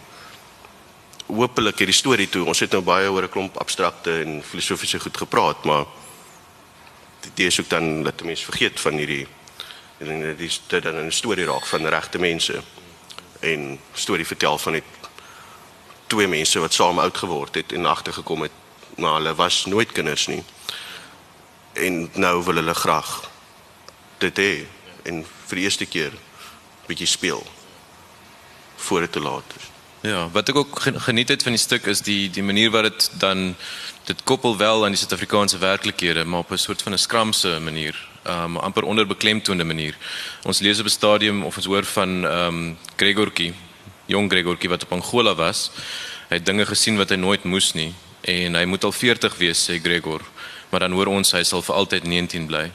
hopelik 1.28 1.78
hierdie 1.78 1.96
storie 1.96 2.28
toe. 2.28 2.46
Ons 2.48 2.60
het 2.64 2.72
nou 2.72 2.82
baie 2.82 3.10
oor 3.10 3.22
'n 3.22 3.28
klomp 3.28 3.56
abstrakte 3.56 4.20
en 4.24 4.42
filosofiese 4.42 5.00
goed 5.00 5.16
gepraat, 5.16 5.64
maar 5.64 5.84
dit 7.20 7.46
is 7.46 7.60
ook 7.60 7.68
dan 7.68 8.02
dat 8.02 8.22
mense 8.22 8.44
vergeet 8.44 8.80
van 8.80 8.92
hierdie 8.92 9.26
en 9.98 10.20
dit 10.20 10.40
is 10.40 10.60
dit 10.66 10.82
dan 10.82 11.06
'n 11.06 11.12
storie 11.12 11.44
raak 11.44 11.66
van 11.66 11.86
regte 11.86 12.18
mense 12.18 12.62
en 13.40 13.80
storie 13.92 14.26
vertel 14.26 14.58
van 14.58 14.72
net 14.72 14.84
twee 16.06 16.28
mense 16.28 16.58
wat 16.58 16.74
saam 16.74 16.98
oud 16.98 17.16
geword 17.16 17.54
het 17.54 17.72
en 17.72 17.86
agtergekom 17.86 18.42
het 18.42 18.52
maar 18.96 19.14
hulle 19.14 19.34
was 19.34 19.64
nooit 19.64 19.92
kinders 19.92 20.26
nie. 20.26 20.42
En 21.72 22.10
nou 22.14 22.44
wil 22.44 22.54
hulle 22.54 22.74
graag 22.74 23.30
dit 24.18 24.38
hê 24.38 24.66
en 25.02 25.26
vir 25.46 25.56
die 25.56 25.64
eerste 25.64 25.86
keer 25.86 26.12
bietjie 26.86 27.06
speel 27.06 27.46
voor 28.76 29.00
dit 29.00 29.12
te 29.12 29.20
laat 29.20 29.54
is. 29.56 29.77
Ja, 30.00 30.28
wat 30.30 30.48
ek 30.48 30.56
ook 30.56 30.76
geniet 31.08 31.28
het 31.28 31.42
van 31.42 31.56
die 31.56 31.60
stuk 31.60 31.88
is 31.90 32.04
die 32.06 32.30
die 32.30 32.42
manier 32.42 32.70
wat 32.70 32.86
dit 32.86 33.10
dan 33.18 33.56
dit 34.06 34.20
koppel 34.22 34.54
wel 34.56 34.84
aan 34.84 34.94
die 34.94 35.00
Suid-Afrikaanse 35.00 35.58
werklikhede, 35.58 36.24
maar 36.24 36.46
op 36.46 36.52
'n 36.52 36.56
soort 36.56 36.82
van 36.82 36.92
'n 36.92 36.98
skramse 36.98 37.58
manier, 37.60 37.98
um 38.24 38.56
amper 38.56 38.82
onderbeklemtoonde 38.82 39.64
manier. 39.64 39.96
Ons 40.42 40.60
lees 40.60 40.78
op 40.78 40.86
'n 40.86 40.88
stadium 40.88 41.42
of 41.42 41.56
ons 41.56 41.66
hoor 41.66 41.84
van 41.84 42.24
um 42.24 42.78
Gregortjie, 42.96 43.54
jong 44.06 44.30
Gregortjie 44.30 44.68
wat 44.68 44.82
op 44.82 44.92
Angola 44.92 45.34
was. 45.34 45.70
Hy 46.28 46.34
het 46.34 46.46
dinge 46.46 46.66
gesien 46.66 46.96
wat 46.96 47.08
hy 47.08 47.16
nooit 47.16 47.44
moes 47.44 47.72
nie 47.72 47.94
en 48.20 48.54
hy 48.54 48.64
moet 48.64 48.84
al 48.84 48.92
40 48.92 49.36
wees 49.36 49.70
sê 49.70 49.80
Gregor, 49.82 50.22
maar 50.70 50.80
dan 50.80 50.92
hoor 50.92 51.06
ons 51.06 51.32
hy 51.32 51.42
sal 51.42 51.62
vir 51.62 51.74
altyd 51.74 52.04
19 52.04 52.46
bly. 52.46 52.70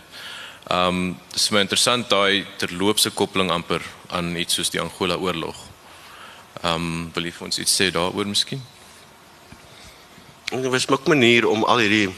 Um 0.71 1.17
dis 1.31 1.49
my 1.49 1.59
interessant 1.59 2.09
daai 2.09 2.45
terloopse 2.57 3.09
koppeling 3.09 3.51
amper 3.51 3.81
aan 4.07 4.35
iets 4.35 4.53
soos 4.53 4.69
die 4.69 4.81
Angola 4.81 5.15
oorlog. 5.15 5.72
Ehm 6.63 6.75
um, 6.75 7.09
wil 7.13 7.25
jy 7.27 7.31
vir 7.35 7.45
ons 7.49 7.57
iets 7.59 7.73
sê 7.75 7.89
daaroor 7.91 8.27
miskien? 8.27 8.61
Dit 10.47 10.69
was 10.71 10.87
'n 10.87 10.97
manier 11.05 11.47
om 11.47 11.63
al 11.63 11.77
hierdie 11.77 12.09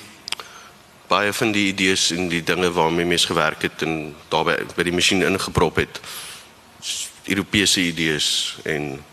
baie 1.07 1.33
van 1.33 1.51
die 1.51 1.67
idees 1.67 2.11
en 2.11 2.29
die 2.29 2.43
dinge 2.43 2.71
waarmee 2.71 3.05
mense 3.05 3.27
gewerk 3.27 3.61
het 3.61 3.81
en 3.81 4.15
daarbey 4.29 4.65
by 4.75 4.83
die 4.83 4.93
masjien 4.93 5.23
ingeprop 5.23 5.75
het. 5.75 5.99
Europese 7.25 7.81
idees 7.81 8.57
en 8.63 9.03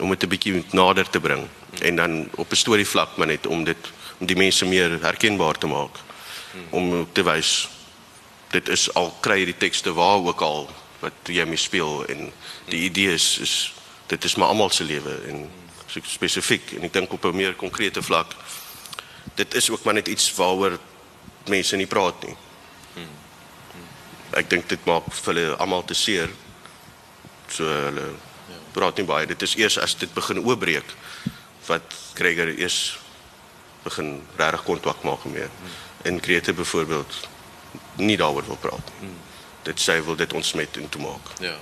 om 0.00 0.10
dit 0.10 0.22
'n 0.22 0.28
bietjie 0.28 0.64
nader 0.70 1.10
te 1.10 1.20
bring 1.20 1.46
en 1.80 1.96
dan 1.96 2.28
op 2.34 2.50
'n 2.50 2.56
storie 2.56 2.86
vlak 2.86 3.16
maar 3.16 3.26
net 3.26 3.46
om 3.46 3.64
dit 3.64 3.92
om 4.18 4.26
die 4.26 4.36
mense 4.36 4.64
meer 4.64 4.98
herkenbaar 5.00 5.58
te 5.58 5.66
maak. 5.66 5.94
Om 6.70 7.08
te 7.12 7.22
wys 7.22 7.68
dit 8.50 8.68
is 8.68 8.94
al 8.94 9.14
kry 9.20 9.44
die 9.44 9.56
tekste 9.56 9.92
waar 9.92 10.18
ook 10.18 10.40
al 10.40 10.70
wat 10.98 11.12
jy 11.24 11.44
mee 11.44 11.56
speel 11.56 12.04
en 12.06 12.32
die 12.68 12.80
idees 12.90 13.38
is 13.38 13.75
dit 14.06 14.24
is 14.24 14.34
maar 14.36 14.48
almal 14.48 14.70
se 14.70 14.84
lewe 14.84 15.14
en 15.28 15.50
so 15.86 16.00
spesifiek 16.02 16.72
en 16.76 16.82
ek 16.82 16.92
dink 16.92 17.12
op 17.12 17.24
'n 17.24 17.36
meer 17.36 17.54
konkrete 17.54 18.02
vlak 18.02 18.34
dit 19.34 19.54
is 19.54 19.70
ook 19.70 19.82
maar 19.82 19.94
net 19.94 20.08
iets 20.08 20.34
waaroor 20.34 20.78
mense 21.48 21.76
nie 21.76 21.86
praat 21.86 22.26
nie. 22.26 22.36
Ek 24.36 24.50
dink 24.50 24.68
dit 24.68 24.84
maak 24.88 25.08
vir 25.12 25.32
hulle 25.32 25.56
almal 25.62 25.84
te 25.84 25.94
seer. 25.94 26.30
So 27.48 27.68
hulle 27.68 28.08
praat 28.74 29.00
nie 29.00 29.06
baie. 29.08 29.26
Dit 29.26 29.42
is 29.42 29.56
eers 29.56 29.78
as 29.78 29.96
dit 30.00 30.12
begin 30.14 30.42
oopbreek 30.42 30.94
wat 31.66 31.94
Gregor 32.14 32.52
eers 32.54 32.98
begin 33.84 34.20
regtig 34.36 34.66
kontak 34.66 35.02
maak 35.06 35.24
meer. 35.30 35.50
En 36.04 36.20
Grete 36.22 36.52
byvoorbeeld 36.52 37.20
nie 38.02 38.16
daaroor 38.16 38.46
wil 38.46 38.60
praat. 38.60 38.92
Dit 39.66 39.80
sê 39.82 39.98
wil 40.04 40.16
dit 40.16 40.32
ons 40.32 40.52
met 40.58 40.76
in 40.76 40.88
te 40.88 40.98
maak. 41.02 41.32
Ja. 41.40 41.56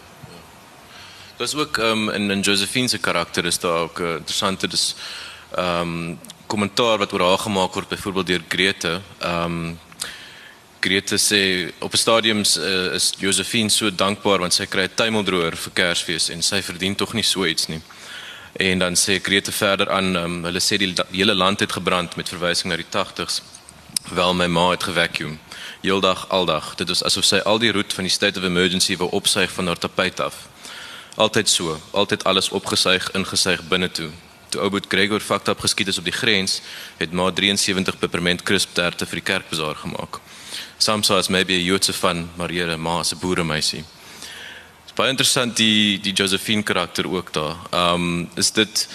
Dis 1.36 1.54
ook 1.54 1.78
ehm 1.78 2.08
um, 2.08 2.10
in 2.10 2.30
in 2.30 2.40
Josephine 2.40 2.88
se 2.88 2.98
karakter 2.98 3.44
is 3.44 3.58
daar 3.58 3.78
ook 3.78 3.98
'n 3.98 4.02
uh, 4.02 4.14
interessante 4.14 4.68
dis 4.68 4.94
um, 5.58 6.18
wat 6.76 7.12
oor 7.12 7.20
haar 7.20 7.38
gemaak 7.38 7.74
word 7.74 7.88
byvoorbeeld 7.88 8.26
deur 8.26 8.42
Grete. 8.48 9.00
Um, 9.22 9.78
Grete 10.80 11.16
sê 11.18 11.72
op 11.78 11.92
'n 11.92 11.96
stadium 11.96 12.42
uh, 12.58 12.94
is 12.94 13.12
Josephine 13.18 13.68
so 13.68 13.94
dankbaar 13.94 14.38
want 14.38 14.54
sy 14.54 14.66
kry 14.66 14.82
'n 14.82 14.94
tuimeldroër 14.94 15.56
vir 15.56 15.72
Kersfees 15.72 16.28
en 16.28 16.42
sy 16.42 16.62
verdien 16.62 16.94
tog 16.94 17.12
nie 17.12 17.22
so 17.22 17.44
iets 17.44 17.66
nie. 17.66 17.80
En 18.52 18.78
dan 18.78 18.94
sê 18.94 19.20
Grete 19.22 19.52
verder 19.52 19.90
aan 19.90 20.16
um, 20.16 20.44
hulle 20.44 20.60
sê 20.60 20.76
die, 20.76 20.94
hele 21.10 21.34
land 21.34 21.60
het 21.60 21.72
gebrand 21.72 22.16
met 22.16 22.28
verwysing 22.28 22.70
na 22.70 22.76
die 22.76 22.90
80s. 22.90 23.42
Wel 24.14 24.34
my 24.34 24.46
ma 24.46 24.70
het 24.70 24.82
gevacuum. 24.82 25.38
Heeldag 25.80 26.28
aldag. 26.28 26.74
Dit 26.74 26.88
is 26.88 27.02
asof 27.02 27.24
sy 27.24 27.36
al 27.36 27.58
die 27.58 27.72
roet 27.72 27.92
van 27.92 28.04
die 28.04 28.12
state 28.12 28.38
of 28.38 28.44
emergency 28.44 28.96
wou 28.96 29.10
opsuig 29.10 29.50
van 29.50 29.66
haar 29.66 29.78
tapuit 29.78 30.20
af. 30.20 30.53
Altyd 31.14 31.48
so, 31.48 31.80
altyd 31.90 32.24
alles 32.24 32.48
opgesuig, 32.50 33.10
ingesuig 33.14 33.60
binne 33.68 33.90
toe. 33.90 34.10
Toe 34.50 34.60
Oudboet 34.60 34.86
Gregor 34.88 35.20
fakt 35.20 35.48
op 35.48 35.60
geskiet 35.62 35.88
is 35.88 35.98
op 35.98 36.04
die 36.04 36.14
grens, 36.14 36.60
het 36.98 37.12
ma 37.12 37.30
73 37.30 37.98
peppermint 37.98 38.42
crisp 38.42 38.74
tarte 38.74 39.06
vir 39.06 39.20
die 39.20 39.28
kerkbazaar 39.30 39.78
gemaak. 39.78 40.18
Samsa 40.78 41.18
is 41.18 41.28
maybe 41.28 41.54
'n 41.54 41.64
Joodse 41.64 41.92
van 41.92 42.30
Mariere 42.36 42.76
ma 42.76 43.02
se 43.02 43.16
boeremeisie. 43.16 43.84
Dis 44.84 44.94
baie 44.94 45.10
interessant 45.10 45.56
die 45.56 46.00
die 46.00 46.12
Josephine 46.12 46.62
karakter 46.62 47.06
ook 47.08 47.32
daar. 47.32 47.56
Ehm 47.70 47.94
um, 47.94 48.30
is 48.34 48.50
dit 48.50 48.88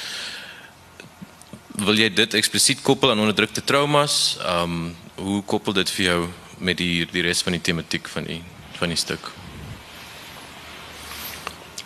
wil 1.75 1.97
jy 1.97 2.13
dit 2.13 2.33
eksplisiet 2.33 2.81
koppel 2.81 3.11
aan 3.11 3.19
onderdrukte 3.19 3.63
traumas? 3.63 4.37
Ehm 4.39 4.63
um, 4.63 4.95
hoe 5.15 5.43
koppel 5.43 5.73
dit 5.73 5.89
vir 5.89 6.05
jou 6.05 6.27
met 6.57 6.77
die 6.77 7.07
die 7.11 7.21
res 7.21 7.41
van 7.41 7.51
die 7.51 7.61
tematiek 7.61 8.07
van 8.07 8.23
die 8.23 8.41
van 8.79 8.87
die 8.89 8.97
stuk? 8.97 9.31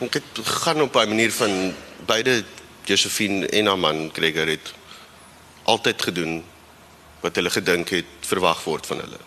Ek 0.03 0.13
het 0.19 0.39
gaan 0.43 0.81
op 0.81 0.95
'n 0.95 1.07
manier 1.07 1.31
van 1.31 1.73
beide 2.05 2.43
Josephine 2.83 3.47
en 3.47 3.65
haar 3.65 3.79
man 3.79 4.09
Gregor 4.13 4.47
het 4.47 4.73
altyd 5.63 6.01
gedoen 6.01 6.43
wat 7.19 7.35
hulle 7.35 7.49
gedink 7.49 7.89
het 7.89 8.05
verwag 8.19 8.63
word 8.63 8.85
van 8.85 8.97
hulle. 8.99 9.19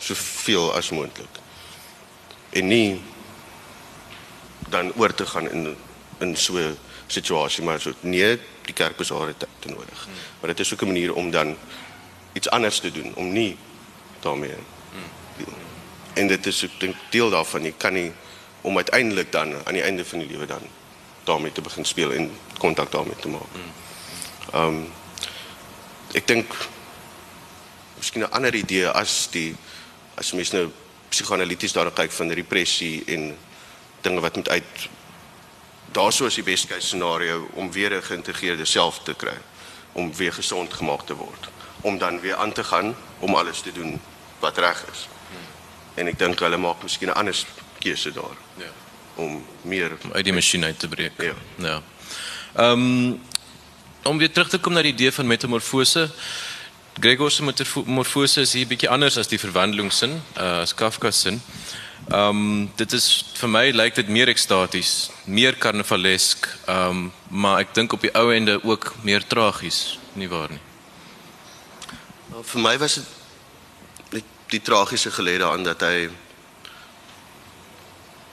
Soveel 0.00 0.72
as 0.74 0.90
moontlik. 0.90 1.28
En 2.50 2.66
nie 2.66 3.00
dan 4.68 4.92
oor 4.96 5.14
te 5.14 5.26
gaan 5.26 5.50
in 5.50 5.76
in 6.18 6.36
so 6.36 6.56
'n 6.56 6.78
situasie 7.06 7.64
maar 7.64 7.80
so 7.80 7.92
nee, 8.00 8.38
die 8.62 8.74
kerk 8.74 8.96
besaar 8.96 9.26
het 9.26 9.46
te 9.58 9.68
nodig. 9.68 10.04
Hmm. 10.04 10.12
Maar 10.40 10.48
dit 10.54 10.60
is 10.60 10.72
ook 10.72 10.82
'n 10.82 10.86
manier 10.86 11.14
om 11.14 11.30
dan 11.30 11.56
iets 12.32 12.50
anders 12.50 12.78
te 12.78 12.92
doen 12.92 13.14
om 13.14 13.32
nie 13.32 13.56
daarmee. 14.20 14.56
Hmm. 14.92 15.54
En 16.12 16.26
dit 16.26 16.46
is 16.46 16.62
ek 16.62 16.70
dink 16.78 16.96
deel 17.10 17.30
daarvan 17.30 17.62
jy 17.62 17.74
kan 17.76 17.92
nie 17.92 18.12
om 18.64 18.76
uiteindelik 18.76 19.32
dan 19.32 19.54
aan 19.64 19.76
die 19.76 19.82
einde 19.82 20.04
van 20.04 20.18
die 20.18 20.28
lewe 20.28 20.46
dan 20.46 20.62
daarmee 21.24 21.52
te 21.52 21.60
begin 21.60 21.84
speel 21.84 22.12
en 22.12 22.30
kontak 22.58 22.92
daarmee 22.92 23.16
te 23.20 23.28
maak. 23.28 23.52
Ehm 24.52 24.66
um, 24.66 24.92
ek 26.14 26.26
dink 26.26 26.54
miskien 27.98 28.22
'n 28.22 28.32
ander 28.32 28.54
idee 28.54 28.88
as 28.88 29.28
die 29.30 29.56
as 30.14 30.32
mens 30.32 30.52
nou 30.52 30.68
psigoanalities 31.08 31.72
daarna 31.72 31.90
kyk 31.90 32.12
van 32.12 32.30
repressie 32.30 33.02
en 33.06 33.36
dinge 34.00 34.20
wat 34.20 34.36
moet 34.36 34.48
uit 34.48 34.88
daarso 35.92 36.26
is 36.26 36.34
die 36.34 36.44
best 36.44 36.66
case 36.66 36.86
scenario 36.86 37.48
om 37.54 37.72
weer 37.72 37.92
'n 37.92 38.02
geïntegreerde 38.02 38.64
self 38.64 39.02
te 39.02 39.14
kry 39.14 39.38
om 39.92 40.14
weer 40.14 40.32
gesond 40.32 40.74
gemaak 40.74 41.06
te 41.06 41.14
word 41.14 41.48
om 41.80 41.98
dan 41.98 42.20
weer 42.20 42.36
aan 42.36 42.52
te 42.52 42.64
gaan 42.64 42.96
om 43.18 43.34
alles 43.34 43.60
te 43.60 43.72
doen 43.72 44.00
wat 44.38 44.58
reg 44.58 44.84
is. 44.92 45.08
En 45.94 46.06
ek 46.06 46.18
dink 46.18 46.40
hulle 46.40 46.56
maak 46.56 46.82
miskien 46.82 47.08
'n 47.08 47.18
ander 47.20 47.36
keuse 47.84 48.12
daar. 48.16 48.40
Ja. 48.60 48.72
Om 49.14 49.38
meer 49.62 49.94
om 50.02 50.16
uit 50.16 50.24
die 50.24 50.34
masjien 50.34 50.64
uit 50.64 50.78
te 50.78 50.88
breek. 50.88 51.22
Ja. 51.22 51.36
Ja. 51.62 51.78
Ehm 52.54 52.88
um, 52.88 53.20
om 54.04 54.18
weer 54.18 54.32
terug 54.32 54.48
te 54.52 54.58
kom 54.58 54.72
na 54.76 54.82
die 54.84 54.92
idee 54.92 55.12
van 55.12 55.26
metamorfose. 55.26 56.10
Gregor 57.00 57.30
se 57.30 57.42
metamorfose 57.42 58.40
is 58.40 58.52
hier 58.52 58.66
bietjie 58.68 58.90
anders 58.92 59.16
as 59.18 59.30
die 59.30 59.40
verwandelingssin, 59.40 60.20
uh 60.36 60.60
as 60.60 60.74
Kafka 60.74 61.10
se 61.10 61.20
sin. 61.20 61.40
Ehm 62.08 62.28
um, 62.28 62.70
dit 62.76 62.92
is 62.92 63.24
vir 63.38 63.48
my 63.48 63.64
lyk 63.72 63.94
dit 63.96 64.08
meer 64.12 64.28
ekstaties, 64.28 65.10
meer 65.24 65.56
karnavalesk, 65.56 66.48
ehm 66.66 66.90
um, 66.90 67.12
maar 67.28 67.62
ek 67.64 67.72
dink 67.74 67.96
op 67.96 68.04
die 68.04 68.12
ou 68.12 68.28
ende 68.34 68.58
ook 68.62 68.92
meer 69.02 69.24
tragies, 69.26 69.98
nie 70.12 70.28
waar 70.28 70.52
nie? 70.52 70.60
Nou, 72.28 72.44
vir 72.44 72.60
my 72.60 72.74
was 72.78 72.98
dit 73.00 73.08
die, 74.12 74.24
die 74.52 74.60
tragiese 74.60 75.10
gelede 75.16 75.48
aan 75.48 75.64
dat 75.64 75.80
hy 75.80 76.10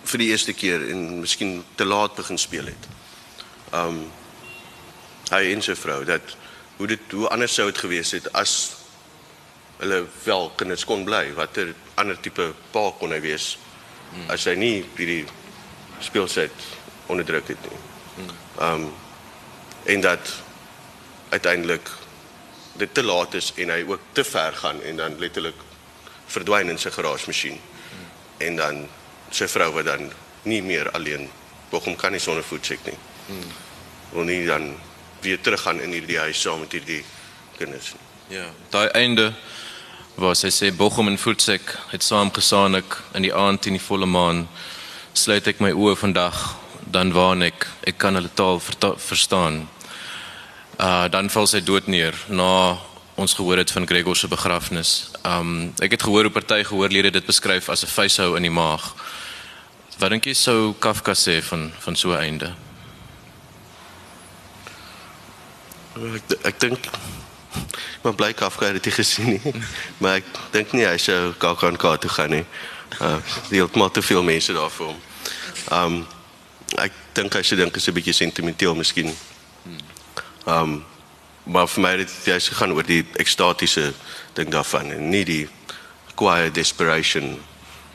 vir 0.05 0.23
die 0.23 0.29
eerste 0.31 0.53
keer 0.53 0.83
en 0.91 1.21
miskien 1.21 1.61
te 1.75 1.85
laat 1.85 2.15
begin 2.15 2.39
speel 2.41 2.71
het. 2.71 2.89
Um 3.75 4.03
hy 5.31 5.45
en 5.53 5.61
sy 5.63 5.77
vrou 5.79 6.01
dat 6.03 6.33
hoe 6.77 6.87
dit 6.91 7.13
hoe 7.15 7.29
anders 7.31 7.53
sou 7.55 7.69
dit 7.69 7.77
gewees 7.79 8.11
het 8.11 8.25
as 8.35 8.55
hulle 9.79 10.01
wel 10.25 10.49
kinders 10.59 10.83
kon 10.85 11.05
bly, 11.07 11.31
watter 11.37 11.71
ander 12.01 12.19
tipe 12.19 12.51
pa 12.73 12.83
kon 12.99 13.15
hy 13.15 13.21
wees 13.23 13.53
as 14.27 14.43
hy 14.49 14.57
nie 14.59 14.81
hierdie 14.97 15.23
speelset 16.03 16.67
onderdruk 17.11 17.53
het 17.53 17.69
nie. 17.69 17.81
Um 18.59 18.89
en 19.89 20.03
dat 20.03 20.33
uiteindelik 21.31 21.89
dit 22.77 22.93
te 22.93 23.03
laat 23.03 23.33
is 23.33 23.51
en 23.55 23.71
hy 23.73 23.81
ook 23.87 24.01
te 24.11 24.23
ver 24.23 24.53
gaan 24.53 24.81
en 24.81 24.99
dan 24.99 25.17
letterlik 25.19 25.63
verdwyn 26.31 26.69
in 26.69 26.79
sy 26.79 26.91
garagemasjien. 26.93 27.57
En 28.37 28.55
dan 28.55 28.83
sy 29.31 29.47
vrou 29.47 29.71
wat 29.73 29.85
dan 29.85 30.11
nie 30.43 30.61
meer 30.61 30.91
alleen 30.91 31.29
hoekom 31.71 31.95
kan 31.95 32.11
nie 32.11 32.19
sonder 32.19 32.43
voetsek 32.43 32.79
nie. 32.85 32.97
Hmm. 33.27 33.51
Wil 34.11 34.23
nie 34.23 34.45
dan 34.45 34.73
weer 35.21 35.41
teruggaan 35.41 35.81
in 35.81 35.93
hierdie 35.95 36.19
huis 36.19 36.41
saam 36.41 36.59
met 36.59 36.71
hierdie 36.71 37.03
kinders 37.57 37.93
nie. 37.93 38.37
Ja, 38.37 38.47
daai 38.69 38.89
einde 38.95 39.31
waar 40.15 40.35
sy 40.35 40.51
sê 40.51 40.71
Bochum 40.75 41.07
en 41.07 41.17
Voetsek 41.19 41.73
het 41.91 42.03
saam 42.03 42.31
gesaanik 42.33 42.97
in 43.15 43.25
die 43.27 43.33
aand 43.33 43.65
in 43.67 43.77
die 43.77 43.83
volle 43.83 44.05
maan 44.05 44.45
sluit 45.13 45.47
ek 45.47 45.61
my 45.63 45.71
oë 45.71 45.95
vandag 45.99 46.39
dan 46.91 47.13
waan 47.15 47.43
ek 47.47 47.67
ek 47.87 47.97
kan 48.01 48.15
hulle 48.15 48.31
taal 48.35 48.59
verstaan. 48.59 49.65
Uh 50.79 51.07
dan 51.11 51.29
val 51.29 51.47
sy 51.47 51.61
dood 51.61 51.87
neer 51.87 52.15
na 52.27 52.77
ons 53.15 53.35
gehoor 53.37 53.61
het 53.61 53.71
van 53.71 53.87
Gregor 53.87 54.17
se 54.17 54.27
begrafnis. 54.27 55.11
Um 55.23 55.73
ek 55.79 55.97
het 55.97 56.03
gehoor 56.03 56.27
hoe 56.27 56.33
party 56.33 56.63
gehoorlede 56.63 57.11
dit 57.11 57.25
beskryf 57.25 57.69
as 57.69 57.83
'n 57.83 57.93
vuishou 57.95 58.35
in 58.35 58.43
die 58.43 58.57
maag. 58.61 58.95
Wat 60.01 60.09
dink 60.09 60.25
jy 60.25 60.33
sou 60.33 60.71
Kafka 60.81 61.13
sê 61.13 61.35
van 61.45 61.67
van 61.79 61.95
so 61.95 62.09
'n 62.09 62.17
einde? 62.17 62.49
Ek 65.93 66.25
ek 66.41 66.59
dink 66.59 66.87
maar 68.01 68.15
bly 68.17 68.33
Kafka 68.33 68.65
het 68.65 68.83
dit 68.83 68.93
gesien 68.93 69.29
nie. 69.29 69.53
Maar 70.01 70.15
ek 70.15 70.25
dink 70.51 70.73
nie 70.73 70.87
hy 70.89 70.97
sou 70.97 71.33
KAKNK 71.37 71.85
toe 72.01 72.09
gaan 72.09 72.29
nie. 72.29 72.45
Uh 72.97 73.67
maar 73.77 73.91
te 73.91 74.01
veel 74.01 74.23
mense 74.23 74.53
daar 74.53 74.73
vir 74.73 74.85
hom. 74.87 74.99
Um 75.69 76.07
ek 76.81 76.91
dink 77.13 77.33
hy 77.37 77.43
se 77.43 77.55
dink 77.55 77.75
is 77.75 77.87
'n 77.87 77.93
bietjie 77.93 78.13
sentimenteel 78.13 78.75
miskien. 78.75 79.13
Um 80.47 80.83
maar 81.43 81.67
vir 81.67 81.81
my 81.81 81.91
het 81.97 82.09
dit 82.25 82.43
gegaan 82.43 82.73
oor 82.73 82.83
die 82.83 83.05
ekstatiese 83.21 83.93
ding 84.33 84.49
daarvan 84.49 84.91
en 84.91 85.09
nie 85.09 85.25
die 85.25 85.49
quiet 86.15 86.55
desperation 86.55 87.37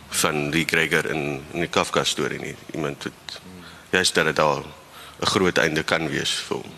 van 0.09 0.51
die 0.51 0.65
Gregor 0.65 1.07
in 1.11 1.45
in 1.53 1.61
die 1.61 1.69
Kafka 1.69 2.05
storie 2.05 2.39
nie. 2.39 2.55
Iemand 2.75 3.05
het 3.05 3.41
jy's 3.91 4.13
dat 4.13 4.25
dit 4.25 4.39
al 4.39 4.65
'n 5.21 5.27
groot 5.27 5.59
einde 5.59 5.83
kan 5.83 6.09
wees 6.09 6.31
vir 6.31 6.57
hom. 6.57 6.73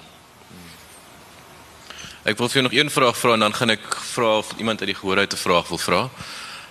Ek 2.24 2.38
wil 2.38 2.48
vir 2.48 2.60
jou 2.60 2.62
nog 2.62 2.78
een 2.78 2.90
vraag 2.90 3.16
vra 3.16 3.32
en 3.32 3.40
dan 3.40 3.54
gaan 3.54 3.70
ek 3.70 3.94
vra 3.94 4.38
of 4.38 4.52
iemand 4.58 4.80
uit 4.80 4.88
die 4.88 4.98
gehoor 4.98 5.18
uit 5.18 5.32
'n 5.32 5.36
vraag 5.36 5.68
wil 5.68 5.78
vra. 5.78 6.10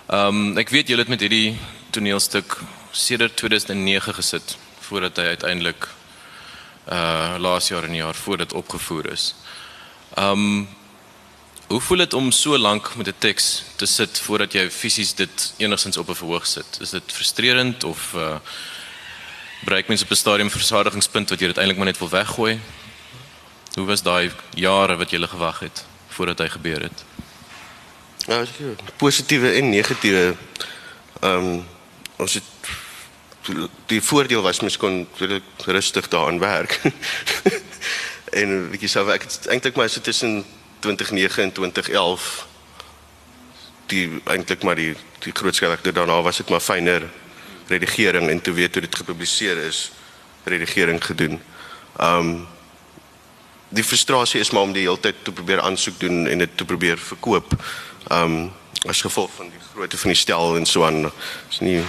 Ehm 0.06 0.28
um, 0.28 0.58
ek 0.58 0.68
weet 0.68 0.88
julle 0.88 1.00
het 1.00 1.08
met 1.08 1.20
hierdie 1.20 1.58
toneelstuk 1.90 2.58
sedert 2.90 3.36
2009 3.36 4.14
gesit 4.14 4.56
voordat 4.80 5.16
hy 5.16 5.24
uiteindelik 5.24 5.88
uh 6.88 7.34
laas 7.38 7.68
jaar 7.68 7.84
en 7.84 7.94
jaar 7.94 8.14
voor 8.14 8.36
dit 8.36 8.52
opgevoer 8.52 9.12
is. 9.12 9.34
Ehm 10.14 10.30
um, 10.30 10.68
Hoe 11.68 11.80
voel 11.80 11.98
dit 12.00 12.14
om 12.14 12.30
so 12.30 12.58
lank 12.58 12.94
met 12.96 13.06
'n 13.06 13.14
teks 13.18 13.62
te 13.76 13.86
sit 13.86 14.18
voordat 14.18 14.52
jy 14.52 14.70
fisies 14.70 15.14
dit 15.14 15.52
enigstens 15.56 15.96
op 15.96 16.08
'n 16.08 16.14
verhoog 16.14 16.46
sit? 16.46 16.78
Is 16.80 16.90
dit 16.90 17.02
frustrerend 17.06 17.84
of 17.84 18.12
uh 18.14 18.36
bereik 19.60 19.88
mens 19.88 20.02
op 20.02 20.10
'n 20.10 20.14
stadium 20.14 20.50
versadigingspunt 20.50 21.28
wat 21.28 21.40
jy 21.40 21.46
dit 21.46 21.56
eintlik 21.56 21.76
maar 21.76 21.86
net 21.86 21.98
wil 21.98 22.08
weggooi? 22.08 22.60
Hoe 23.74 23.86
was 23.86 24.02
daai 24.02 24.30
jare 24.54 24.96
wat 24.96 25.10
jy 25.10 25.16
gele 25.16 25.28
gewag 25.28 25.58
het 25.58 25.84
voordat 26.08 26.38
hy 26.38 26.48
gebeur 26.48 26.80
het? 26.82 27.04
Ja, 28.26 28.44
positiewe 28.96 29.52
en 29.52 29.70
negatiewe 29.70 30.36
ehm 31.20 31.44
um, 31.44 31.66
ons 32.16 32.34
het 32.34 32.44
die 33.86 34.02
voordeel 34.02 34.42
was 34.42 34.60
mens 34.60 34.76
kon 34.76 35.08
rustig 35.56 36.08
daaraan 36.08 36.38
werk. 36.38 36.80
en 38.40 38.76
jy 38.80 38.86
sou 38.86 39.10
ek 39.10 39.26
eintlik 39.46 39.76
maar 39.76 39.88
so 39.88 40.00
tussen 40.00 40.44
2009 40.80 41.42
en 41.42 41.52
2011 41.52 42.46
die 43.86 44.20
eintlik 44.24 44.62
maar 44.62 44.76
die 44.76 44.94
die 45.24 45.32
groot 45.34 45.54
skrywer 45.54 45.92
daarna 45.92 46.20
was 46.22 46.36
dit 46.36 46.50
maar 46.52 46.62
fyner 46.62 47.08
redigering 47.68 48.28
en 48.28 48.40
toe 48.40 48.54
weet 48.54 48.72
hoe 48.72 48.82
dit 48.82 48.96
gepubliseer 48.96 49.58
is 49.66 49.90
redigering 50.44 51.04
gedoen. 51.04 51.40
Um 52.00 52.46
die 53.68 53.84
frustrasie 53.84 54.40
is 54.40 54.50
maar 54.50 54.62
om 54.64 54.72
die 54.72 54.86
hele 54.86 55.00
tyd 55.00 55.18
te 55.22 55.32
probeer 55.32 55.60
aansoek 55.60 55.98
doen 56.00 56.26
en 56.26 56.38
dit 56.38 56.56
te 56.56 56.64
probeer 56.64 56.98
verkoop. 56.98 57.52
Um 58.12 58.52
as 58.86 59.00
gevolg 59.02 59.30
van 59.36 59.50
die 59.50 59.60
grootte 59.72 59.98
van 59.98 60.12
die 60.14 60.18
stel 60.18 60.56
en 60.56 60.66
so 60.66 60.84
aan 60.86 61.10
is 61.50 61.58
nie 61.60 61.82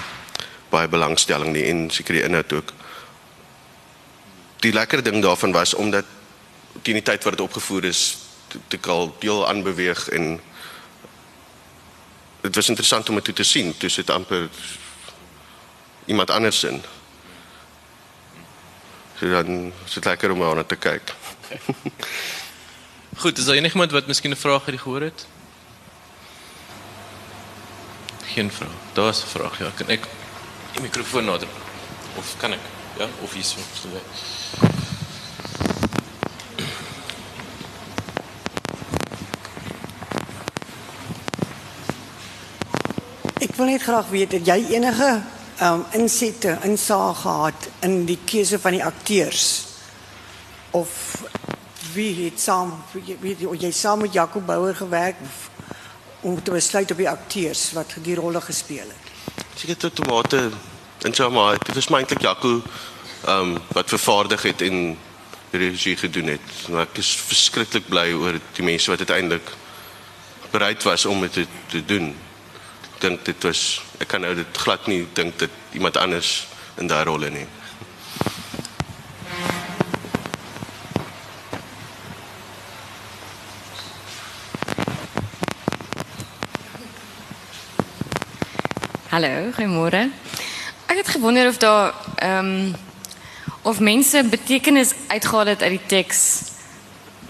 baie 0.70 0.88
belangstelling 0.88 1.54
nie 1.54 1.68
en 1.70 1.90
seker 1.94 2.18
die 2.18 2.24
inhoud 2.24 2.54
ook. 2.54 2.74
Die 4.60 4.74
lekker 4.74 5.04
ding 5.04 5.22
daarvan 5.24 5.54
was 5.56 5.74
omdat 5.74 6.06
teen 6.82 7.00
die 7.00 7.06
tyd 7.06 7.24
wat 7.24 7.38
dit 7.38 7.46
opgevoer 7.46 7.86
is 7.94 8.18
te 8.68 8.78
kal 8.78 9.16
deel 9.20 9.47
aanbeweeg 9.47 10.10
en 10.10 10.39
dit 12.41 12.56
was 12.56 12.70
interessant 12.70 13.10
om 13.10 13.20
dit 13.20 13.36
te 13.36 13.43
sien. 13.43 13.78
Toe 13.78 13.89
sit 13.89 14.10
amper 14.10 14.50
iemand 16.06 16.30
anders 16.30 16.64
in. 16.64 16.82
So 19.20 19.30
dan 19.30 19.74
sit 19.86 20.06
lekker 20.06 20.32
om 20.32 20.43
aan 20.43 20.66
te 20.66 20.76
kyk. 20.76 21.14
Goed 23.22 23.38
is 23.38 23.45
daar 23.45 23.56
enigiemand 23.56 23.91
wat 23.91 24.08
miskien 24.08 24.32
'n 24.32 24.36
vraag 24.36 24.66
het 24.66 24.80
gehoor 24.80 25.02
het? 25.02 25.28
Geen 28.26 28.52
vraag. 28.52 28.78
Daar's 28.93 29.24
'n 29.24 29.28
vraag 29.28 29.60
ja. 29.60 29.72
Kan 29.76 29.89
ek 29.89 30.08
die 30.72 30.82
mikrofoon 30.82 31.26
nader 31.26 31.47
of 32.16 32.38
kan 32.38 32.54
ek? 32.54 32.60
Ja 32.97 33.08
of 33.22 33.34
hier 33.34 33.43
so 33.43 33.60
Ek 43.40 43.54
wil 43.56 43.70
net 43.72 43.86
graag 43.86 44.10
weet 44.12 44.34
het 44.36 44.50
jy 44.50 44.58
enige 44.76 45.22
um 45.64 45.86
insette 45.96 46.58
insaag 46.68 47.22
gehad 47.22 47.70
in 47.88 48.02
die 48.08 48.18
keuse 48.28 48.60
van 48.60 48.76
die 48.76 48.84
akteurs 48.84 49.46
of 50.76 50.92
wie 51.94 52.26
het 52.26 52.44
saam 52.44 52.74
wie 53.24 53.38
jy 53.64 53.72
saam 53.72 54.04
met 54.04 54.14
Jacob 54.14 54.44
Bouwer 54.46 54.76
gewerk 54.76 55.24
om 56.28 56.36
te 56.44 56.52
besluit 56.52 56.92
op 56.92 57.00
die 57.00 57.10
akteurs 57.10 57.64
wat 57.80 57.96
die 58.04 58.20
rolle 58.20 58.44
gespeel 58.44 58.92
het. 58.92 59.16
Seker 59.56 59.78
tot 59.88 59.96
tomate 59.96 60.50
en 61.08 61.16
so 61.16 61.32
maar 61.32 61.56
dit 61.64 61.90
my 61.90 62.04
eintlik 62.04 62.28
Jacob 62.28 62.68
um 63.24 63.56
wat 63.72 63.96
vervaardig 63.96 64.50
het 64.52 64.68
en 64.68 64.98
regie 65.52 65.96
gedoen 65.96 66.36
het. 66.36 66.56
Maar 66.68 66.90
ek 66.92 67.00
is 67.00 67.16
verskriklik 67.24 67.88
bly 67.88 68.10
oor 68.12 68.36
die 68.36 68.68
mense 68.68 68.92
wat 68.92 69.08
uiteindelik 69.08 69.56
bereid 70.52 70.84
was 70.84 71.06
om 71.06 71.24
dit 71.24 71.40
te, 71.40 71.48
te 71.72 71.86
doen 71.86 72.18
dink 73.00 73.24
dit 73.26 73.43
was 73.43 73.82
ek 74.00 74.08
kan 74.12 74.22
nou 74.22 74.34
dit 74.36 74.58
glad 74.64 74.88
nie 74.88 75.06
dink 75.14 75.39
dit 75.39 75.52
iemand 75.78 75.97
anders 75.97 76.47
in 76.80 76.88
daai 76.88 77.04
rolle 77.08 77.30
nie. 77.30 77.47
Hallo, 89.10 89.50
goeiemôre. 89.56 90.06
Ek 90.86 91.00
het 91.02 91.08
gewonder 91.16 91.47
of 91.50 91.58
daar 91.58 91.93
ehm 92.22 92.45
um, 92.45 92.76
of 93.62 93.80
mense 93.80 94.24
betekenis 94.24 94.93
uitgehaal 95.08 95.45
het 95.45 95.62
uit 95.62 95.76
die 95.76 95.86
teks 95.86 96.20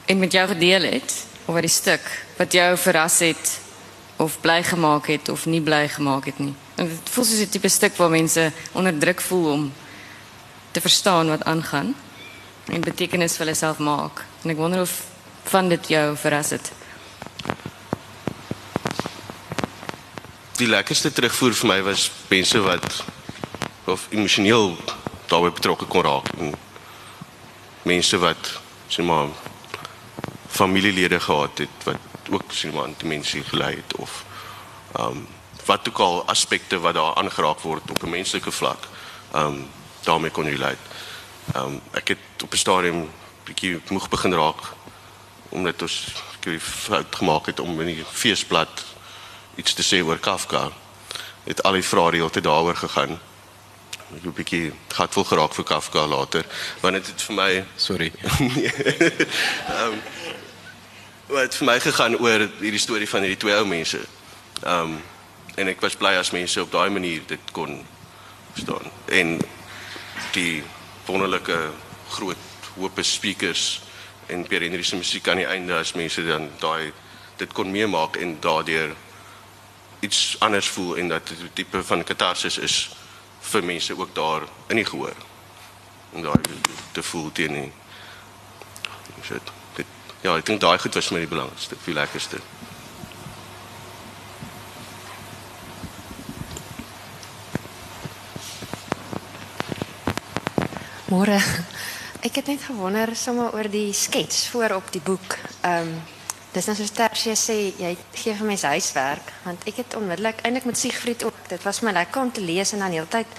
en 0.05 0.19
met 0.19 0.31
jou 0.31 0.47
gedeel 0.47 0.81
het 0.81 1.15
uit 1.45 1.61
die 1.65 1.71
stuk 1.73 2.05
wat 2.37 2.53
jou 2.53 2.77
verras 2.77 3.19
het 3.19 3.59
of 4.19 4.39
bly 4.43 4.59
gemaak 4.63 5.07
het 5.07 5.29
of 5.31 5.45
nie 5.47 5.61
bly 5.63 5.87
gemaak 5.87 6.25
het 6.29 6.39
nie. 6.39 6.53
En 6.75 6.87
dit 6.87 7.11
voel 7.13 7.25
soos 7.25 7.45
'n 7.45 7.49
tipe 7.49 7.69
stuk 7.69 7.95
waar 7.97 8.09
mense 8.09 8.51
onder 8.71 8.97
druk 8.97 9.21
voel 9.21 9.51
om 9.51 9.73
te 10.71 10.81
verstaan 10.81 11.27
wat 11.27 11.43
aangaan 11.43 11.95
en 12.65 12.81
betekenis 12.81 13.37
vir 13.37 13.45
hulle 13.45 13.55
self 13.55 13.77
maak. 13.77 14.25
En 14.43 14.49
ek 14.49 14.57
wonder 14.57 14.81
of 14.81 15.03
van 15.43 15.69
dit 15.69 15.87
jou 15.87 16.17
verras 16.17 16.49
het. 16.49 16.71
die 20.59 20.67
lekkerste 20.67 21.11
terugvoer 21.15 21.53
vir 21.55 21.69
my 21.71 21.77
was 21.87 22.09
mense 22.27 22.59
wat 22.59 22.97
of 23.87 24.07
emosioneel 24.11 24.73
daarbey 25.31 25.53
betrokke 25.55 25.87
kon 25.87 26.03
raak 26.03 26.27
en 26.35 26.51
mense 27.87 28.19
wat 28.19 28.51
sê 28.91 29.05
maar 29.07 29.31
familielede 30.51 31.21
gehad 31.23 31.63
het 31.63 31.87
wat 31.87 32.08
ook 32.31 32.53
sê 32.53 32.73
maar 32.73 32.89
demensie 32.97 33.43
gely 33.43 33.75
het 33.75 33.95
of 33.95 34.23
ehm 34.95 35.05
um, 35.05 35.27
wat 35.65 35.89
ook 35.89 35.99
al 35.99 36.25
aspekte 36.25 36.79
wat 36.79 36.93
daar 36.93 37.15
aangeraak 37.15 37.59
word 37.59 37.91
op 37.91 38.03
'n 38.03 38.09
menslike 38.09 38.51
vlak. 38.51 38.87
Ehm 39.31 39.45
um, 39.45 39.67
daarmee 40.03 40.31
kon 40.31 40.45
relate. 40.45 40.83
Ehm 41.53 41.65
um, 41.65 41.81
ek 41.91 42.07
het 42.07 42.43
op 42.43 42.53
'n 42.53 42.57
stadium 42.57 43.09
bietjie 43.43 43.81
moeg 43.89 44.09
begin 44.09 44.33
raak 44.33 44.61
omdat 45.49 45.81
ons 45.81 46.13
ek 46.39 46.61
fout 46.61 47.15
gemaak 47.15 47.45
het 47.45 47.59
om 47.59 47.81
in 47.81 47.85
die 47.85 48.05
feesblad 48.05 48.85
iets 49.55 49.73
te 49.73 49.83
sê 49.83 50.03
oor 50.05 50.17
Kafka. 50.17 50.69
Het 51.43 51.63
al 51.63 51.79
die 51.79 51.83
vrae 51.83 52.11
die 52.11 52.19
hele 52.19 52.31
tyd 52.31 52.43
daaroor 52.43 52.75
gegaan. 52.75 53.19
Ek 54.09 54.15
het 54.15 54.25
'n 54.25 54.33
bietjie 54.33 54.73
gatvol 54.87 55.23
geraak 55.23 55.53
vir 55.53 55.63
Kafka 55.63 56.07
later, 56.07 56.45
want 56.79 56.93
dit 56.93 57.07
het 57.07 57.21
vir 57.21 57.35
my 57.35 57.65
Sorry. 57.75 58.11
Ehm 58.21 59.93
um, 59.93 60.01
wat 61.29 61.55
vir 61.55 61.67
my 61.69 61.77
gegaan 61.79 62.17
oor 62.17 62.47
hierdie 62.59 62.81
storie 62.81 63.09
van 63.09 63.21
hierdie 63.25 63.39
twee 63.39 63.55
ou 63.55 63.65
mense. 63.69 64.01
Um, 64.65 64.97
en 65.59 65.69
ek 65.69 65.81
was 65.83 65.97
bly 65.99 66.15
as 66.17 66.31
mense 66.33 66.61
op 66.61 66.71
daai 66.73 66.89
manier 66.89 67.21
dit 67.29 67.51
kon 67.53 67.75
verstaan. 68.55 68.89
En 69.13 69.37
die 70.33 70.63
wonderlike 71.05 71.57
groot 72.15 72.47
hoop 72.79 72.99
speakers 73.05 73.81
en 74.29 74.45
Pierre 74.47 74.65
Henry 74.65 74.83
se 74.83 74.97
musiek 74.97 75.27
aan 75.27 75.41
die 75.41 75.49
einde 75.49 75.75
as 75.77 75.93
mense 75.97 76.23
dan 76.25 76.49
daai 76.61 76.91
dit 77.37 77.53
kon 77.53 77.71
meemaak 77.71 78.17
en 78.17 78.37
daardeur 78.41 78.95
iets 80.05 80.37
anders 80.45 80.69
voel 80.73 80.97
en 80.97 81.13
dat 81.13 81.27
dit 81.27 81.41
'n 81.43 81.51
tipe 81.53 81.83
van 81.83 82.03
katarsis 82.03 82.57
is 82.57 82.89
vir 83.51 83.63
mense 83.63 83.97
ook 83.97 84.15
daar 84.15 84.41
in 84.67 84.75
die 84.75 84.85
gehoor. 84.85 85.15
Om 86.11 86.21
daai 86.21 86.41
te 86.91 87.03
voel 87.03 87.31
teen 87.31 87.53
nie. 87.53 87.71
So 89.23 89.33
dit 89.33 89.58
ja, 90.23 90.35
ek 90.35 90.45
dink 90.45 90.61
daai 90.61 90.77
goed 90.79 90.95
was 90.95 91.11
my 91.11 91.19
die 91.23 91.31
belangrikste, 91.31 91.77
die 91.85 91.95
lekkerste. 91.95 92.41
Môre. 101.09 101.39
Ek 102.21 102.35
het 102.35 102.49
net 102.51 102.61
gewonder 102.67 103.15
sommer 103.17 103.53
oor 103.55 103.65
die 103.71 103.93
skets 103.97 104.47
voor 104.51 104.75
op 104.75 104.91
die 104.93 105.01
boek. 105.01 105.37
Ehm 105.61 105.87
um, 105.87 105.99
dis 106.49 106.65
nou 106.65 106.73
soos 106.75 106.91
Tersie 106.97 107.35
sê, 107.37 107.55
jy 107.77 107.91
gee 108.17 108.33
vir 108.33 108.47
mense 108.49 108.65
huiswerk 108.65 109.27
want 109.43 109.67
ek 109.69 109.83
het 109.83 109.95
onmiddellik 109.97 110.39
eintlik 110.41 110.65
met 110.65 110.77
Siegfried 110.77 111.23
ook. 111.23 111.37
Dit 111.47 111.63
was 111.63 111.81
my 111.85 111.93
lekker 111.93 112.21
om 112.21 112.31
te 112.33 112.41
lees 112.41 112.73
en 112.73 112.81
dan 112.81 112.93
heeltyd 112.97 113.37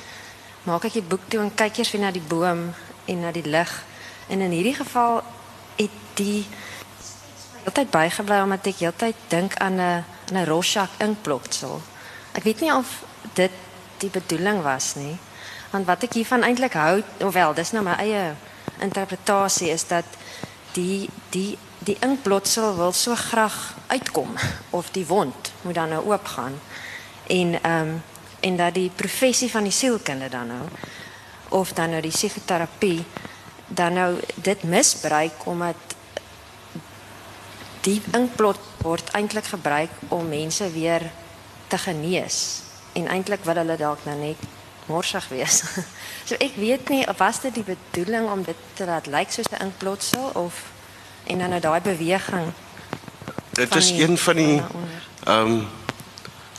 maak 0.66 0.86
ek 0.86 0.98
die 0.98 1.06
boek 1.12 1.26
toe 1.28 1.40
en 1.42 1.50
kyk 1.54 1.78
eers 1.78 1.90
weer 1.94 2.04
na 2.04 2.12
die 2.14 2.22
boom 2.22 2.68
en 3.06 3.20
na 3.20 3.32
die 3.34 3.46
lig. 3.46 3.72
En 4.30 4.40
in 4.46 4.54
hierdie 4.54 4.76
geval 4.78 5.22
het 5.76 5.96
die 6.18 6.46
heeltyd 7.64 7.90
bygebly 7.90 8.40
omdat 8.42 8.66
ek 8.66 8.82
heeltyd 8.84 9.16
dink 9.28 9.56
aan 9.58 9.80
'n 9.80 10.04
'n 10.32 10.44
Rorschach 10.46 10.90
inkplotsel. 10.98 11.80
Ek 12.32 12.42
weet 12.42 12.60
nie 12.60 12.72
of 12.72 13.02
dit 13.34 13.50
die 13.98 14.10
bedoeling 14.10 14.62
was 14.62 14.94
nie. 14.94 15.18
Want 15.70 15.86
wat 15.86 16.02
ek 16.02 16.12
hiervan 16.12 16.42
eintlik 16.42 16.72
hou, 16.72 17.02
hoewel 17.20 17.54
dis 17.54 17.72
nou 17.72 17.84
my 17.84 17.94
eie 17.98 18.34
interpretasie 18.80 19.70
is 19.70 19.86
dat 19.86 20.04
die 20.72 21.08
die 21.30 21.58
die 21.78 21.96
inkblotsel 22.00 22.76
wil 22.76 22.92
so 22.92 23.14
graag 23.14 23.74
uitkom 23.86 24.34
of 24.70 24.90
die 24.90 25.06
wond 25.06 25.52
moet 25.62 25.74
dan 25.74 25.88
nou 25.88 26.04
oopgaan 26.04 26.60
en 27.26 27.62
ehm 27.62 27.94
en 28.40 28.56
dat 28.56 28.74
die 28.74 28.90
professie 28.96 29.50
van 29.50 29.62
die 29.62 29.72
sielkunde 29.72 30.28
dan 30.28 30.46
nou 30.46 30.64
of 31.48 31.72
dan 31.72 31.90
nou 31.90 32.00
die 32.00 32.10
psigoterapie 32.10 33.04
dan 33.66 33.92
nou 33.92 34.16
dit 34.34 34.62
misbruik 34.62 35.44
omdat 35.44 35.76
die 37.86 38.00
inkblot 38.16 38.60
word 38.84 39.12
eintlik 39.16 39.44
gebruik 39.44 39.92
om 40.08 40.28
mense 40.28 40.66
weer 40.72 41.10
te 41.68 41.78
genees 41.78 42.62
en 42.92 43.06
eintlik 43.08 43.44
wil 43.46 43.60
hulle 43.62 43.76
dalk 43.80 44.04
nou 44.04 44.16
net 44.18 44.40
morsig 44.90 45.28
wees. 45.30 45.62
so 46.28 46.34
ek 46.42 46.56
weet 46.58 46.88
nie 46.90 47.04
was 47.18 47.40
dit 47.44 47.54
die 47.60 47.66
bedoeling 47.66 48.28
om 48.30 48.42
dit 48.44 48.64
te 48.74 48.88
laat 48.88 49.06
lyk 49.06 49.30
soos 49.30 49.50
'n 49.50 49.62
inkplotsel 49.68 50.32
of 50.34 50.64
en 51.24 51.38
dan 51.38 51.50
nou 51.50 51.60
daai 51.60 51.80
beweging. 51.80 52.52
Dit 53.52 53.74
is 53.76 53.90
een 53.90 54.18
van 54.18 54.36
die 54.36 54.62
ehm 55.24 55.46
um, 55.46 55.68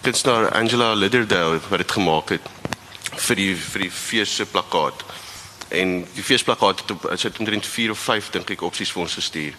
kunstenaar 0.02 0.52
Angela 0.52 0.94
Lidderdale 0.94 1.60
wat 1.70 1.78
dit 1.78 1.92
gemaak 1.92 2.30
het 2.30 2.48
vir 3.16 3.36
die 3.36 3.56
vir 3.56 3.82
die 3.82 3.92
fees 3.92 4.36
se 4.36 4.46
plakkaat. 4.46 5.04
En 5.68 6.08
die 6.14 6.24
feesplakkaat 6.24 6.80
het 6.80 6.92
op 6.92 7.12
sit 7.16 7.38
omtrent 7.40 7.66
4 7.66 7.92
of 7.92 8.00
5 8.00 8.30
dink 8.30 8.50
ek 8.50 8.62
opsies 8.62 8.92
vir 8.92 9.02
ons 9.02 9.14
gestuur. 9.14 9.54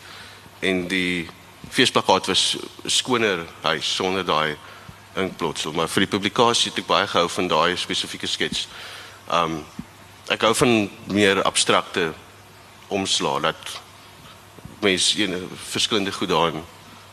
En 0.60 0.86
die 0.88 1.28
feesplakkaat 1.70 2.26
was 2.26 2.56
skoner 2.86 3.46
huis 3.62 3.94
sonder 3.94 4.24
daai 4.24 4.56
inkplotsel, 5.14 5.72
maar 5.72 5.88
vir 5.88 6.06
die 6.06 6.12
publikasie 6.14 6.70
het 6.70 6.80
ek 6.82 6.88
baie 6.88 7.06
gehou 7.06 7.28
van 7.28 7.48
daai 7.48 7.76
spesifieke 7.76 8.26
skets. 8.26 8.66
Um 9.30 9.62
ek 10.32 10.44
hou 10.46 10.54
van 10.54 10.90
meer 11.12 11.42
abstrakte 11.42 12.12
omslae 12.88 13.40
dat 13.42 13.80
mense 14.80 15.18
een 15.18 15.48
verskillende 15.70 16.12
goed 16.12 16.28
daarin 16.28 16.62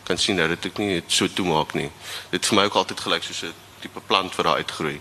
kan 0.04 0.18
sien 0.18 0.38
dat 0.38 0.50
dit 0.50 0.70
ek 0.72 0.78
nie 0.82 1.02
so 1.08 1.28
toemaak 1.28 1.74
nie. 1.74 1.90
Dit 2.32 2.46
vir 2.46 2.58
my 2.58 2.66
ook 2.70 2.80
altyd 2.82 3.00
gelyk 3.00 3.24
soos 3.24 3.44
'n 3.44 3.54
tipe 3.82 4.02
plant 4.08 4.36
wat 4.36 4.46
daar 4.46 4.62
uitgroei. 4.62 5.00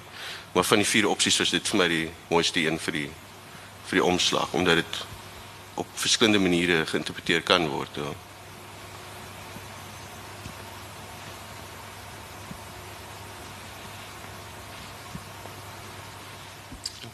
Maar 0.53 0.65
van 0.65 0.79
die 0.79 0.87
vier 0.87 1.09
opsies 1.09 1.39
was 1.39 1.51
dit 1.51 1.69
vir 1.69 1.79
my 1.79 1.89
die 1.89 2.11
mooiste 2.29 2.61
een 2.61 2.79
vir 2.79 2.93
die 2.93 3.11
vir 3.89 4.01
die 4.01 4.05
omslag 4.05 4.53
omdat 4.53 4.75
dit 4.75 5.05
op 5.75 5.87
verskillende 5.95 6.39
maniere 6.39 6.87
geïnterpreteer 6.87 7.43
kan 7.43 7.69
word. 7.69 7.89
Ja. 7.95 8.28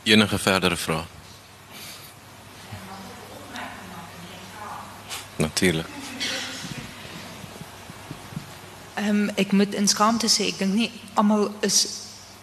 Enige 0.05 0.39
verdere 0.39 0.77
vrae? 0.77 1.05
Natuurlik. 5.37 5.87
Ehm 8.95 9.09
um, 9.09 9.29
ek 9.35 9.53
moet 9.53 9.75
in 9.75 9.89
skaamte 9.89 10.29
sê 10.29 10.51
ek 10.53 10.59
dink 10.59 10.75
nie 10.75 10.91
almal 11.15 11.49
is 11.61 11.79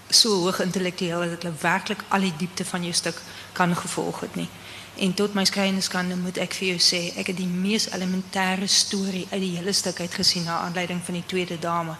so 0.09 0.41
hoog 0.41 0.59
intellektueel 0.59 1.29
dat 1.29 1.43
hulle 1.43 1.61
werklik 1.61 2.01
al 2.09 2.25
die 2.25 2.33
diepte 2.37 2.65
van 2.65 2.83
jou 2.83 2.93
stuk 2.93 3.21
kan 3.53 3.75
gevolg 3.75 4.19
het 4.25 4.35
nie. 4.35 4.49
En 4.97 5.13
tot 5.13 5.33
my 5.33 5.45
skrywenskande 5.45 6.17
moet 6.17 6.41
ek 6.41 6.57
vir 6.57 6.73
jou 6.73 6.81
sê 6.81 7.01
ek 7.15 7.31
het 7.31 7.37
die 7.37 7.47
mees 7.47 7.87
elementêre 7.93 8.67
storie 8.67 9.27
uit 9.31 9.41
die 9.41 9.55
hele 9.59 9.73
stuk 9.73 10.01
uit 10.01 10.13
gesien 10.13 10.49
na 10.49 10.59
aanleiding 10.65 10.99
van 11.05 11.19
die 11.21 11.25
tweede 11.25 11.59
dame. 11.59 11.95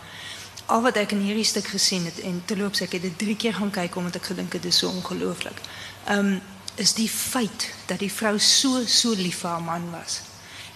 Al 0.72 0.82
wat 0.82 0.96
ek 0.96 1.12
in 1.12 1.24
hierdie 1.26 1.48
stuk 1.48 1.68
gesien 1.68 2.06
het 2.08 2.20
en 2.24 2.42
terloops 2.48 2.82
ek 2.86 2.96
het 2.96 3.04
dit 3.04 3.18
3 3.24 3.36
keer 3.36 3.58
gaan 3.60 3.74
kyk 3.76 3.96
omdat 4.00 4.22
ek 4.22 4.30
gedink 4.32 4.54
het 4.56 4.66
is 4.66 4.78
so 4.80 4.88
ongelooflik. 4.90 5.60
Ehm 6.08 6.34
um, 6.34 6.42
is 6.80 6.94
die 6.96 7.10
feit 7.10 7.66
dat 7.86 8.00
die 8.00 8.12
vrou 8.12 8.38
so 8.40 8.86
so 8.88 9.12
lief 9.12 9.42
vir 9.44 9.50
haar 9.50 9.62
man 9.62 9.90
was. 9.92 10.22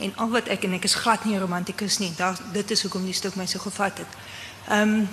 En 0.04 0.12
al 0.20 0.30
wat 0.30 0.50
ek 0.52 0.68
en 0.68 0.76
ek 0.76 0.84
is 0.84 0.98
glad 1.00 1.24
nie 1.26 1.36
'n 1.36 1.40
romantikus 1.40 1.98
nie. 1.98 2.12
Daar 2.18 2.40
dit 2.52 2.72
is 2.72 2.82
hoekom 2.82 3.06
die 3.06 3.14
stuk 3.14 3.36
my 3.36 3.46
so 3.46 3.60
gevat 3.60 3.98
het. 3.98 4.12
Ehm 4.70 5.08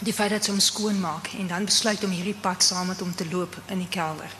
die 0.00 0.12
feit 0.12 0.30
dat 0.30 0.44
sy 0.44 0.50
hom 0.50 0.60
skoon 0.60 1.00
maak 1.00 1.28
en 1.38 1.46
dan 1.46 1.64
besluit 1.64 2.04
om 2.04 2.10
hierdie 2.10 2.40
pad 2.40 2.62
saam 2.62 2.86
met 2.86 2.98
te 3.16 3.26
loop 3.30 3.56
in 3.66 3.78
die 3.78 3.88
kelder. 3.88 4.30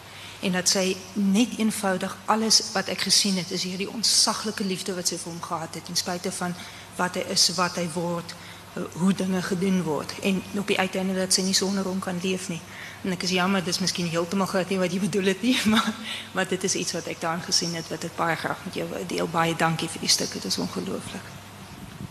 En 0.40 0.52
dat 0.52 0.68
sy 0.68 0.96
net 1.12 1.58
eenvoudig 1.58 2.16
alles 2.24 2.62
wat 2.72 2.88
ek 2.88 3.00
gesien 3.00 3.36
het 3.36 3.50
is 3.50 3.62
hierdie 3.62 3.90
ontsaglike 3.90 4.64
liefde 4.64 4.94
wat 4.94 5.08
sy 5.08 5.18
vir 5.20 5.32
hom 5.32 5.42
gehad 5.42 5.74
het 5.74 5.84
ten 5.84 5.96
spyte 5.96 6.32
van 6.32 6.54
wat 6.96 7.14
hy 7.14 7.24
is, 7.28 7.48
wat 7.54 7.76
hy 7.76 7.88
word, 7.92 8.34
hoe 8.72 9.12
dinge 9.14 9.42
gedoen 9.42 9.82
word 9.82 10.12
en 10.22 10.42
op 10.58 10.66
die 10.66 10.78
uiteinde 10.78 11.14
dat 11.14 11.34
sy 11.34 11.42
nie 11.42 11.54
sonder 11.54 11.84
hom 11.84 11.98
kan 11.98 12.18
leef 12.22 12.48
nie. 12.48 12.60
En 13.02 13.14
ek 13.16 13.24
is 13.26 13.32
jammer, 13.34 13.64
dis 13.64 13.80
miskien 13.82 14.06
heeltemal 14.08 14.46
gehad 14.46 14.70
nie 14.70 14.78
wat 14.78 14.92
jy 14.92 15.00
bedoel 15.02 15.32
het 15.32 15.42
nie, 15.42 15.56
maar 15.72 15.92
maar 16.32 16.48
dit 16.48 16.64
is 16.64 16.74
iets 16.74 16.94
wat 16.94 17.10
ek 17.10 17.20
daarin 17.20 17.42
gesien 17.42 17.74
het 17.74 17.88
wat 17.90 18.04
ek 18.06 18.16
baie 18.16 18.36
graag 18.36 18.62
met 18.64 18.78
jou 18.78 18.86
deel. 19.06 19.28
Baie 19.28 19.56
dankie 19.56 19.88
vir 19.88 20.06
die 20.06 20.12
stuk, 20.12 20.32
dit 20.32 20.44
is 20.44 20.58
ongelooflik. 20.58 21.34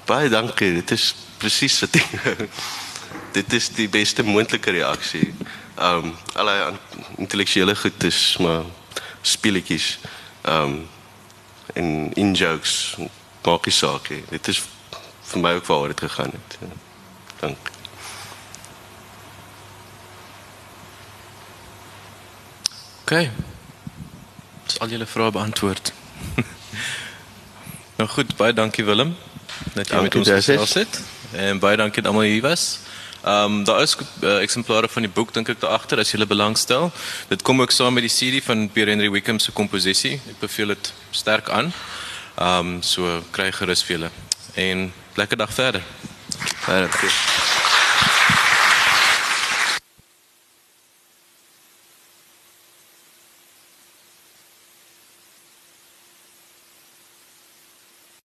Baie 0.09 0.29
dankie. 0.29 0.73
Dit 0.81 0.91
is 0.91 1.13
presies 1.37 1.79
wat 1.85 1.95
ek 1.95 2.13
Dit 3.31 3.53
is 3.53 3.69
die 3.73 3.89
beste 3.89 4.23
moontlike 4.23 4.71
reaksie. 4.71 5.33
Ehm 5.77 6.09
um, 6.09 6.15
alle 6.33 6.73
intellektuele 7.17 7.75
goed 7.75 8.03
is 8.03 8.37
maar 8.41 8.63
speletjies. 9.21 9.99
Ehm 10.41 10.63
um, 10.63 10.87
en 11.73 12.13
in 12.13 12.33
jokes 12.33 12.97
maak 13.43 13.69
saak 13.69 14.09
nie. 14.09 14.23
Dit 14.29 14.47
is 14.47 14.61
vir 15.29 15.41
my 15.41 15.53
ook 15.57 15.65
waar 15.65 15.87
dit 15.87 15.99
gegaan 15.99 16.31
het. 16.33 16.57
Ja. 16.59 16.67
Dankie. 17.39 17.77
OK. 23.03 23.29
Dis 24.65 24.79
al 24.79 24.91
julle 24.93 25.05
vrae 25.05 25.31
beantwoord. 25.31 25.93
nou 27.97 28.09
goed, 28.09 28.35
baie 28.37 28.53
dankie 28.53 28.85
Willem 28.85 29.15
dat 29.73 29.89
jy 29.89 30.01
met 30.05 30.15
ons 30.15 30.29
gesels 30.29 30.73
het. 30.77 31.01
En 31.33 31.59
baie 31.59 31.77
dankie 31.77 32.03
dat 32.03 32.11
almal 32.11 32.29
hier 32.29 32.45
was. 32.45 32.79
Ehm 33.23 33.43
um, 33.43 33.63
daar 33.63 33.81
is 33.81 33.97
uh, 34.21 34.41
eksemplare 34.41 34.87
van 34.87 35.01
die 35.01 35.11
boek 35.11 35.33
dink 35.33 35.49
ek 35.51 35.59
daar 35.59 35.75
agter 35.75 35.99
as 35.99 36.11
jy 36.11 36.25
belangstel. 36.25 36.91
Dit 37.27 37.41
kom 37.41 37.61
ook 37.61 37.71
saam 37.71 37.93
met 37.93 38.05
die 38.07 38.13
CD 38.13 38.43
van 38.45 38.69
Pierre 38.71 38.91
Henry 38.91 39.09
Wickham 39.11 39.39
se 39.39 39.51
komposisie. 39.51 40.21
Ek 40.29 40.39
beveel 40.39 40.75
dit 40.75 40.93
sterk 41.11 41.49
aan. 41.49 41.73
Ehm 42.37 42.75
um, 42.75 42.81
so 42.81 43.23
kry 43.31 43.51
gerus 43.51 43.83
vir 43.83 43.97
julle. 43.97 44.11
En 44.53 44.91
lekker 45.13 45.37
dag 45.37 45.53
verder. 45.53 45.81
Dankie. 46.65 47.09